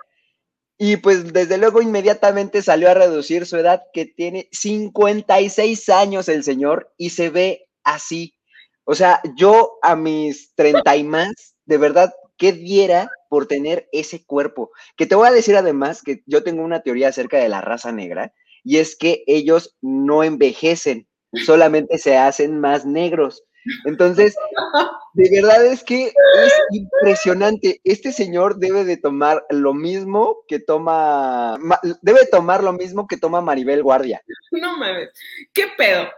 Y 0.80 0.96
pues 0.98 1.32
desde 1.32 1.58
luego 1.58 1.82
inmediatamente 1.82 2.62
salió 2.62 2.88
a 2.90 2.94
reducir 2.94 3.46
su 3.46 3.56
edad, 3.56 3.82
que 3.92 4.06
tiene 4.06 4.48
56 4.52 5.88
años 5.88 6.28
el 6.28 6.44
señor 6.44 6.92
y 6.96 7.10
se 7.10 7.30
ve 7.30 7.66
así. 7.82 8.34
O 8.84 8.94
sea, 8.94 9.20
yo 9.36 9.78
a 9.82 9.96
mis 9.96 10.54
30 10.54 10.96
y 10.96 11.02
más, 11.02 11.56
de 11.66 11.78
verdad, 11.78 12.14
¿qué 12.36 12.52
diera 12.52 13.10
por 13.28 13.46
tener 13.46 13.88
ese 13.90 14.24
cuerpo? 14.24 14.70
Que 14.96 15.06
te 15.06 15.16
voy 15.16 15.26
a 15.26 15.32
decir 15.32 15.56
además 15.56 16.00
que 16.02 16.22
yo 16.26 16.44
tengo 16.44 16.62
una 16.62 16.80
teoría 16.82 17.08
acerca 17.08 17.38
de 17.38 17.48
la 17.48 17.60
raza 17.60 17.90
negra 17.90 18.32
y 18.62 18.78
es 18.78 18.96
que 18.96 19.24
ellos 19.26 19.76
no 19.82 20.22
envejecen, 20.22 21.08
solamente 21.44 21.98
se 21.98 22.16
hacen 22.16 22.60
más 22.60 22.86
negros. 22.86 23.42
Entonces, 23.84 24.36
de 25.14 25.30
verdad 25.30 25.66
es 25.66 25.82
que 25.84 26.06
es 26.06 26.52
impresionante. 26.70 27.80
Este 27.84 28.12
señor 28.12 28.58
debe 28.58 28.84
de 28.84 28.96
tomar 28.96 29.44
lo 29.50 29.74
mismo 29.74 30.38
que 30.46 30.58
toma, 30.58 31.58
debe 32.02 32.26
tomar 32.26 32.62
lo 32.62 32.72
mismo 32.72 33.06
que 33.06 33.16
toma 33.16 33.40
Maribel 33.40 33.82
Guardia. 33.82 34.22
No 34.52 34.76
mames, 34.76 35.10
¿qué 35.52 35.66
pedo? 35.76 36.08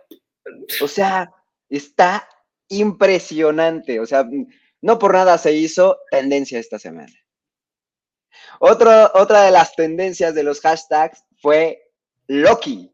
O 0.82 0.88
sea, 0.88 1.30
está 1.68 2.28
impresionante. 2.68 4.00
O 4.00 4.06
sea, 4.06 4.26
no 4.80 4.98
por 4.98 5.14
nada 5.14 5.38
se 5.38 5.52
hizo 5.52 5.98
tendencia 6.10 6.58
esta 6.58 6.78
semana. 6.78 7.12
otra 8.60 9.42
de 9.42 9.50
las 9.50 9.74
tendencias 9.74 10.34
de 10.34 10.42
los 10.42 10.60
hashtags 10.60 11.24
fue 11.40 11.90
Loki. 12.26 12.92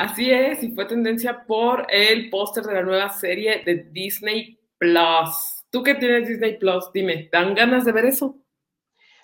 Así 0.00 0.30
es, 0.30 0.62
y 0.62 0.70
fue 0.70 0.86
tendencia 0.86 1.44
por 1.46 1.86
el 1.90 2.30
póster 2.30 2.64
de 2.64 2.72
la 2.72 2.82
nueva 2.82 3.10
serie 3.10 3.62
de 3.66 3.84
Disney 3.92 4.58
Plus. 4.78 5.62
¿Tú 5.68 5.82
qué 5.82 5.94
tienes 5.94 6.26
Disney 6.26 6.56
Plus? 6.56 6.90
Dime, 6.94 7.28
¿dan 7.30 7.54
ganas 7.54 7.84
de 7.84 7.92
ver 7.92 8.06
eso? 8.06 8.34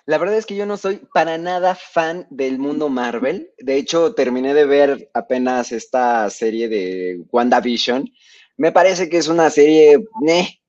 La 0.05 0.19
verdad 0.19 0.37
es 0.37 0.45
que 0.45 0.55
yo 0.55 0.67
no 0.67 0.77
soy 0.77 1.01
para 1.15 1.39
nada 1.39 1.73
fan 1.73 2.27
del 2.29 2.59
mundo 2.59 2.89
Marvel. 2.89 3.49
De 3.57 3.75
hecho, 3.75 4.13
terminé 4.13 4.53
de 4.53 4.65
ver 4.65 5.09
apenas 5.15 5.71
esta 5.71 6.29
serie 6.29 6.69
de 6.69 7.23
WandaVision. 7.31 8.07
Me 8.57 8.71
parece 8.71 9.09
que 9.09 9.17
es 9.17 9.27
una 9.29 9.49
serie 9.49 9.97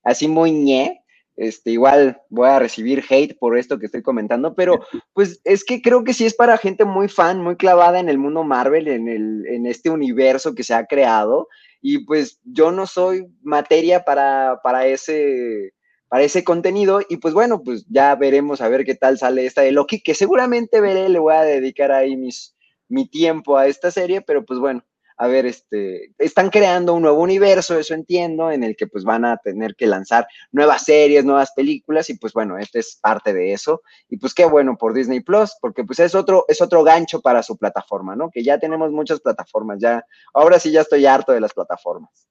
así 0.04 0.26
muy 0.26 0.52
ñe. 0.52 1.04
Este, 1.38 1.70
igual 1.70 2.20
voy 2.30 2.48
a 2.48 2.58
recibir 2.58 3.04
hate 3.08 3.38
por 3.38 3.56
esto 3.56 3.78
que 3.78 3.86
estoy 3.86 4.02
comentando, 4.02 4.56
pero 4.56 4.80
pues 5.14 5.40
es 5.44 5.64
que 5.64 5.80
creo 5.80 6.02
que 6.02 6.12
sí 6.12 6.26
es 6.26 6.34
para 6.34 6.58
gente 6.58 6.84
muy 6.84 7.08
fan, 7.08 7.40
muy 7.40 7.56
clavada 7.56 8.00
en 8.00 8.08
el 8.08 8.18
mundo 8.18 8.42
Marvel, 8.42 8.88
en, 8.88 9.08
el, 9.08 9.46
en 9.46 9.64
este 9.64 9.88
universo 9.88 10.56
que 10.56 10.64
se 10.64 10.74
ha 10.74 10.86
creado, 10.86 11.46
y 11.80 12.04
pues 12.04 12.40
yo 12.42 12.72
no 12.72 12.86
soy 12.86 13.24
materia 13.40 14.02
para, 14.02 14.58
para, 14.64 14.88
ese, 14.88 15.74
para 16.08 16.24
ese 16.24 16.42
contenido, 16.42 17.02
y 17.08 17.18
pues 17.18 17.34
bueno, 17.34 17.62
pues 17.62 17.86
ya 17.88 18.16
veremos 18.16 18.60
a 18.60 18.68
ver 18.68 18.84
qué 18.84 18.96
tal 18.96 19.16
sale 19.16 19.46
esta 19.46 19.62
de 19.62 19.70
Loki, 19.70 20.00
que 20.00 20.14
seguramente 20.14 20.80
veré, 20.80 21.08
le 21.08 21.20
voy 21.20 21.34
a 21.34 21.42
dedicar 21.42 21.92
ahí 21.92 22.16
mis, 22.16 22.56
mi 22.88 23.08
tiempo 23.08 23.56
a 23.56 23.68
esta 23.68 23.92
serie, 23.92 24.22
pero 24.22 24.44
pues 24.44 24.58
bueno, 24.58 24.84
a 25.20 25.26
ver, 25.26 25.46
este, 25.46 26.12
están 26.16 26.48
creando 26.48 26.94
un 26.94 27.02
nuevo 27.02 27.20
universo, 27.20 27.76
eso 27.76 27.92
entiendo, 27.92 28.52
en 28.52 28.62
el 28.62 28.76
que 28.76 28.86
pues 28.86 29.02
van 29.02 29.24
a 29.24 29.36
tener 29.36 29.74
que 29.74 29.88
lanzar 29.88 30.28
nuevas 30.52 30.84
series, 30.84 31.24
nuevas 31.24 31.50
películas 31.52 32.08
y 32.08 32.16
pues 32.16 32.32
bueno, 32.32 32.56
este 32.56 32.78
es 32.78 32.98
parte 33.02 33.34
de 33.34 33.52
eso. 33.52 33.82
Y 34.08 34.18
pues 34.18 34.32
qué 34.32 34.44
bueno 34.44 34.76
por 34.78 34.94
Disney 34.94 35.18
Plus, 35.18 35.56
porque 35.60 35.82
pues 35.82 35.98
es 35.98 36.14
otro, 36.14 36.44
es 36.46 36.62
otro 36.62 36.84
gancho 36.84 37.20
para 37.20 37.42
su 37.42 37.56
plataforma, 37.56 38.14
¿no? 38.14 38.30
Que 38.30 38.44
ya 38.44 38.60
tenemos 38.60 38.92
muchas 38.92 39.20
plataformas, 39.20 39.78
ya, 39.80 40.04
ahora 40.32 40.60
sí 40.60 40.70
ya 40.70 40.82
estoy 40.82 41.04
harto 41.04 41.32
de 41.32 41.40
las 41.40 41.52
plataformas. 41.52 42.28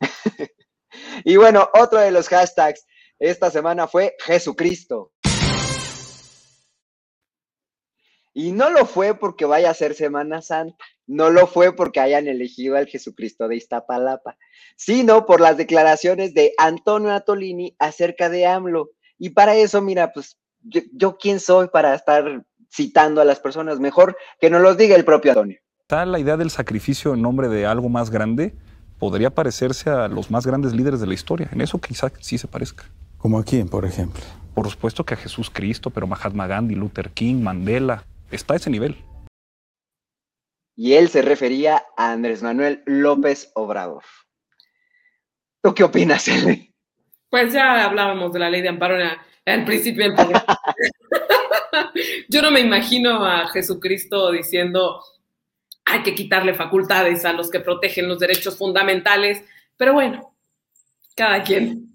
y 1.24 1.36
bueno, 1.36 1.68
otro 1.74 2.00
de 2.00 2.10
los 2.10 2.28
hashtags 2.28 2.86
esta 3.18 3.50
semana 3.50 3.86
fue 3.86 4.16
Jesucristo. 4.24 5.12
Y 8.34 8.52
no 8.52 8.70
lo 8.70 8.86
fue 8.86 9.14
porque 9.14 9.44
vaya 9.44 9.70
a 9.70 9.74
ser 9.74 9.94
Semana 9.94 10.40
Santa, 10.40 10.76
no 11.06 11.30
lo 11.30 11.46
fue 11.46 11.74
porque 11.74 12.00
hayan 12.00 12.28
elegido 12.28 12.76
al 12.76 12.86
Jesucristo 12.86 13.48
de 13.48 13.56
Iztapalapa, 13.56 14.36
sino 14.76 15.26
por 15.26 15.40
las 15.40 15.56
declaraciones 15.56 16.32
de 16.32 16.52
Antonio 16.58 17.12
Atolini 17.12 17.76
acerca 17.78 18.30
de 18.30 18.46
AMLO. 18.46 18.90
Y 19.18 19.30
para 19.30 19.54
eso, 19.54 19.82
mira, 19.82 20.12
pues 20.12 20.38
yo, 20.62 21.18
quién 21.18 21.40
soy 21.40 21.68
para 21.68 21.94
estar 21.94 22.44
citando 22.70 23.20
a 23.20 23.24
las 23.24 23.40
personas, 23.40 23.80
mejor 23.80 24.16
que 24.40 24.48
nos 24.48 24.62
los 24.62 24.76
diga 24.76 24.96
el 24.96 25.04
propio 25.04 25.32
Antonio. 25.32 25.58
La 25.90 26.18
idea 26.18 26.38
del 26.38 26.50
sacrificio 26.50 27.12
en 27.12 27.20
nombre 27.20 27.48
de 27.48 27.66
algo 27.66 27.90
más 27.90 28.08
grande 28.08 28.54
podría 28.98 29.28
parecerse 29.28 29.90
a 29.90 30.08
los 30.08 30.30
más 30.30 30.46
grandes 30.46 30.72
líderes 30.72 31.00
de 31.00 31.06
la 31.06 31.12
historia. 31.12 31.50
En 31.52 31.60
eso 31.60 31.78
quizá 31.78 32.10
sí 32.20 32.38
se 32.38 32.48
parezca. 32.48 32.84
¿Como 33.18 33.38
a 33.38 33.44
quién, 33.44 33.68
por 33.68 33.84
ejemplo? 33.84 34.22
Por 34.54 34.70
supuesto 34.70 35.04
que 35.04 35.14
a 35.14 35.16
Jesús 35.18 35.50
Cristo, 35.50 35.90
pero 35.90 36.06
Mahatma 36.06 36.46
Gandhi, 36.46 36.74
Luther 36.74 37.10
King, 37.10 37.42
Mandela, 37.42 38.04
está 38.32 38.54
a 38.54 38.56
ese 38.56 38.70
nivel. 38.70 38.96
y 40.74 40.94
él 40.94 41.08
se 41.10 41.22
refería 41.22 41.84
a 41.96 42.12
Andrés 42.12 42.42
Manuel 42.42 42.82
López 42.86 43.52
Obrador. 43.54 44.02
¿Tú 45.62 45.74
qué 45.74 45.84
opinas, 45.84 46.26
Eli? 46.28 46.74
Pues 47.30 47.52
ya 47.52 47.84
hablábamos 47.84 48.32
de 48.32 48.38
la 48.40 48.50
ley 48.50 48.62
de 48.62 48.68
amparo 48.68 48.96
al 49.46 49.64
principio 49.64 50.04
del 50.04 50.14
programa. 50.14 50.44
Yo 52.28 52.42
no 52.42 52.50
me 52.50 52.60
imagino 52.60 53.24
a 53.24 53.48
Jesucristo 53.48 54.32
diciendo 54.32 55.02
hay 55.84 56.02
que 56.02 56.14
quitarle 56.14 56.54
facultades 56.54 57.24
a 57.24 57.32
los 57.32 57.50
que 57.50 57.60
protegen 57.60 58.08
los 58.08 58.18
derechos 58.18 58.56
fundamentales, 58.56 59.42
pero 59.76 59.92
bueno, 59.92 60.34
cada 61.16 61.42
quien. 61.42 61.90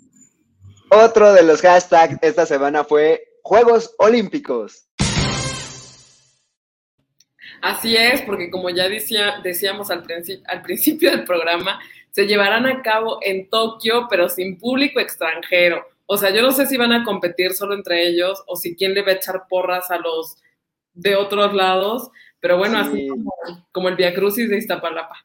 Otro 0.90 1.34
de 1.34 1.44
los 1.44 1.62
hashtags 1.62 2.18
esta 2.22 2.46
semana 2.46 2.84
fue 2.84 3.24
Juegos 3.44 3.94
Olímpicos. 3.98 4.87
Así 7.62 7.96
es, 7.96 8.22
porque 8.22 8.50
como 8.50 8.70
ya 8.70 8.88
decía, 8.88 9.40
decíamos 9.44 9.92
al, 9.92 10.04
al 10.48 10.62
principio 10.62 11.12
del 11.12 11.24
programa, 11.24 11.80
se 12.12 12.26
llevarán 12.26 12.66
a 12.66 12.82
cabo 12.82 13.20
en 13.22 13.50
Tokio, 13.50 14.08
pero 14.10 14.30
sin 14.30 14.58
público 14.58 15.00
extranjero. 15.00 15.86
O 16.08 16.18
sea, 16.18 16.34
yo 16.34 16.42
no 16.42 16.52
sé 16.52 16.66
si 16.66 16.78
van 16.78 16.94
a 16.94 17.04
competir 17.04 17.54
solo 17.54 17.76
entre 17.76 18.08
ellos 18.08 18.42
o 18.48 18.56
si 18.56 18.76
quién 18.76 18.94
le 18.94 19.02
va 19.02 19.12
a 19.12 19.16
echar 19.16 19.44
porras 19.50 19.92
a 19.92 19.98
los 19.98 20.38
de 20.94 21.16
otros 21.16 21.54
lados, 21.54 22.10
pero 22.40 22.58
bueno, 22.58 22.80
así 22.80 23.08
como, 23.72 23.90
el 23.90 23.96
Via 23.96 24.14
Crucis 24.14 24.50
de 24.50 24.58
Iztapalapa. 24.58 25.16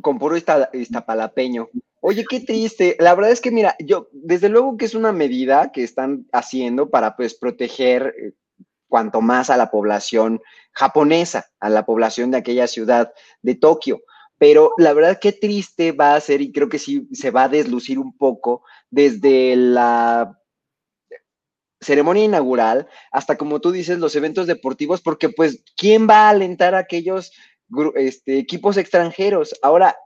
Con 0.00 0.18
puro 0.18 0.36
iztapalapeño. 0.36 1.68
Oye, 2.00 2.24
qué 2.28 2.40
triste. 2.40 2.96
La 2.98 3.14
verdad 3.14 3.30
es 3.30 3.40
que, 3.40 3.50
mira, 3.50 3.76
yo, 3.78 4.08
desde 4.12 4.48
luego 4.48 4.76
que 4.76 4.86
es 4.86 4.94
una 4.94 5.12
medida 5.12 5.70
que 5.70 5.84
están 5.84 6.26
haciendo 6.32 6.90
para, 6.90 7.16
pues, 7.16 7.34
proteger 7.34 8.14
eh, 8.18 8.32
cuanto 8.88 9.20
más 9.20 9.50
a 9.50 9.56
la 9.56 9.70
población 9.70 10.42
japonesa, 10.72 11.46
a 11.60 11.68
la 11.68 11.84
población 11.86 12.30
de 12.30 12.38
aquella 12.38 12.66
ciudad 12.66 13.12
de 13.42 13.54
Tokio. 13.54 14.02
Pero 14.38 14.72
la 14.76 14.92
verdad, 14.92 15.18
qué 15.20 15.32
triste 15.32 15.92
va 15.92 16.14
a 16.14 16.20
ser, 16.20 16.40
y 16.40 16.50
creo 16.50 16.68
que 16.68 16.78
sí 16.78 17.08
se 17.12 17.30
va 17.30 17.44
a 17.44 17.48
deslucir 17.48 17.98
un 17.98 18.16
poco 18.16 18.64
desde 18.90 19.54
la 19.56 20.38
ceremonia 21.80 22.24
inaugural 22.24 22.88
hasta, 23.10 23.36
como 23.36 23.60
tú 23.60 23.72
dices, 23.72 23.98
los 23.98 24.16
eventos 24.16 24.46
deportivos, 24.46 25.00
porque 25.00 25.28
pues, 25.28 25.62
¿quién 25.76 26.08
va 26.08 26.26
a 26.26 26.30
alentar 26.30 26.74
a 26.74 26.78
aquellos 26.78 27.32
este, 27.94 28.38
equipos 28.38 28.76
extranjeros? 28.76 29.54
Ahora, 29.62 29.96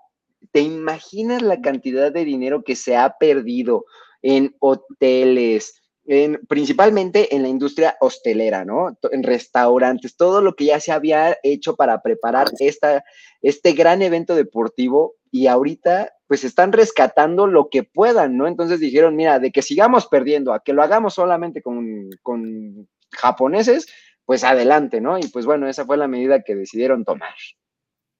¿te 0.53 0.61
imaginas 0.61 1.43
la 1.43 1.61
cantidad 1.61 2.13
de 2.13 2.25
dinero 2.25 2.63
que 2.63 2.77
se 2.77 2.97
ha 2.97 3.17
perdido 3.19 3.85
en 4.23 4.57
hoteles, 4.59 5.83
en, 6.07 6.41
principalmente 6.49 7.35
en 7.35 7.43
la 7.43 7.49
industria 7.49 7.97
hostelera, 8.01 8.65
¿no? 8.65 8.97
En 9.11 9.23
restaurantes, 9.23 10.17
todo 10.17 10.41
lo 10.41 10.55
que 10.55 10.67
ya 10.67 10.81
se 10.81 10.93
había 10.93 11.37
hecho 11.43 11.77
para 11.77 12.03
preparar 12.03 12.49
esta, 12.59 13.05
este 13.43 13.73
gran 13.73 14.03
evento 14.03 14.35
deportivo 14.35 15.15
y 15.31 15.47
ahorita 15.47 16.13
pues 16.27 16.45
están 16.45 16.73
rescatando 16.73 17.47
lo 17.47 17.69
que 17.69 17.83
puedan, 17.83 18.37
¿no? 18.37 18.47
Entonces 18.47 18.81
dijeron, 18.81 19.17
mira, 19.17 19.39
de 19.39 19.53
que 19.53 19.63
sigamos 19.63 20.07
perdiendo, 20.07 20.53
a 20.53 20.63
que 20.63 20.73
lo 20.73 20.83
hagamos 20.83 21.15
solamente 21.15 21.63
con, 21.63 22.11
con 22.23 22.89
japoneses, 23.11 23.87
pues 24.25 24.43
adelante, 24.45 25.01
¿no? 25.01 25.19
Y 25.19 25.29
pues 25.29 25.47
bueno, 25.47 25.69
esa 25.69 25.85
fue 25.85 25.97
la 25.97 26.09
medida 26.09 26.43
que 26.43 26.55
decidieron 26.55 27.05
tomar. 27.05 27.35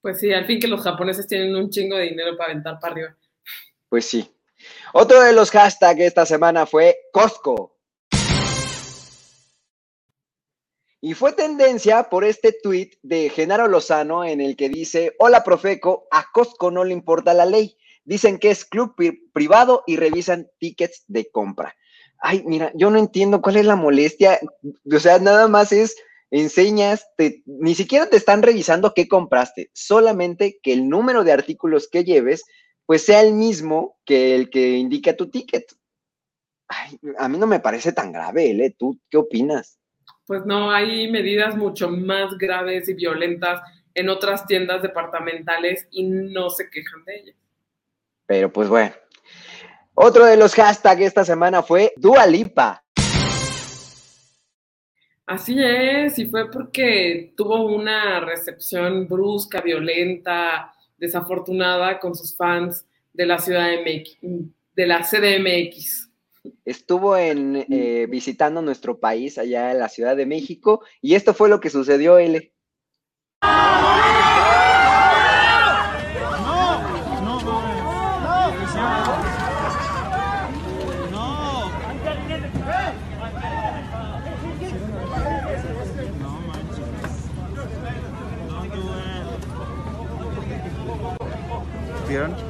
Pues 0.01 0.21
sí, 0.21 0.33
al 0.33 0.47
fin 0.47 0.61
que 0.61 0.69
los 0.69 0.83
japoneses 0.83 1.27
tienen 1.27 1.57
un 1.57 1.69
chingo 1.69 1.97
de 1.97 2.05
dinero 2.05 2.37
para 2.37 2.53
aventar 2.53 2.79
para 2.79 2.93
arriba. 2.93 3.17
Pues 3.89 4.05
sí. 4.05 4.31
Otro 4.93 5.21
de 5.21 5.33
los 5.33 5.51
hashtags 5.51 6.01
esta 6.01 6.25
semana 6.25 6.65
fue 6.65 6.97
Costco. 7.13 7.76
Y 11.07 11.15
fue 11.15 11.33
tendencia 11.33 12.09
por 12.11 12.25
este 12.25 12.51
tweet 12.51 12.99
de 13.01 13.31
Genaro 13.31 13.69
Lozano 13.69 14.25
en 14.25 14.41
el 14.41 14.57
que 14.57 14.69
dice, 14.69 15.15
hola 15.21 15.45
Profeco, 15.45 16.09
a 16.11 16.27
Costco 16.33 16.73
no 16.73 16.83
le 16.83 16.95
importa 16.95 17.33
la 17.33 17.47
ley. 17.47 17.77
Dicen 18.03 18.41
que 18.41 18.51
es 18.51 18.65
club 18.65 18.97
privado 19.33 19.85
y 19.87 19.99
revisan 19.99 20.49
tickets 20.59 21.05
de 21.07 21.31
compra. 21.31 21.77
Ay, 22.19 22.43
mira, 22.45 22.73
yo 22.75 22.91
no 22.91 22.99
entiendo 22.99 23.41
cuál 23.41 23.57
es 23.57 23.67
la 23.67 23.77
molestia. 23.77 24.41
O 24.93 24.99
sea, 24.99 25.21
nada 25.21 25.47
más 25.47 25.71
es, 25.71 25.95
enseñas, 26.33 27.07
ni 27.45 27.77
siquiera 27.77 28.11
te 28.11 28.17
están 28.17 28.43
revisando 28.43 28.93
qué 28.93 29.07
compraste, 29.07 29.71
solamente 29.75 30.59
que 30.61 30.73
el 30.73 30.89
número 30.89 31.23
de 31.23 31.31
artículos 31.31 31.87
que 31.87 32.03
lleves, 32.03 32.43
pues 32.85 33.05
sea 33.05 33.21
el 33.21 33.33
mismo 33.33 33.97
que 34.05 34.35
el 34.35 34.51
que 34.51 34.71
indica 34.71 35.15
tu 35.15 35.31
ticket. 35.31 35.73
Ay, 36.67 36.99
a 37.17 37.29
mí 37.29 37.39
no 37.39 37.47
me 37.47 37.61
parece 37.61 37.93
tan 37.93 38.11
grave, 38.11 38.51
¿eh? 38.51 38.75
¿Tú 38.77 38.99
qué 39.09 39.19
opinas? 39.19 39.79
Pues 40.27 40.45
no, 40.45 40.71
hay 40.71 41.11
medidas 41.11 41.57
mucho 41.57 41.89
más 41.89 42.37
graves 42.37 42.89
y 42.89 42.95
violentas 42.95 43.63
en 43.95 44.09
otras 44.09 44.45
tiendas 44.47 44.83
departamentales 44.83 45.87
y 45.91 46.03
no 46.03 46.51
se 46.51 46.69
quejan 46.69 47.05
de 47.05 47.17
ellas. 47.17 47.37
Pero 48.27 48.53
pues 48.53 48.69
bueno. 48.69 48.93
Otro 49.95 50.27
de 50.27 50.37
los 50.37 50.55
hashtags 50.55 51.01
esta 51.01 51.25
semana 51.25 51.63
fue 51.63 51.93
Dualipa. 51.97 52.85
Así 55.25 55.57
es, 55.59 56.19
y 56.19 56.27
fue 56.27 56.51
porque 56.51 57.33
tuvo 57.37 57.65
una 57.65 58.21
recepción 58.21 59.09
brusca, 59.09 59.61
violenta, 59.61 60.73
desafortunada 60.99 61.99
con 61.99 62.15
sus 62.15 62.37
fans 62.37 62.87
de 63.13 63.27
la 63.27 63.39
ciudad 63.39 63.69
de, 63.69 64.05
de 64.75 64.87
la 64.87 65.03
CDMX 65.03 66.06
estuvo 66.65 67.17
en, 67.17 67.67
eh, 67.71 68.07
visitando 68.09 68.63
nuestro 68.63 68.99
país 68.99 69.39
allá 69.39 69.73
en 69.73 69.79
la 69.79 69.89
Ciudad 69.89 70.17
de 70.17 70.27
México 70.27 70.83
y 71.01 71.15
esto 71.15 71.35
fue 71.35 71.49
lo 71.49 71.61
que 71.61 71.71
sucedió, 71.71 72.19
L. 72.19 72.53
¿Vieron? 92.09 92.46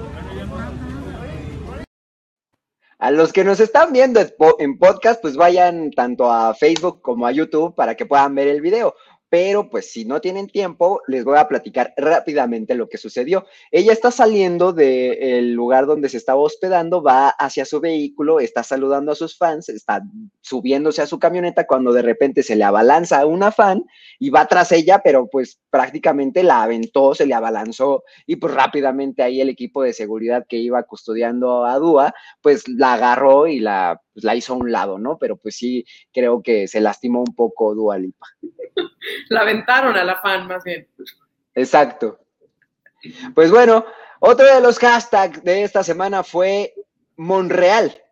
A 3.06 3.12
los 3.12 3.32
que 3.32 3.44
nos 3.44 3.60
están 3.60 3.92
viendo 3.92 4.20
en 4.58 4.78
podcast, 4.78 5.22
pues 5.22 5.36
vayan 5.36 5.92
tanto 5.92 6.28
a 6.28 6.52
Facebook 6.54 7.02
como 7.02 7.24
a 7.24 7.30
YouTube 7.30 7.72
para 7.76 7.94
que 7.94 8.04
puedan 8.04 8.34
ver 8.34 8.48
el 8.48 8.60
video 8.60 8.96
pero 9.28 9.68
pues 9.68 9.90
si 9.90 10.04
no 10.04 10.20
tienen 10.20 10.46
tiempo, 10.46 11.00
les 11.08 11.24
voy 11.24 11.36
a 11.38 11.48
platicar 11.48 11.92
rápidamente 11.96 12.74
lo 12.74 12.88
que 12.88 12.98
sucedió. 12.98 13.44
Ella 13.72 13.92
está 13.92 14.10
saliendo 14.10 14.72
del 14.72 15.52
lugar 15.52 15.86
donde 15.86 16.08
se 16.08 16.16
estaba 16.16 16.40
hospedando, 16.40 17.02
va 17.02 17.30
hacia 17.30 17.64
su 17.64 17.80
vehículo, 17.80 18.38
está 18.38 18.62
saludando 18.62 19.12
a 19.12 19.16
sus 19.16 19.36
fans, 19.36 19.68
está 19.68 20.02
subiéndose 20.40 21.02
a 21.02 21.06
su 21.06 21.18
camioneta 21.18 21.66
cuando 21.66 21.92
de 21.92 22.02
repente 22.02 22.42
se 22.42 22.54
le 22.54 22.64
abalanza 22.64 23.20
a 23.20 23.26
una 23.26 23.50
fan 23.50 23.84
y 24.18 24.30
va 24.30 24.46
tras 24.46 24.70
ella, 24.70 25.00
pero 25.02 25.26
pues 25.26 25.58
prácticamente 25.70 26.44
la 26.44 26.62
aventó, 26.62 27.14
se 27.14 27.26
le 27.26 27.34
abalanzó 27.34 28.04
y 28.26 28.36
pues 28.36 28.54
rápidamente 28.54 29.22
ahí 29.22 29.40
el 29.40 29.48
equipo 29.48 29.82
de 29.82 29.92
seguridad 29.92 30.46
que 30.48 30.56
iba 30.58 30.82
custodiando 30.84 31.64
a 31.64 31.78
Dúa, 31.78 32.14
pues 32.42 32.68
la 32.68 32.94
agarró 32.94 33.48
y 33.48 33.58
la, 33.58 34.00
pues, 34.16 34.24
la 34.24 34.34
hizo 34.34 34.54
a 34.54 34.56
un 34.56 34.72
lado, 34.72 34.98
¿no? 34.98 35.18
Pero 35.18 35.36
pues 35.36 35.56
sí, 35.56 35.84
creo 36.10 36.42
que 36.42 36.66
se 36.68 36.80
lastimó 36.80 37.20
un 37.20 37.34
poco 37.34 37.74
Dúa 37.74 37.98
Lipa. 37.98 38.26
la 39.28 39.40
aventaron 39.40 39.94
a 39.94 40.04
la 40.04 40.16
fan, 40.22 40.46
más 40.46 40.64
bien. 40.64 40.88
Exacto. 41.54 42.18
Pues 43.34 43.50
bueno, 43.50 43.84
otro 44.20 44.46
de 44.46 44.62
los 44.62 44.78
hashtags 44.78 45.44
de 45.44 45.64
esta 45.64 45.84
semana 45.84 46.22
fue 46.22 46.72
Monreal. 47.16 48.02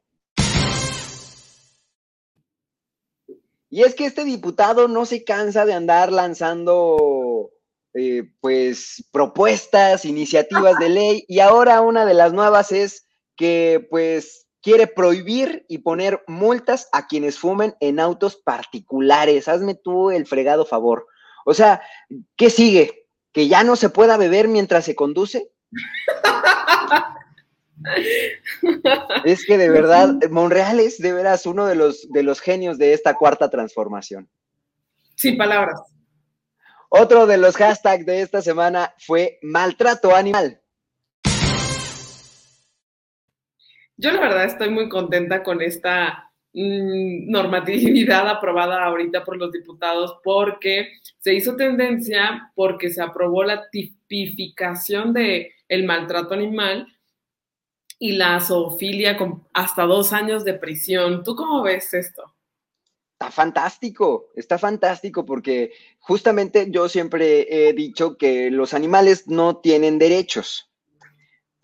Y 3.70 3.82
es 3.82 3.94
que 3.94 4.04
este 4.04 4.26
diputado 4.26 4.88
no 4.88 5.06
se 5.06 5.24
cansa 5.24 5.64
de 5.64 5.72
andar 5.72 6.12
lanzando 6.12 7.50
eh, 7.94 8.24
pues 8.42 9.08
propuestas, 9.10 10.04
iniciativas 10.04 10.78
de 10.78 10.90
ley 10.90 11.24
y 11.28 11.40
ahora 11.40 11.80
una 11.80 12.04
de 12.04 12.12
las 12.12 12.34
nuevas 12.34 12.72
es 12.72 13.06
que 13.36 13.86
pues 13.88 14.43
quiere 14.64 14.86
prohibir 14.86 15.66
y 15.68 15.78
poner 15.78 16.24
multas 16.26 16.88
a 16.92 17.06
quienes 17.06 17.38
fumen 17.38 17.76
en 17.80 18.00
autos 18.00 18.36
particulares. 18.36 19.46
Hazme 19.46 19.74
tú 19.74 20.10
el 20.10 20.26
fregado 20.26 20.64
favor. 20.64 21.06
O 21.44 21.52
sea, 21.52 21.82
¿qué 22.34 22.48
sigue? 22.48 23.06
¿Que 23.30 23.46
ya 23.46 23.62
no 23.62 23.76
se 23.76 23.90
pueda 23.90 24.16
beber 24.16 24.48
mientras 24.48 24.86
se 24.86 24.94
conduce? 24.94 25.50
es 29.26 29.44
que 29.44 29.58
de 29.58 29.68
verdad, 29.68 30.14
Monreal 30.30 30.80
es 30.80 30.96
de 30.96 31.12
veras 31.12 31.44
uno 31.44 31.66
de 31.66 31.74
los, 31.74 32.10
de 32.10 32.22
los 32.22 32.40
genios 32.40 32.78
de 32.78 32.94
esta 32.94 33.16
cuarta 33.16 33.50
transformación. 33.50 34.30
Sin 35.14 35.36
palabras. 35.36 35.78
Otro 36.88 37.26
de 37.26 37.36
los 37.36 37.56
hashtags 37.56 38.06
de 38.06 38.22
esta 38.22 38.40
semana 38.40 38.94
fue 38.98 39.38
maltrato 39.42 40.16
animal. 40.16 40.62
Yo 43.96 44.10
la 44.12 44.20
verdad 44.20 44.44
estoy 44.44 44.70
muy 44.70 44.88
contenta 44.88 45.42
con 45.42 45.62
esta 45.62 46.32
mm, 46.52 47.30
normatividad 47.30 48.28
aprobada 48.28 48.84
ahorita 48.84 49.24
por 49.24 49.36
los 49.36 49.52
diputados 49.52 50.18
porque 50.22 50.98
se 51.18 51.34
hizo 51.34 51.56
tendencia 51.56 52.52
porque 52.54 52.90
se 52.90 53.02
aprobó 53.02 53.44
la 53.44 53.68
tipificación 53.70 55.12
de 55.12 55.52
el 55.68 55.84
maltrato 55.84 56.34
animal 56.34 56.88
y 57.98 58.12
la 58.12 58.40
zoofilia 58.40 59.16
con 59.16 59.46
hasta 59.54 59.84
dos 59.84 60.12
años 60.12 60.44
de 60.44 60.54
prisión. 60.54 61.22
¿Tú 61.22 61.36
cómo 61.36 61.62
ves 61.62 61.94
esto? 61.94 62.34
Está 63.12 63.30
fantástico, 63.30 64.32
está 64.34 64.58
fantástico 64.58 65.24
porque 65.24 65.72
justamente 66.00 66.66
yo 66.68 66.88
siempre 66.88 67.46
he 67.48 67.72
dicho 67.72 68.18
que 68.18 68.50
los 68.50 68.74
animales 68.74 69.28
no 69.28 69.58
tienen 69.58 69.98
derechos 69.98 70.73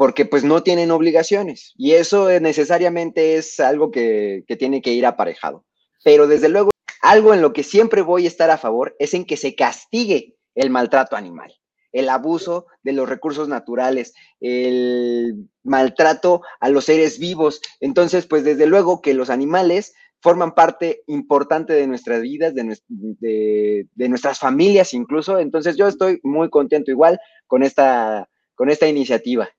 porque 0.00 0.24
pues 0.24 0.44
no 0.44 0.62
tienen 0.62 0.90
obligaciones 0.92 1.74
y 1.76 1.92
eso 1.92 2.30
necesariamente 2.40 3.36
es 3.36 3.60
algo 3.60 3.90
que, 3.90 4.44
que 4.48 4.56
tiene 4.56 4.80
que 4.80 4.94
ir 4.94 5.04
aparejado. 5.04 5.66
Pero 6.02 6.26
desde 6.26 6.48
luego, 6.48 6.70
algo 7.02 7.34
en 7.34 7.42
lo 7.42 7.52
que 7.52 7.62
siempre 7.62 8.00
voy 8.00 8.24
a 8.24 8.28
estar 8.28 8.48
a 8.48 8.56
favor 8.56 8.96
es 8.98 9.12
en 9.12 9.26
que 9.26 9.36
se 9.36 9.54
castigue 9.54 10.38
el 10.54 10.70
maltrato 10.70 11.16
animal 11.16 11.54
el 11.92 12.08
abuso 12.08 12.66
de 12.82 12.92
los 12.92 13.08
recursos 13.08 13.48
naturales, 13.48 14.14
el 14.40 15.48
maltrato 15.64 16.42
a 16.60 16.68
los 16.70 16.84
seres 16.84 17.18
vivos. 17.18 17.60
Entonces, 17.80 18.26
pues 18.26 18.44
desde 18.44 18.66
luego 18.66 19.02
que 19.02 19.12
los 19.12 19.28
animales 19.28 19.92
forman 20.22 20.54
parte 20.54 21.02
importante 21.08 21.74
de 21.74 21.86
nuestras 21.86 22.22
vidas, 22.22 22.54
de, 22.54 23.86
nuestras 24.08 24.38
familias 24.38 24.94
incluso. 24.94 25.40
Entonces 25.40 25.76
yo 25.76 25.88
estoy 25.88 26.20
muy 26.22 26.48
contento 26.48 26.90
igual 26.90 27.18
con 27.46 27.64
esta, 27.64 28.30
con 28.54 28.70
esta 28.70 28.86
iniciativa. 28.86 29.50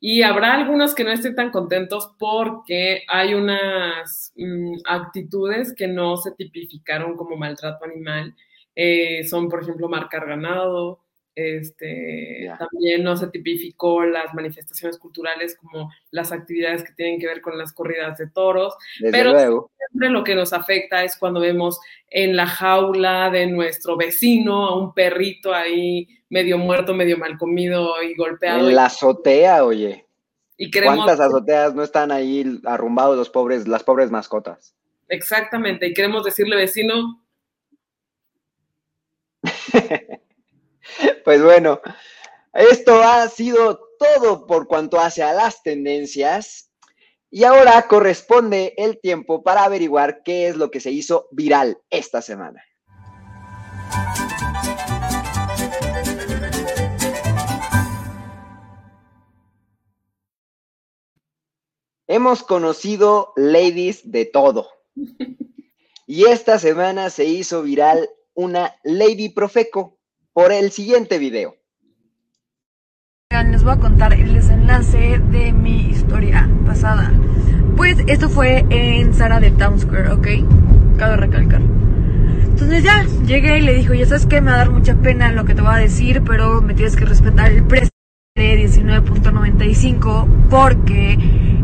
Y 0.00 0.22
habrá 0.22 0.54
algunos 0.54 0.94
que 0.94 1.04
no 1.04 1.10
estén 1.10 1.34
tan 1.34 1.50
contentos 1.50 2.12
porque 2.18 3.02
hay 3.08 3.34
unas 3.34 4.32
mm, 4.36 4.78
actitudes 4.86 5.74
que 5.74 5.88
no 5.88 6.16
se 6.16 6.32
tipificaron 6.32 7.16
como 7.16 7.36
maltrato 7.36 7.84
animal. 7.84 8.34
Eh, 8.74 9.24
son, 9.24 9.48
por 9.48 9.62
ejemplo, 9.62 9.88
marcar 9.88 10.26
ganado, 10.26 11.00
este, 11.34 12.50
también 12.58 13.04
no 13.04 13.16
se 13.16 13.28
tipificó 13.28 14.04
las 14.04 14.34
manifestaciones 14.34 14.98
culturales 14.98 15.56
como 15.56 15.90
las 16.10 16.32
actividades 16.32 16.82
que 16.82 16.92
tienen 16.92 17.20
que 17.20 17.26
ver 17.26 17.40
con 17.40 17.56
las 17.56 17.72
corridas 17.72 18.18
de 18.18 18.28
toros, 18.28 18.74
pero 19.10 19.70
siempre 19.76 20.10
lo 20.10 20.24
que 20.24 20.34
nos 20.34 20.52
afecta 20.52 21.04
es 21.04 21.16
cuando 21.16 21.40
vemos 21.40 21.80
en 22.08 22.36
la 22.36 22.46
jaula 22.46 23.30
de 23.30 23.46
nuestro 23.46 23.96
vecino 23.96 24.66
a 24.66 24.78
un 24.78 24.92
perrito 24.92 25.54
ahí 25.54 26.08
medio 26.28 26.58
muerto, 26.58 26.94
medio 26.94 27.18
mal 27.18 27.38
comido 27.38 28.02
y 28.02 28.14
golpeado. 28.14 28.68
En 28.68 28.74
la 28.74 28.86
azotea, 28.86 29.64
oye. 29.64 30.06
Y 30.56 30.70
¿Cuántas 30.70 31.18
azoteas 31.20 31.74
no 31.74 31.82
están 31.82 32.12
ahí 32.12 32.60
arrumbados 32.64 33.16
los 33.16 33.30
pobres, 33.30 33.66
las 33.66 33.82
pobres 33.82 34.10
mascotas? 34.10 34.74
Exactamente, 35.08 35.86
y 35.86 35.94
queremos 35.94 36.22
decirle 36.24 36.56
vecino. 36.56 37.24
Pues 41.24 41.42
bueno, 41.42 41.80
esto 42.52 43.02
ha 43.02 43.28
sido 43.28 43.80
todo 43.98 44.46
por 44.46 44.66
cuanto 44.66 44.98
hace 44.98 45.22
a 45.22 45.32
las 45.32 45.62
tendencias. 45.62 46.70
Y 47.30 47.44
ahora 47.44 47.86
corresponde 47.86 48.74
el 48.76 48.98
tiempo 49.00 49.44
para 49.44 49.64
averiguar 49.64 50.22
qué 50.24 50.48
es 50.48 50.56
lo 50.56 50.70
que 50.70 50.80
se 50.80 50.90
hizo 50.90 51.28
viral 51.30 51.78
esta 51.90 52.22
semana. 52.22 52.64
Hemos 62.08 62.42
conocido 62.42 63.32
ladies 63.36 64.10
de 64.10 64.24
todo. 64.24 64.68
Y 66.10 66.24
esta 66.24 66.58
semana 66.58 67.08
se 67.08 67.24
hizo 67.24 67.62
viral 67.62 68.10
una 68.34 68.74
Lady 68.82 69.28
Profeco 69.28 69.99
por 70.32 70.52
el 70.52 70.70
siguiente 70.70 71.18
video. 71.18 71.56
Les 73.30 73.62
voy 73.62 73.72
a 73.72 73.76
contar 73.76 74.12
el 74.12 74.34
desenlace 74.34 75.18
de 75.30 75.52
mi 75.52 75.90
historia 75.90 76.48
pasada. 76.66 77.12
Pues 77.76 77.98
esto 78.06 78.28
fue 78.28 78.64
en 78.70 79.14
Sara 79.14 79.40
de 79.40 79.50
Town 79.52 79.78
Square, 79.78 80.12
¿ok? 80.12 80.28
Cabe 80.98 81.16
recalcar. 81.16 81.62
Entonces 82.60 82.84
ya, 82.84 83.04
llegué 83.24 83.58
y 83.58 83.62
le 83.62 83.74
dijo, 83.74 83.94
ya 83.94 84.06
sabes 84.06 84.26
que 84.26 84.40
me 84.40 84.50
va 84.50 84.56
a 84.56 84.58
dar 84.58 84.70
mucha 84.70 84.96
pena 84.96 85.32
lo 85.32 85.44
que 85.44 85.54
te 85.54 85.62
voy 85.62 85.72
a 85.72 85.78
decir, 85.78 86.22
pero 86.26 86.60
me 86.60 86.74
tienes 86.74 86.96
que 86.96 87.04
respetar 87.04 87.50
el 87.50 87.64
precio 87.64 87.90
de 88.36 88.64
19.95 88.66 90.26
porque 90.50 91.18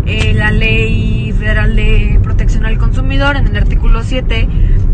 eh, 0.06 0.34
la 0.34 0.50
ley 0.50 1.32
federal 1.32 1.76
de 1.76 2.20
protección 2.22 2.64
al 2.64 2.78
consumidor 2.78 3.36
en 3.36 3.46
el 3.46 3.56
artículo 3.56 4.02
7 4.02 4.48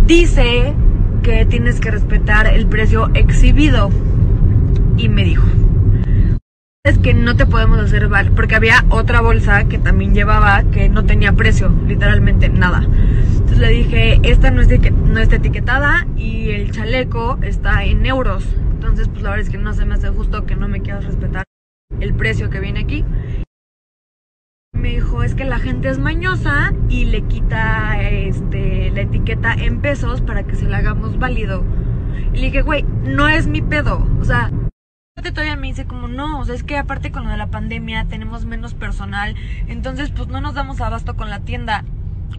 dice 0.07 0.75
que 1.23 1.47
tienes 1.47 1.81
que 1.81 1.91
respetar 1.91 2.47
el 2.47 2.66
precio 2.66 3.11
exhibido. 3.14 3.91
Y 4.97 5.09
me 5.09 5.25
dijo, 5.25 5.47
es 6.85 6.99
que 6.99 7.14
no 7.14 7.37
te 7.37 7.47
podemos 7.47 7.79
hacer 7.79 8.09
val, 8.09 8.33
porque 8.33 8.57
había 8.57 8.85
otra 8.91 9.20
bolsa 9.20 9.64
que 9.64 9.79
también 9.79 10.14
llevaba 10.14 10.64
que 10.64 10.89
no 10.89 11.05
tenía 11.05 11.33
precio, 11.33 11.73
literalmente 11.87 12.49
nada. 12.49 12.85
Entonces 12.85 13.59
le 13.59 13.68
dije, 13.70 14.20
esta 14.23 14.51
no, 14.51 14.61
es 14.61 14.68
no 14.93 15.20
está 15.20 15.37
etiquetada 15.37 16.07
y 16.16 16.51
el 16.51 16.73
chaleco 16.73 17.39
está 17.43 17.85
en 17.85 18.05
euros. 18.05 18.45
Entonces, 18.73 19.09
pues 19.09 19.23
la 19.23 19.31
verdad 19.31 19.47
es 19.47 19.51
que 19.51 19.59
no 19.59 19.73
se 19.75 19.85
me 19.85 19.95
hace 19.95 20.09
justo 20.09 20.45
que 20.45 20.57
no 20.57 20.68
me 20.68 20.83
quieras 20.83 21.05
respetar 21.05 21.45
el 22.01 22.14
precio 22.14 22.51
que 22.51 22.59
viene 22.59 22.81
aquí 22.81 23.05
me 24.83 24.89
dijo, 24.89 25.22
es 25.22 25.37
que 25.37 25.45
la 25.45 25.61
gente 25.61 25.89
es 25.89 25.99
mañosa 25.99 26.74
y 26.89 27.05
le 27.05 27.22
quita 27.22 28.03
este, 28.03 28.91
la 28.91 29.03
etiqueta 29.03 29.55
en 29.55 29.80
pesos 29.80 30.20
para 30.20 30.43
que 30.43 30.57
se 30.57 30.66
la 30.66 30.78
hagamos 30.78 31.20
válido. 31.20 31.64
Y 32.35 32.39
le 32.39 32.47
dije, 32.47 32.62
güey, 32.62 32.83
no 33.05 33.28
es 33.28 33.47
mi 33.47 33.62
pedo. 33.62 34.05
O 34.20 34.24
sea, 34.24 34.51
todavía 35.22 35.55
me 35.55 35.68
dice 35.68 35.87
como, 35.87 36.09
no, 36.09 36.41
o 36.41 36.45
sea, 36.45 36.57
es 36.57 36.64
que 36.64 36.76
aparte 36.76 37.12
con 37.12 37.22
lo 37.22 37.30
de 37.30 37.37
la 37.37 37.47
pandemia 37.47 38.07
tenemos 38.09 38.45
menos 38.45 38.74
personal, 38.74 39.37
entonces 39.68 40.11
pues 40.11 40.26
no 40.26 40.41
nos 40.41 40.55
damos 40.55 40.80
abasto 40.80 41.16
con 41.16 41.30
la 41.30 41.39
tienda. 41.39 41.85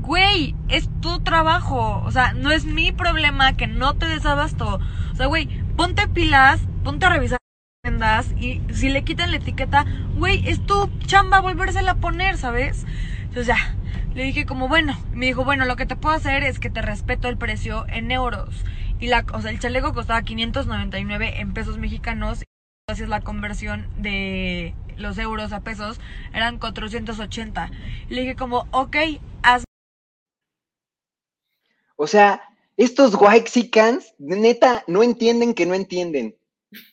Güey, 0.02 0.54
es 0.68 0.90
tu 1.00 1.22
trabajo. 1.22 2.04
O 2.06 2.12
sea, 2.12 2.34
no 2.34 2.52
es 2.52 2.66
mi 2.66 2.92
problema 2.92 3.54
que 3.54 3.68
no 3.68 3.94
te 3.94 4.06
des 4.06 4.26
abasto. 4.26 4.82
O 5.14 5.16
sea, 5.16 5.28
güey, 5.28 5.48
ponte 5.78 6.10
pilas, 6.10 6.60
ponte 6.84 7.06
a 7.06 7.10
revisar 7.10 7.43
y 8.38 8.62
si 8.74 8.88
le 8.90 9.04
quitan 9.04 9.32
la 9.32 9.38
etiqueta, 9.38 9.86
güey, 10.16 10.48
es 10.48 10.66
tu 10.66 10.90
chamba 11.06 11.42
volvérsela 11.42 11.92
a 11.92 11.96
poner, 11.96 12.38
¿sabes? 12.38 12.86
Entonces 13.20 13.48
ya, 13.48 13.76
le 14.16 14.24
dije 14.24 14.46
como, 14.46 14.70
bueno, 14.70 14.98
me 15.12 15.26
dijo, 15.26 15.44
bueno, 15.44 15.66
lo 15.66 15.76
que 15.76 15.86
te 15.86 15.98
puedo 15.98 16.16
hacer 16.16 16.44
es 16.44 16.60
que 16.60 16.70
te 16.70 16.82
respeto 16.82 17.28
el 17.28 17.38
precio 17.38 17.86
en 17.90 18.10
euros. 18.12 18.64
Y 19.02 19.08
la, 19.08 19.26
o 19.34 19.42
sea, 19.42 19.52
el 19.52 19.60
chaleco 19.60 19.94
costaba 19.94 20.22
599 20.22 21.42
en 21.42 21.54
pesos 21.54 21.78
mexicanos, 21.78 22.44
así 22.88 23.04
es 23.04 23.10
la 23.10 23.20
conversión 23.20 23.88
de 23.98 24.74
los 24.96 25.18
euros 25.18 25.52
a 25.52 25.60
pesos, 25.60 26.00
eran 26.34 26.60
480. 26.60 27.70
le 28.08 28.22
dije 28.22 28.36
como, 28.36 28.66
ok, 28.72 28.96
haz... 29.42 29.66
O 31.98 32.08
sea, 32.08 32.44
estos 32.78 33.16
Waxicans, 33.16 34.14
neta, 34.20 34.84
no 34.88 35.04
entienden 35.04 35.54
que 35.54 35.66
no 35.66 35.74
entienden. 35.74 36.36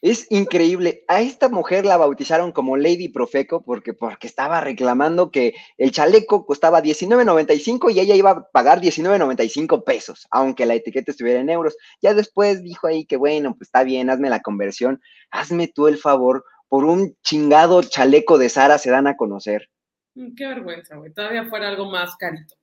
Es 0.01 0.26
increíble. 0.31 1.05
A 1.09 1.20
esta 1.20 1.49
mujer 1.49 1.85
la 1.85 1.97
bautizaron 1.97 2.53
como 2.53 2.76
Lady 2.76 3.09
Profeco 3.09 3.62
porque, 3.62 3.93
porque 3.95 4.26
estaba 4.26 4.61
reclamando 4.61 5.31
que 5.31 5.55
el 5.78 5.93
chaleco 5.93 6.47
costaba 6.47 6.83
$19.95 6.83 7.93
y 7.93 8.01
ella 8.01 8.14
iba 8.14 8.31
a 8.31 8.51
pagar 8.51 8.81
$19.95 8.81 9.85
pesos, 9.85 10.26
aunque 10.31 10.66
la 10.66 10.74
etiqueta 10.74 11.11
estuviera 11.11 11.41
en 11.41 11.51
euros. 11.51 11.76
Ya 12.01 12.14
después 12.14 12.62
dijo 12.62 12.87
ahí 12.87 13.05
que, 13.05 13.16
bueno, 13.16 13.55
pues 13.57 13.68
está 13.68 13.85
bien, 13.85 14.11
hazme 14.11 14.31
la 14.31 14.41
conversión. 14.41 15.01
Hazme 15.31 15.68
tú 15.68 15.87
el 15.87 15.99
favor, 15.99 16.45
por 16.68 16.85
un 16.85 17.16
chingado 17.22 17.83
chaleco 17.83 18.39
de 18.39 18.49
Sara 18.49 18.78
se 18.78 18.91
dan 18.91 19.09
a 19.09 19.16
conocer. 19.16 19.68
Mm, 20.14 20.35
qué 20.35 20.47
vergüenza, 20.47 20.97
güey. 20.97 21.12
Todavía 21.12 21.45
fuera 21.45 21.68
algo 21.68 21.91
más 21.91 22.16
carito. 22.16 22.55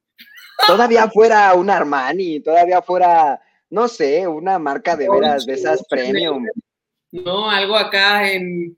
Todavía 0.65 1.09
fuera 1.09 1.53
un 1.53 1.69
Armani, 1.69 2.39
todavía 2.39 2.81
fuera, 2.81 3.39
no 3.69 3.87
sé, 3.87 4.27
una 4.27 4.57
marca 4.57 4.95
de 4.95 5.09
veras 5.09 5.45
de 5.45 5.53
esas 5.53 5.85
premium. 5.87 6.45
¿No? 7.11 7.49
Algo 7.49 7.75
acá 7.75 8.31
en, 8.31 8.77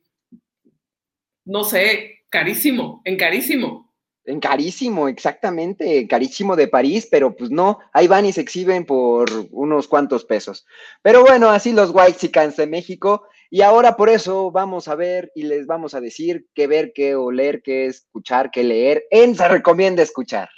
no 1.45 1.63
sé, 1.63 2.19
carísimo, 2.29 3.01
en 3.05 3.17
carísimo. 3.17 3.89
En 4.25 4.39
carísimo, 4.39 5.07
exactamente, 5.07 6.07
carísimo 6.07 6.55
de 6.55 6.67
París, 6.67 7.07
pero 7.09 7.35
pues 7.35 7.49
no, 7.49 7.79
ahí 7.93 8.07
van 8.07 8.27
y 8.27 8.31
se 8.31 8.41
exhiben 8.41 8.85
por 8.85 9.27
unos 9.51 9.87
cuantos 9.87 10.23
pesos. 10.25 10.67
Pero 11.01 11.21
bueno, 11.21 11.49
así 11.49 11.73
los 11.73 11.89
White 11.91 12.19
Chickens 12.19 12.57
de 12.57 12.67
México. 12.67 13.23
Y 13.49 13.63
ahora 13.63 13.95
por 13.95 14.09
eso 14.09 14.51
vamos 14.51 14.87
a 14.87 14.93
ver 14.93 15.31
y 15.33 15.43
les 15.43 15.65
vamos 15.65 15.95
a 15.95 16.01
decir 16.01 16.45
qué 16.53 16.67
ver, 16.67 16.91
qué 16.93 17.15
oler, 17.15 17.63
qué 17.63 17.87
escuchar, 17.87 18.51
qué 18.51 18.63
leer 18.63 19.03
en 19.09 19.35
Se 19.35 19.47
Recomienda 19.47 20.03
Escuchar. 20.03 20.49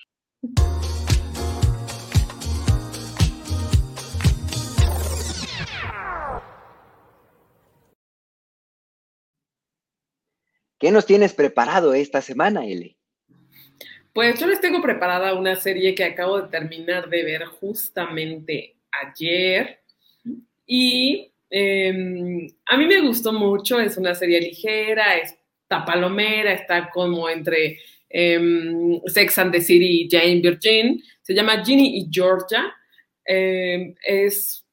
¿Qué 10.82 10.90
nos 10.90 11.06
tienes 11.06 11.34
preparado 11.34 11.94
esta 11.94 12.24
semana, 12.24 12.66
Ele? 12.66 12.98
Pues 14.14 14.40
yo 14.40 14.48
les 14.48 14.60
tengo 14.60 14.82
preparada 14.82 15.36
una 15.36 15.56
serie 15.56 15.94
que 15.94 16.04
acabo 16.04 16.42
de 16.42 16.50
terminar 16.50 17.08
de 17.08 17.24
ver 17.24 17.46
justamente 17.46 18.78
ayer. 18.92 19.80
Y 20.66 21.32
em, 21.52 22.48
a 22.66 22.78
mí 22.78 22.88
me 22.88 23.00
gustó 23.02 23.32
mucho, 23.32 23.80
es 23.80 23.96
una 23.96 24.16
serie 24.16 24.42
ligera, 24.42 25.18
está 25.18 25.86
palomera, 25.86 26.52
está 26.52 26.90
como 26.90 27.30
entre 27.30 27.78
em, 28.10 29.00
Sex 29.06 29.38
and 29.38 29.52
the 29.52 29.62
City 29.62 30.02
y 30.02 30.10
Jane 30.10 30.42
Virgin, 30.42 31.00
se 31.22 31.36
llama 31.36 31.64
Ginny 31.64 32.00
y 32.00 32.10
Georgia, 32.12 32.74
em, 33.24 33.94
es 34.04 34.66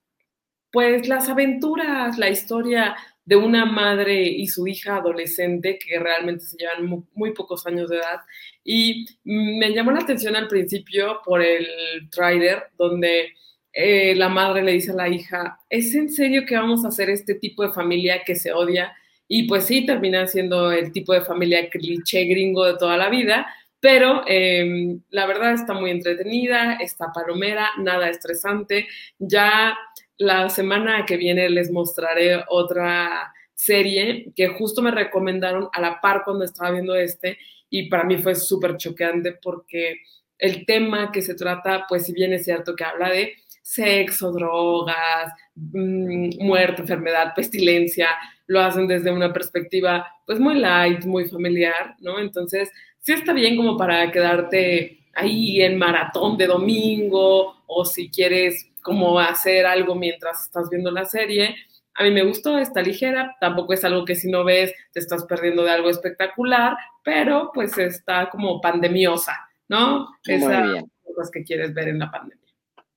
pues 0.73 1.07
las 1.07 1.29
aventuras, 1.29 2.19
la 2.19 2.31
historia 2.31 2.97
de 3.29 3.37
una 3.37 3.67
madre 3.67 4.23
y 4.23 4.47
su 4.47 4.67
hija 4.67 4.97
adolescente 4.97 5.79
que 5.79 5.99
realmente 5.99 6.47
se 6.47 6.57
llevan 6.57 7.05
muy, 7.13 7.35
pocos 7.35 7.67
años 7.67 7.91
de 7.91 7.99
edad. 7.99 8.21
Y 8.65 9.05
me 9.23 9.69
llamó 9.75 9.93
la 9.93 10.01
atención 10.01 10.35
al 10.35 10.49
principio 10.49 11.21
por 11.23 11.43
el 11.43 11.67
trailer 12.11 12.69
donde 12.79 13.35
eh, 13.71 14.15
la 14.15 14.31
madre 14.31 14.63
le 14.63 14.73
dice 14.73 14.93
a 14.93 14.95
la 14.95 15.11
hija, 15.11 15.61
¿es 15.69 15.95
en 15.95 16.09
serio 16.09 16.47
que 16.47 16.57
vamos 16.57 16.87
a 16.87 16.89
hacer 16.89 17.11
este 17.11 17.35
tipo 17.35 17.63
de 17.63 17.75
familia 17.75 18.23
que 18.25 18.35
se 18.35 18.51
odia? 18.51 18.97
Y 19.29 19.43
pues 19.43 19.67
sí, 19.67 19.85
termina 19.85 20.27
siendo 20.27 20.73
el 20.73 20.91
tipo 20.91 21.13
de 21.13 21.21
familia 21.21 21.69
cliché 21.69 22.25
gringo 22.25 22.65
de 22.65 22.79
toda 22.79 22.97
la 22.97 23.11
vida, 23.11 23.47
pero 23.79 24.23
em, 24.27 25.03
la 25.11 25.27
verdad 25.27 25.53
está 25.53 25.75
muy 25.75 25.91
entretenida, 25.91 26.79
está 26.81 27.13
palomera, 27.13 27.69
nada 27.77 28.09
estresante. 28.09 28.89
Ya 29.19 29.77
la 30.19 30.49
semana 30.49 31.07
que 31.07 31.17
viene 31.17 31.49
les 31.49 31.71
mostraré 31.71 32.45
otra 32.49 33.33
serie 33.55 34.33
que 34.37 34.49
justo 34.49 34.83
me 34.83 34.91
recomendaron 34.91 35.69
a 35.73 35.81
la 35.81 36.01
par 36.01 36.23
cuando 36.25 36.45
estaba 36.45 36.73
viendo 36.73 36.95
este 36.95 37.39
y 37.71 37.89
para 37.89 38.05
mí 38.05 38.19
fue 38.19 38.35
súper 38.35 38.77
choqueante 38.77 39.39
porque 39.43 40.01
el 40.39 40.65
tema 40.65 41.11
que 41.11 41.23
se 41.23 41.35
trata, 41.35 41.85
pues 41.89 42.07
si 42.07 42.13
bien 42.13 42.33
es 42.33 42.45
cierto 42.45 42.77
que 42.77 42.85
habla 42.85 43.11
de 43.11 43.35
sexo, 43.63 44.33
drogas, 44.33 45.33
mm, 45.55 46.43
muerte, 46.45 46.83
enfermedad, 46.83 47.35
pestilencia, 47.35 48.09
lo 48.47 48.61
hacen 48.61 48.87
desde 48.87 49.11
una 49.11 49.33
perspectiva 49.33 50.07
pues 50.25 50.41
muy 50.41 50.55
light, 50.55 51.05
muy 51.05 51.29
familiar, 51.29 51.97
¿no? 52.01 52.19
Entonces, 52.19 52.71
sí 53.01 53.13
está 53.13 53.33
bien 53.33 53.57
como 53.57 53.77
para 53.77 54.11
quedarte 54.11 55.01
ahí 55.15 55.61
en 55.61 55.77
maratón 55.77 56.39
de 56.39 56.47
domingo 56.47 57.57
o 57.67 57.85
si 57.85 58.09
quieres 58.09 58.71
como 58.89 59.21
hacer 59.21 59.67
algo 59.67 59.95
mientras 59.95 60.45
estás 60.45 60.71
viendo 60.71 60.91
la 60.91 61.05
serie. 61.05 61.55
A 61.95 62.05
mí 62.05 62.11
me 62.11 62.25
gustó, 62.25 62.59
está 62.59 62.81
ligera, 62.81 63.37
tampoco 63.39 63.75
es 63.75 63.85
algo 63.85 64.07
que 64.07 64.15
si 64.15 64.31
no 64.31 64.45
ves 64.45 64.73
te 64.93 65.01
estás 65.01 65.25
perdiendo 65.27 65.63
de 65.65 65.73
algo 65.73 65.91
espectacular, 65.91 66.75
pero 67.05 67.51
pues 67.53 67.77
está 67.77 68.31
como 68.31 68.63
pandemiosa, 68.63 69.37
¿no? 69.69 70.09
Esas 70.25 70.85
cosas 71.05 71.31
que 71.31 71.45
quieres 71.45 71.75
ver 71.75 71.89
en 71.89 71.99
la 71.99 72.11
pandemia. 72.11 72.49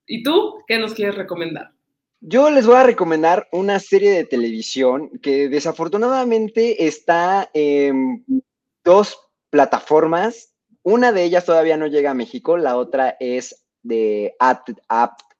¿Y 0.06 0.22
tú 0.22 0.62
qué 0.66 0.78
nos 0.78 0.94
quieres 0.94 1.14
recomendar? 1.14 1.72
Yo 2.20 2.48
les 2.48 2.66
voy 2.66 2.76
a 2.76 2.84
recomendar 2.84 3.48
una 3.52 3.80
serie 3.80 4.12
de 4.12 4.24
televisión 4.24 5.10
que 5.20 5.48
desafortunadamente 5.48 6.86
está 6.86 7.50
en 7.52 8.24
dos 8.84 9.18
plataformas. 9.50 10.54
Una 10.84 11.12
de 11.12 11.24
ellas 11.24 11.44
todavía 11.44 11.76
no 11.76 11.88
llega 11.88 12.12
a 12.12 12.14
México, 12.14 12.56
la 12.56 12.76
otra 12.76 13.16
es 13.20 13.66
de 13.82 14.34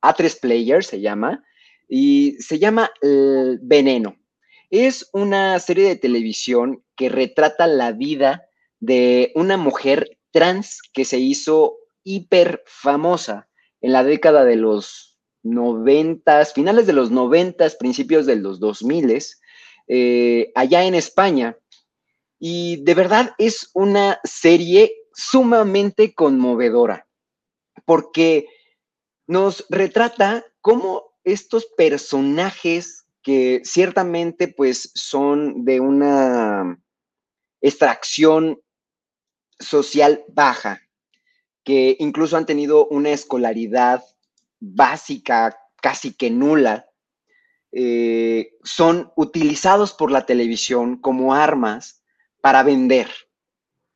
a3 0.03 0.41
Player 0.41 0.85
se 0.85 1.01
llama, 1.01 1.45
y 1.89 2.37
se 2.39 2.59
llama 2.59 2.91
Veneno. 3.61 4.17
Es 4.71 5.11
una 5.13 5.59
serie 5.59 5.89
de 5.89 5.97
televisión 5.97 6.83
que 6.97 7.11
retrata 7.11 7.67
la 7.67 7.93
vida 7.93 8.47
de 8.81 9.31
una 9.35 9.57
mujer 9.57 10.19
trans 10.31 10.81
que 10.93 11.05
se 11.05 11.19
hizo 11.19 11.77
hiper 12.03 12.63
famosa 12.67 13.49
en 13.81 13.93
la 13.93 14.05
década 14.05 14.45
de 14.45 14.57
los 14.57 15.19
noventas, 15.43 16.53
finales 16.55 16.87
de 16.87 16.95
los 16.95 17.11
noventas, 17.11 17.77
principios 17.77 18.27
de 18.27 18.37
los 18.37 18.61
dos 18.61 18.83
miles, 18.83 19.41
eh, 19.89 20.51
allá 20.55 20.85
en 20.85 20.95
España. 20.95 21.59
Y 22.39 22.83
de 22.85 22.95
verdad 22.95 23.33
es 23.39 23.71
una 23.75 24.19
serie 24.25 24.95
sumamente 25.13 26.15
conmovedora, 26.15 27.07
porque 27.85 28.47
nos 29.27 29.67
retrata 29.69 30.45
cómo 30.61 31.13
estos 31.25 31.67
personajes 31.77 33.07
que 33.23 33.63
ciertamente 33.65 34.49
pues 34.49 34.91
son 34.95 35.65
de 35.65 35.81
una 35.81 36.79
extracción 37.61 38.61
social 39.59 40.25
baja, 40.29 40.83
que 41.65 41.97
incluso 42.01 42.37
han 42.37 42.47
tenido 42.47 42.87
una 42.89 43.11
escolaridad 43.11 44.05
básica 44.59 45.57
casi 45.81 46.13
que 46.15 46.31
nula, 46.31 46.87
eh, 47.71 48.53
son 48.65 49.13
utilizados 49.17 49.95
por 49.95 50.11
la 50.11 50.27
televisión 50.27 51.01
como 51.01 51.35
armas 51.35 52.03
para 52.41 52.63
vender, 52.63 53.09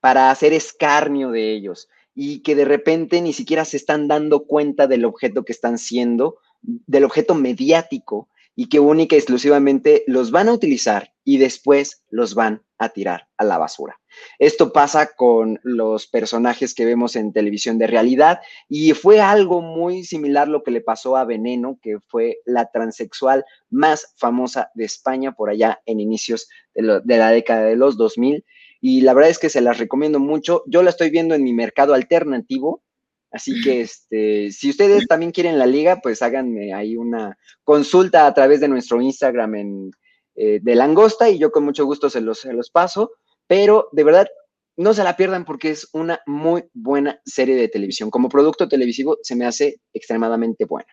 para 0.01 0.31
hacer 0.31 0.53
escarnio 0.53 1.31
de 1.31 1.53
ellos, 1.53 1.89
y 2.17 2.41
que 2.41 2.57
de 2.57 2.65
repente 2.65 3.21
ni 3.21 3.35
siquiera 3.35 3.67
se 3.67 3.77
están 3.77 4.09
dando 4.09 4.47
cuenta 4.47 4.87
del 4.87 5.05
objeto 5.05 5.45
que 5.45 5.53
están 5.53 5.77
siendo, 5.77 6.39
del 6.63 7.05
objeto 7.05 7.35
mediático 7.35 8.29
y 8.57 8.71
que 8.71 8.81
única 8.81 9.15
y 9.15 9.19
exclusivamente 9.19 10.03
los 10.07 10.31
van 10.31 10.49
a 10.49 10.55
utilizar 10.55 11.13
y 11.25 11.37
después 11.37 12.03
los 12.09 12.35
van 12.35 12.63
a 12.79 12.89
tirar 12.89 13.29
a 13.37 13.45
la 13.45 13.59
basura. 13.59 14.01
Esto 14.39 14.73
pasa 14.73 15.15
con 15.15 15.61
los 15.63 16.07
personajes 16.07 16.75
que 16.75 16.87
vemos 16.87 17.17
en 17.17 17.35
televisión 17.35 17.79
de 17.79 17.87
realidad 17.87 18.41
y 18.67 18.93
fue 18.93 19.21
algo 19.21 19.61
muy 19.61 20.05
similar 20.05 20.49
lo 20.49 20.63
que 20.63 20.71
le 20.71 20.81
pasó 20.81 21.19
a 21.19 21.25
Veneno, 21.25 21.79
que 21.83 21.99
fue 22.01 22.39
la 22.47 22.71
transexual 22.71 23.45
más 23.69 24.15
famosa 24.17 24.71
de 24.75 24.87
España 24.87 25.33
por 25.33 25.51
allá 25.51 25.83
en 25.85 26.01
inicios 26.01 26.49
de, 26.75 27.03
la 27.05 27.31
década 27.31 27.65
de 27.65 27.77
los 27.77 27.99
2000 27.99 28.45
y 28.81 29.01
la 29.03 29.15
verdad 29.15 29.31
es 29.31 29.39
que 29.39 29.51
se 29.51 29.61
las 29.61 29.79
recomiendo 29.79 30.19
mucho. 30.19 30.63
Yo 30.67 30.83
la 30.83 30.91
estoy 30.91 31.11
viendo 31.11 31.35
en 31.35 31.43
mi 31.43 31.53
mercado 31.53 31.95
alternativo, 31.95 32.83
así 33.31 33.61
que 33.63 33.81
este, 33.83 34.51
si 34.53 34.71
ustedes 34.71 35.07
también 35.07 35.33
quieren 35.33 35.59
la 35.59 35.67
liga, 35.67 36.01
pues 36.03 36.23
háganme 36.23 36.73
ahí 36.73 36.97
una 36.97 37.37
consulta 37.65 38.27
a 38.27 38.35
través 38.35 38.61
de 38.61 38.69
nuestro 38.69 39.01
Instagram 39.01 39.55
en, 39.55 39.91
eh, 40.35 40.61
de 40.63 40.75
Langosta 40.75 41.31
y 41.31 41.39
yo 41.39 41.51
con 41.51 41.65
mucho 41.65 41.87
gusto 41.87 42.11
se 42.11 42.21
los, 42.21 42.41
se 42.41 42.53
los 42.53 42.71
paso, 42.71 43.13
pero 43.47 43.89
de 43.93 44.05
verdad 44.05 44.29
no 44.77 44.93
se 44.93 45.03
la 45.03 45.17
pierdan 45.17 45.47
porque 45.47 45.71
es 45.71 45.89
una 45.93 46.21
muy 46.27 46.65
buena 46.75 47.21
serie 47.25 47.57
de 47.57 47.69
televisión. 47.69 48.11
Como 48.11 48.29
producto 48.29 48.69
televisivo 48.69 49.19
se 49.23 49.35
me 49.35 49.47
hace 49.47 49.81
extremadamente 49.95 50.67
buena. 50.67 50.89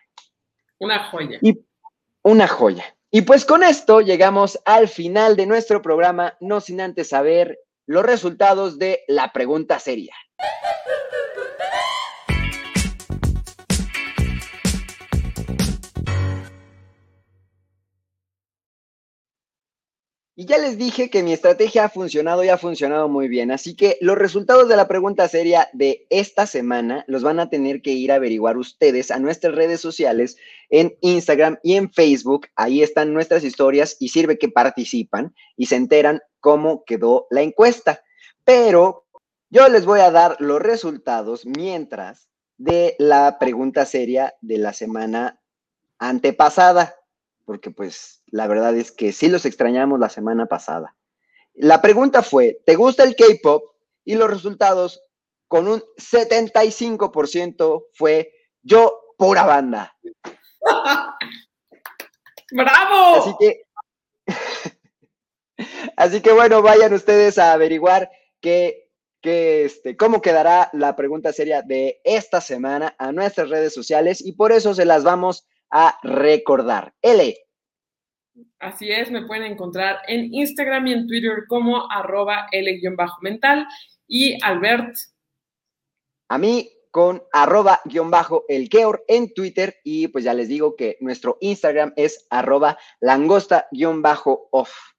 Una 0.78 1.10
joya. 1.10 1.38
Y 1.42 1.58
una 2.22 2.48
joya. 2.48 2.96
Y 3.10 3.22
pues 3.22 3.44
con 3.44 3.62
esto 3.62 4.00
llegamos 4.00 4.58
al 4.64 4.88
final 4.88 5.36
de 5.36 5.46
nuestro 5.46 5.82
programa, 5.82 6.36
no 6.40 6.60
sin 6.60 6.80
antes 6.80 7.08
saber 7.08 7.58
los 7.86 8.04
resultados 8.04 8.78
de 8.78 9.02
la 9.08 9.32
pregunta 9.32 9.78
seria. 9.78 10.14
Y 20.36 20.46
ya 20.46 20.58
les 20.58 20.76
dije 20.76 21.10
que 21.10 21.22
mi 21.22 21.32
estrategia 21.32 21.84
ha 21.84 21.88
funcionado 21.88 22.42
y 22.42 22.48
ha 22.48 22.58
funcionado 22.58 23.08
muy 23.08 23.28
bien, 23.28 23.52
así 23.52 23.76
que 23.76 23.98
los 24.00 24.18
resultados 24.18 24.68
de 24.68 24.74
la 24.74 24.88
pregunta 24.88 25.28
seria 25.28 25.68
de 25.72 26.08
esta 26.10 26.46
semana 26.46 27.04
los 27.06 27.22
van 27.22 27.38
a 27.38 27.50
tener 27.50 27.82
que 27.82 27.92
ir 27.92 28.10
a 28.10 28.16
averiguar 28.16 28.58
ustedes 28.58 29.12
a 29.12 29.20
nuestras 29.20 29.54
redes 29.54 29.80
sociales 29.80 30.36
en 30.70 30.96
Instagram 31.02 31.58
y 31.62 31.74
en 31.76 31.92
Facebook. 31.92 32.48
Ahí 32.56 32.82
están 32.82 33.14
nuestras 33.14 33.44
historias 33.44 33.96
y 34.00 34.08
sirve 34.08 34.36
que 34.36 34.48
participan 34.48 35.36
y 35.56 35.66
se 35.66 35.76
enteran 35.76 36.20
cómo 36.44 36.84
quedó 36.84 37.26
la 37.30 37.40
encuesta. 37.40 38.02
Pero 38.44 39.06
yo 39.48 39.66
les 39.70 39.86
voy 39.86 40.00
a 40.00 40.10
dar 40.10 40.36
los 40.40 40.60
resultados 40.60 41.46
mientras 41.46 42.28
de 42.58 42.96
la 42.98 43.38
pregunta 43.38 43.86
seria 43.86 44.34
de 44.42 44.58
la 44.58 44.74
semana 44.74 45.40
antepasada, 45.98 46.96
porque 47.46 47.70
pues 47.70 48.22
la 48.26 48.46
verdad 48.46 48.76
es 48.76 48.92
que 48.92 49.12
sí 49.12 49.28
los 49.28 49.46
extrañamos 49.46 49.98
la 49.98 50.10
semana 50.10 50.44
pasada. 50.44 50.94
La 51.54 51.80
pregunta 51.80 52.22
fue, 52.22 52.60
¿te 52.66 52.76
gusta 52.76 53.04
el 53.04 53.16
K-Pop? 53.16 53.64
Y 54.04 54.16
los 54.16 54.28
resultados 54.28 55.00
con 55.48 55.66
un 55.66 55.82
75% 55.96 57.86
fue 57.94 58.34
yo, 58.62 59.00
pura 59.16 59.44
banda. 59.44 59.96
¡Bravo! 62.50 63.16
Así 63.16 63.34
que 63.40 63.63
Así 65.96 66.20
que 66.20 66.32
bueno, 66.32 66.62
vayan 66.62 66.92
ustedes 66.92 67.38
a 67.38 67.52
averiguar 67.52 68.10
qué, 68.40 68.90
este, 69.22 69.96
cómo 69.96 70.20
quedará 70.20 70.70
la 70.72 70.96
pregunta 70.96 71.32
seria 71.32 71.62
de 71.62 72.00
esta 72.04 72.40
semana 72.40 72.94
a 72.98 73.12
nuestras 73.12 73.48
redes 73.48 73.72
sociales 73.72 74.24
y 74.24 74.32
por 74.32 74.52
eso 74.52 74.74
se 74.74 74.84
las 74.84 75.04
vamos 75.04 75.46
a 75.70 75.98
recordar. 76.02 76.94
L. 77.02 77.36
Así 78.58 78.90
es, 78.90 79.10
me 79.10 79.26
pueden 79.26 79.44
encontrar 79.44 79.98
en 80.08 80.34
Instagram 80.34 80.86
y 80.88 80.92
en 80.92 81.06
Twitter 81.06 81.44
como 81.48 81.90
arroba 81.90 82.48
L-mental 82.50 83.66
y 84.08 84.38
Albert. 84.42 84.96
a 86.28 86.38
mí 86.38 86.68
con 86.90 87.22
arroba 87.32 87.80
guion 87.84 88.10
bajo 88.10 88.44
el 88.48 88.68
Keor 88.68 89.04
en 89.08 89.34
Twitter 89.34 89.76
y 89.82 90.08
pues 90.08 90.24
ya 90.24 90.32
les 90.32 90.48
digo 90.48 90.76
que 90.76 90.96
nuestro 91.00 91.38
Instagram 91.40 91.92
es 91.96 92.26
arroba 92.30 92.78
langosta 93.00 93.66
guion 93.72 94.00
bajo 94.00 94.48
off. 94.52 94.93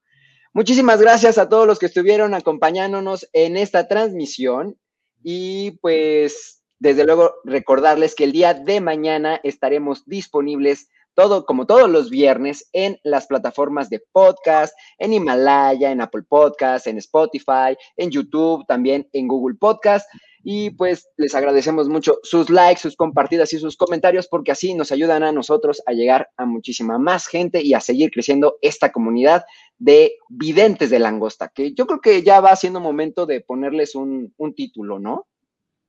Muchísimas 0.56 1.01
gracias 1.01 1.38
a 1.38 1.49
todos 1.49 1.68
los 1.68 1.80
que 1.80 1.88
estuvieron 1.88 2.34
acompañándonos 2.34 3.28
en 3.34 3.58
esta 3.58 3.89
transmisión 3.89 4.78
y 5.22 5.72
pues 5.82 6.64
desde 6.80 7.03
luego 7.03 7.34
recordarles 7.43 8.16
que 8.16 8.24
el 8.24 8.32
día 8.32 8.53
de 8.53 8.80
mañana 8.80 9.41
estaremos 9.43 10.06
disponibles 10.06 10.88
todo, 11.14 11.45
como 11.45 11.66
todos 11.66 11.89
los 11.89 12.10
viernes, 12.10 12.70
en 12.72 12.97
las 13.03 13.28
plataformas 13.28 13.89
de 13.89 14.01
podcast, 14.14 14.74
en 14.97 15.12
Himalaya, 15.12 15.91
en 15.91 15.99
Apple 15.99 16.24
Podcast, 16.24 16.88
en 16.88 16.99
Spotify, 16.99 17.76
en 17.97 18.12
YouTube, 18.12 18.66
también 18.66 19.10
en 19.12 19.28
Google 19.28 19.58
Podcast. 19.60 20.08
Y 20.48 20.70
pues 20.70 21.10
les 21.18 21.34
agradecemos 21.34 21.89
mucho 21.89 22.20
sus 22.22 22.52
likes, 22.52 22.80
sus 22.80 22.96
compartidas 22.96 23.52
y 23.54 23.58
sus 23.58 23.76
comentarios 23.76 24.28
porque 24.28 24.52
así 24.52 24.76
nos 24.76 24.91
ayudan 24.91 25.24
a 25.24 25.32
nosotros 25.32 25.82
a 25.88 25.91
llegar 25.91 26.30
a 26.38 26.46
muchísima 26.46 27.00
más 27.00 27.26
gente 27.26 27.64
y 27.64 27.74
a 27.74 27.82
seguir 27.82 28.12
creciendo 28.12 28.60
esta 28.62 28.91
comunidad 28.91 29.43
de 29.80 30.18
videntes 30.30 30.91
de 30.91 31.00
langosta, 31.00 31.50
que 31.50 31.74
yo 31.74 31.88
creo 31.88 32.00
que 32.00 32.22
ya 32.22 32.41
va 32.41 32.56
siendo 32.56 32.80
momento 32.80 33.26
de 33.26 33.41
ponerles 33.41 33.96
un, 33.96 34.36
título, 34.56 35.00
¿no? 35.00 35.26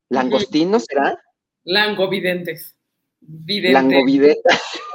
¿Langostino 0.09 0.81
será? 0.81 1.23
Langovidentes. 1.65 2.75
Langovidentes. 3.21 4.43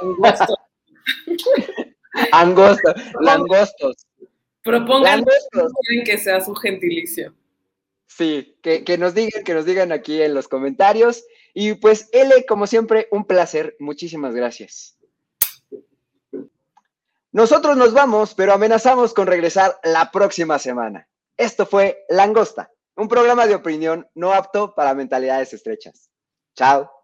Angosto. 0.00 0.56
Angosto. 2.32 2.94
Langostos. 3.20 4.06
Propongan 4.64 5.24
que 6.04 6.18
sea 6.18 6.40
su 6.40 6.52
gentilicio. 6.56 7.32
Sí, 8.16 8.58
que, 8.62 8.98
nos 8.98 9.14
digan, 9.14 9.42
que 9.42 9.54
nos 9.54 9.64
digan 9.64 9.90
aquí 9.90 10.20
en 10.20 10.34
los 10.34 10.46
comentarios. 10.48 11.24
Y 11.54 11.74
pues, 11.74 12.08
L, 12.12 12.44
como 12.46 12.66
siempre, 12.66 13.08
un 13.10 13.24
placer. 13.24 13.74
Muchísimas 13.78 14.34
gracias. 14.34 14.98
Nosotros 17.30 17.76
nos 17.76 17.94
vamos, 17.94 18.34
pero 18.34 18.52
amenazamos 18.52 19.14
con 19.14 19.26
regresar 19.26 19.78
la 19.82 20.10
próxima 20.10 20.58
semana. 20.58 21.08
Esto 21.38 21.64
fue 21.64 22.04
Langosta, 22.10 22.70
un 22.94 23.08
programa 23.08 23.46
de 23.46 23.54
opinión 23.54 24.06
no 24.14 24.34
apto 24.34 24.74
para 24.74 24.94
mentalidades 24.94 25.54
estrechas. 25.54 26.10
Chao. 26.54 27.01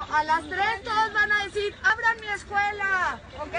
A 0.00 0.22
las 0.22 0.48
tres 0.48 0.82
todos 0.84 1.12
van 1.12 1.32
a 1.32 1.44
decir, 1.44 1.74
abran 1.82 2.16
mi 2.20 2.28
escuela, 2.28 3.20
¿ok? 3.40 3.54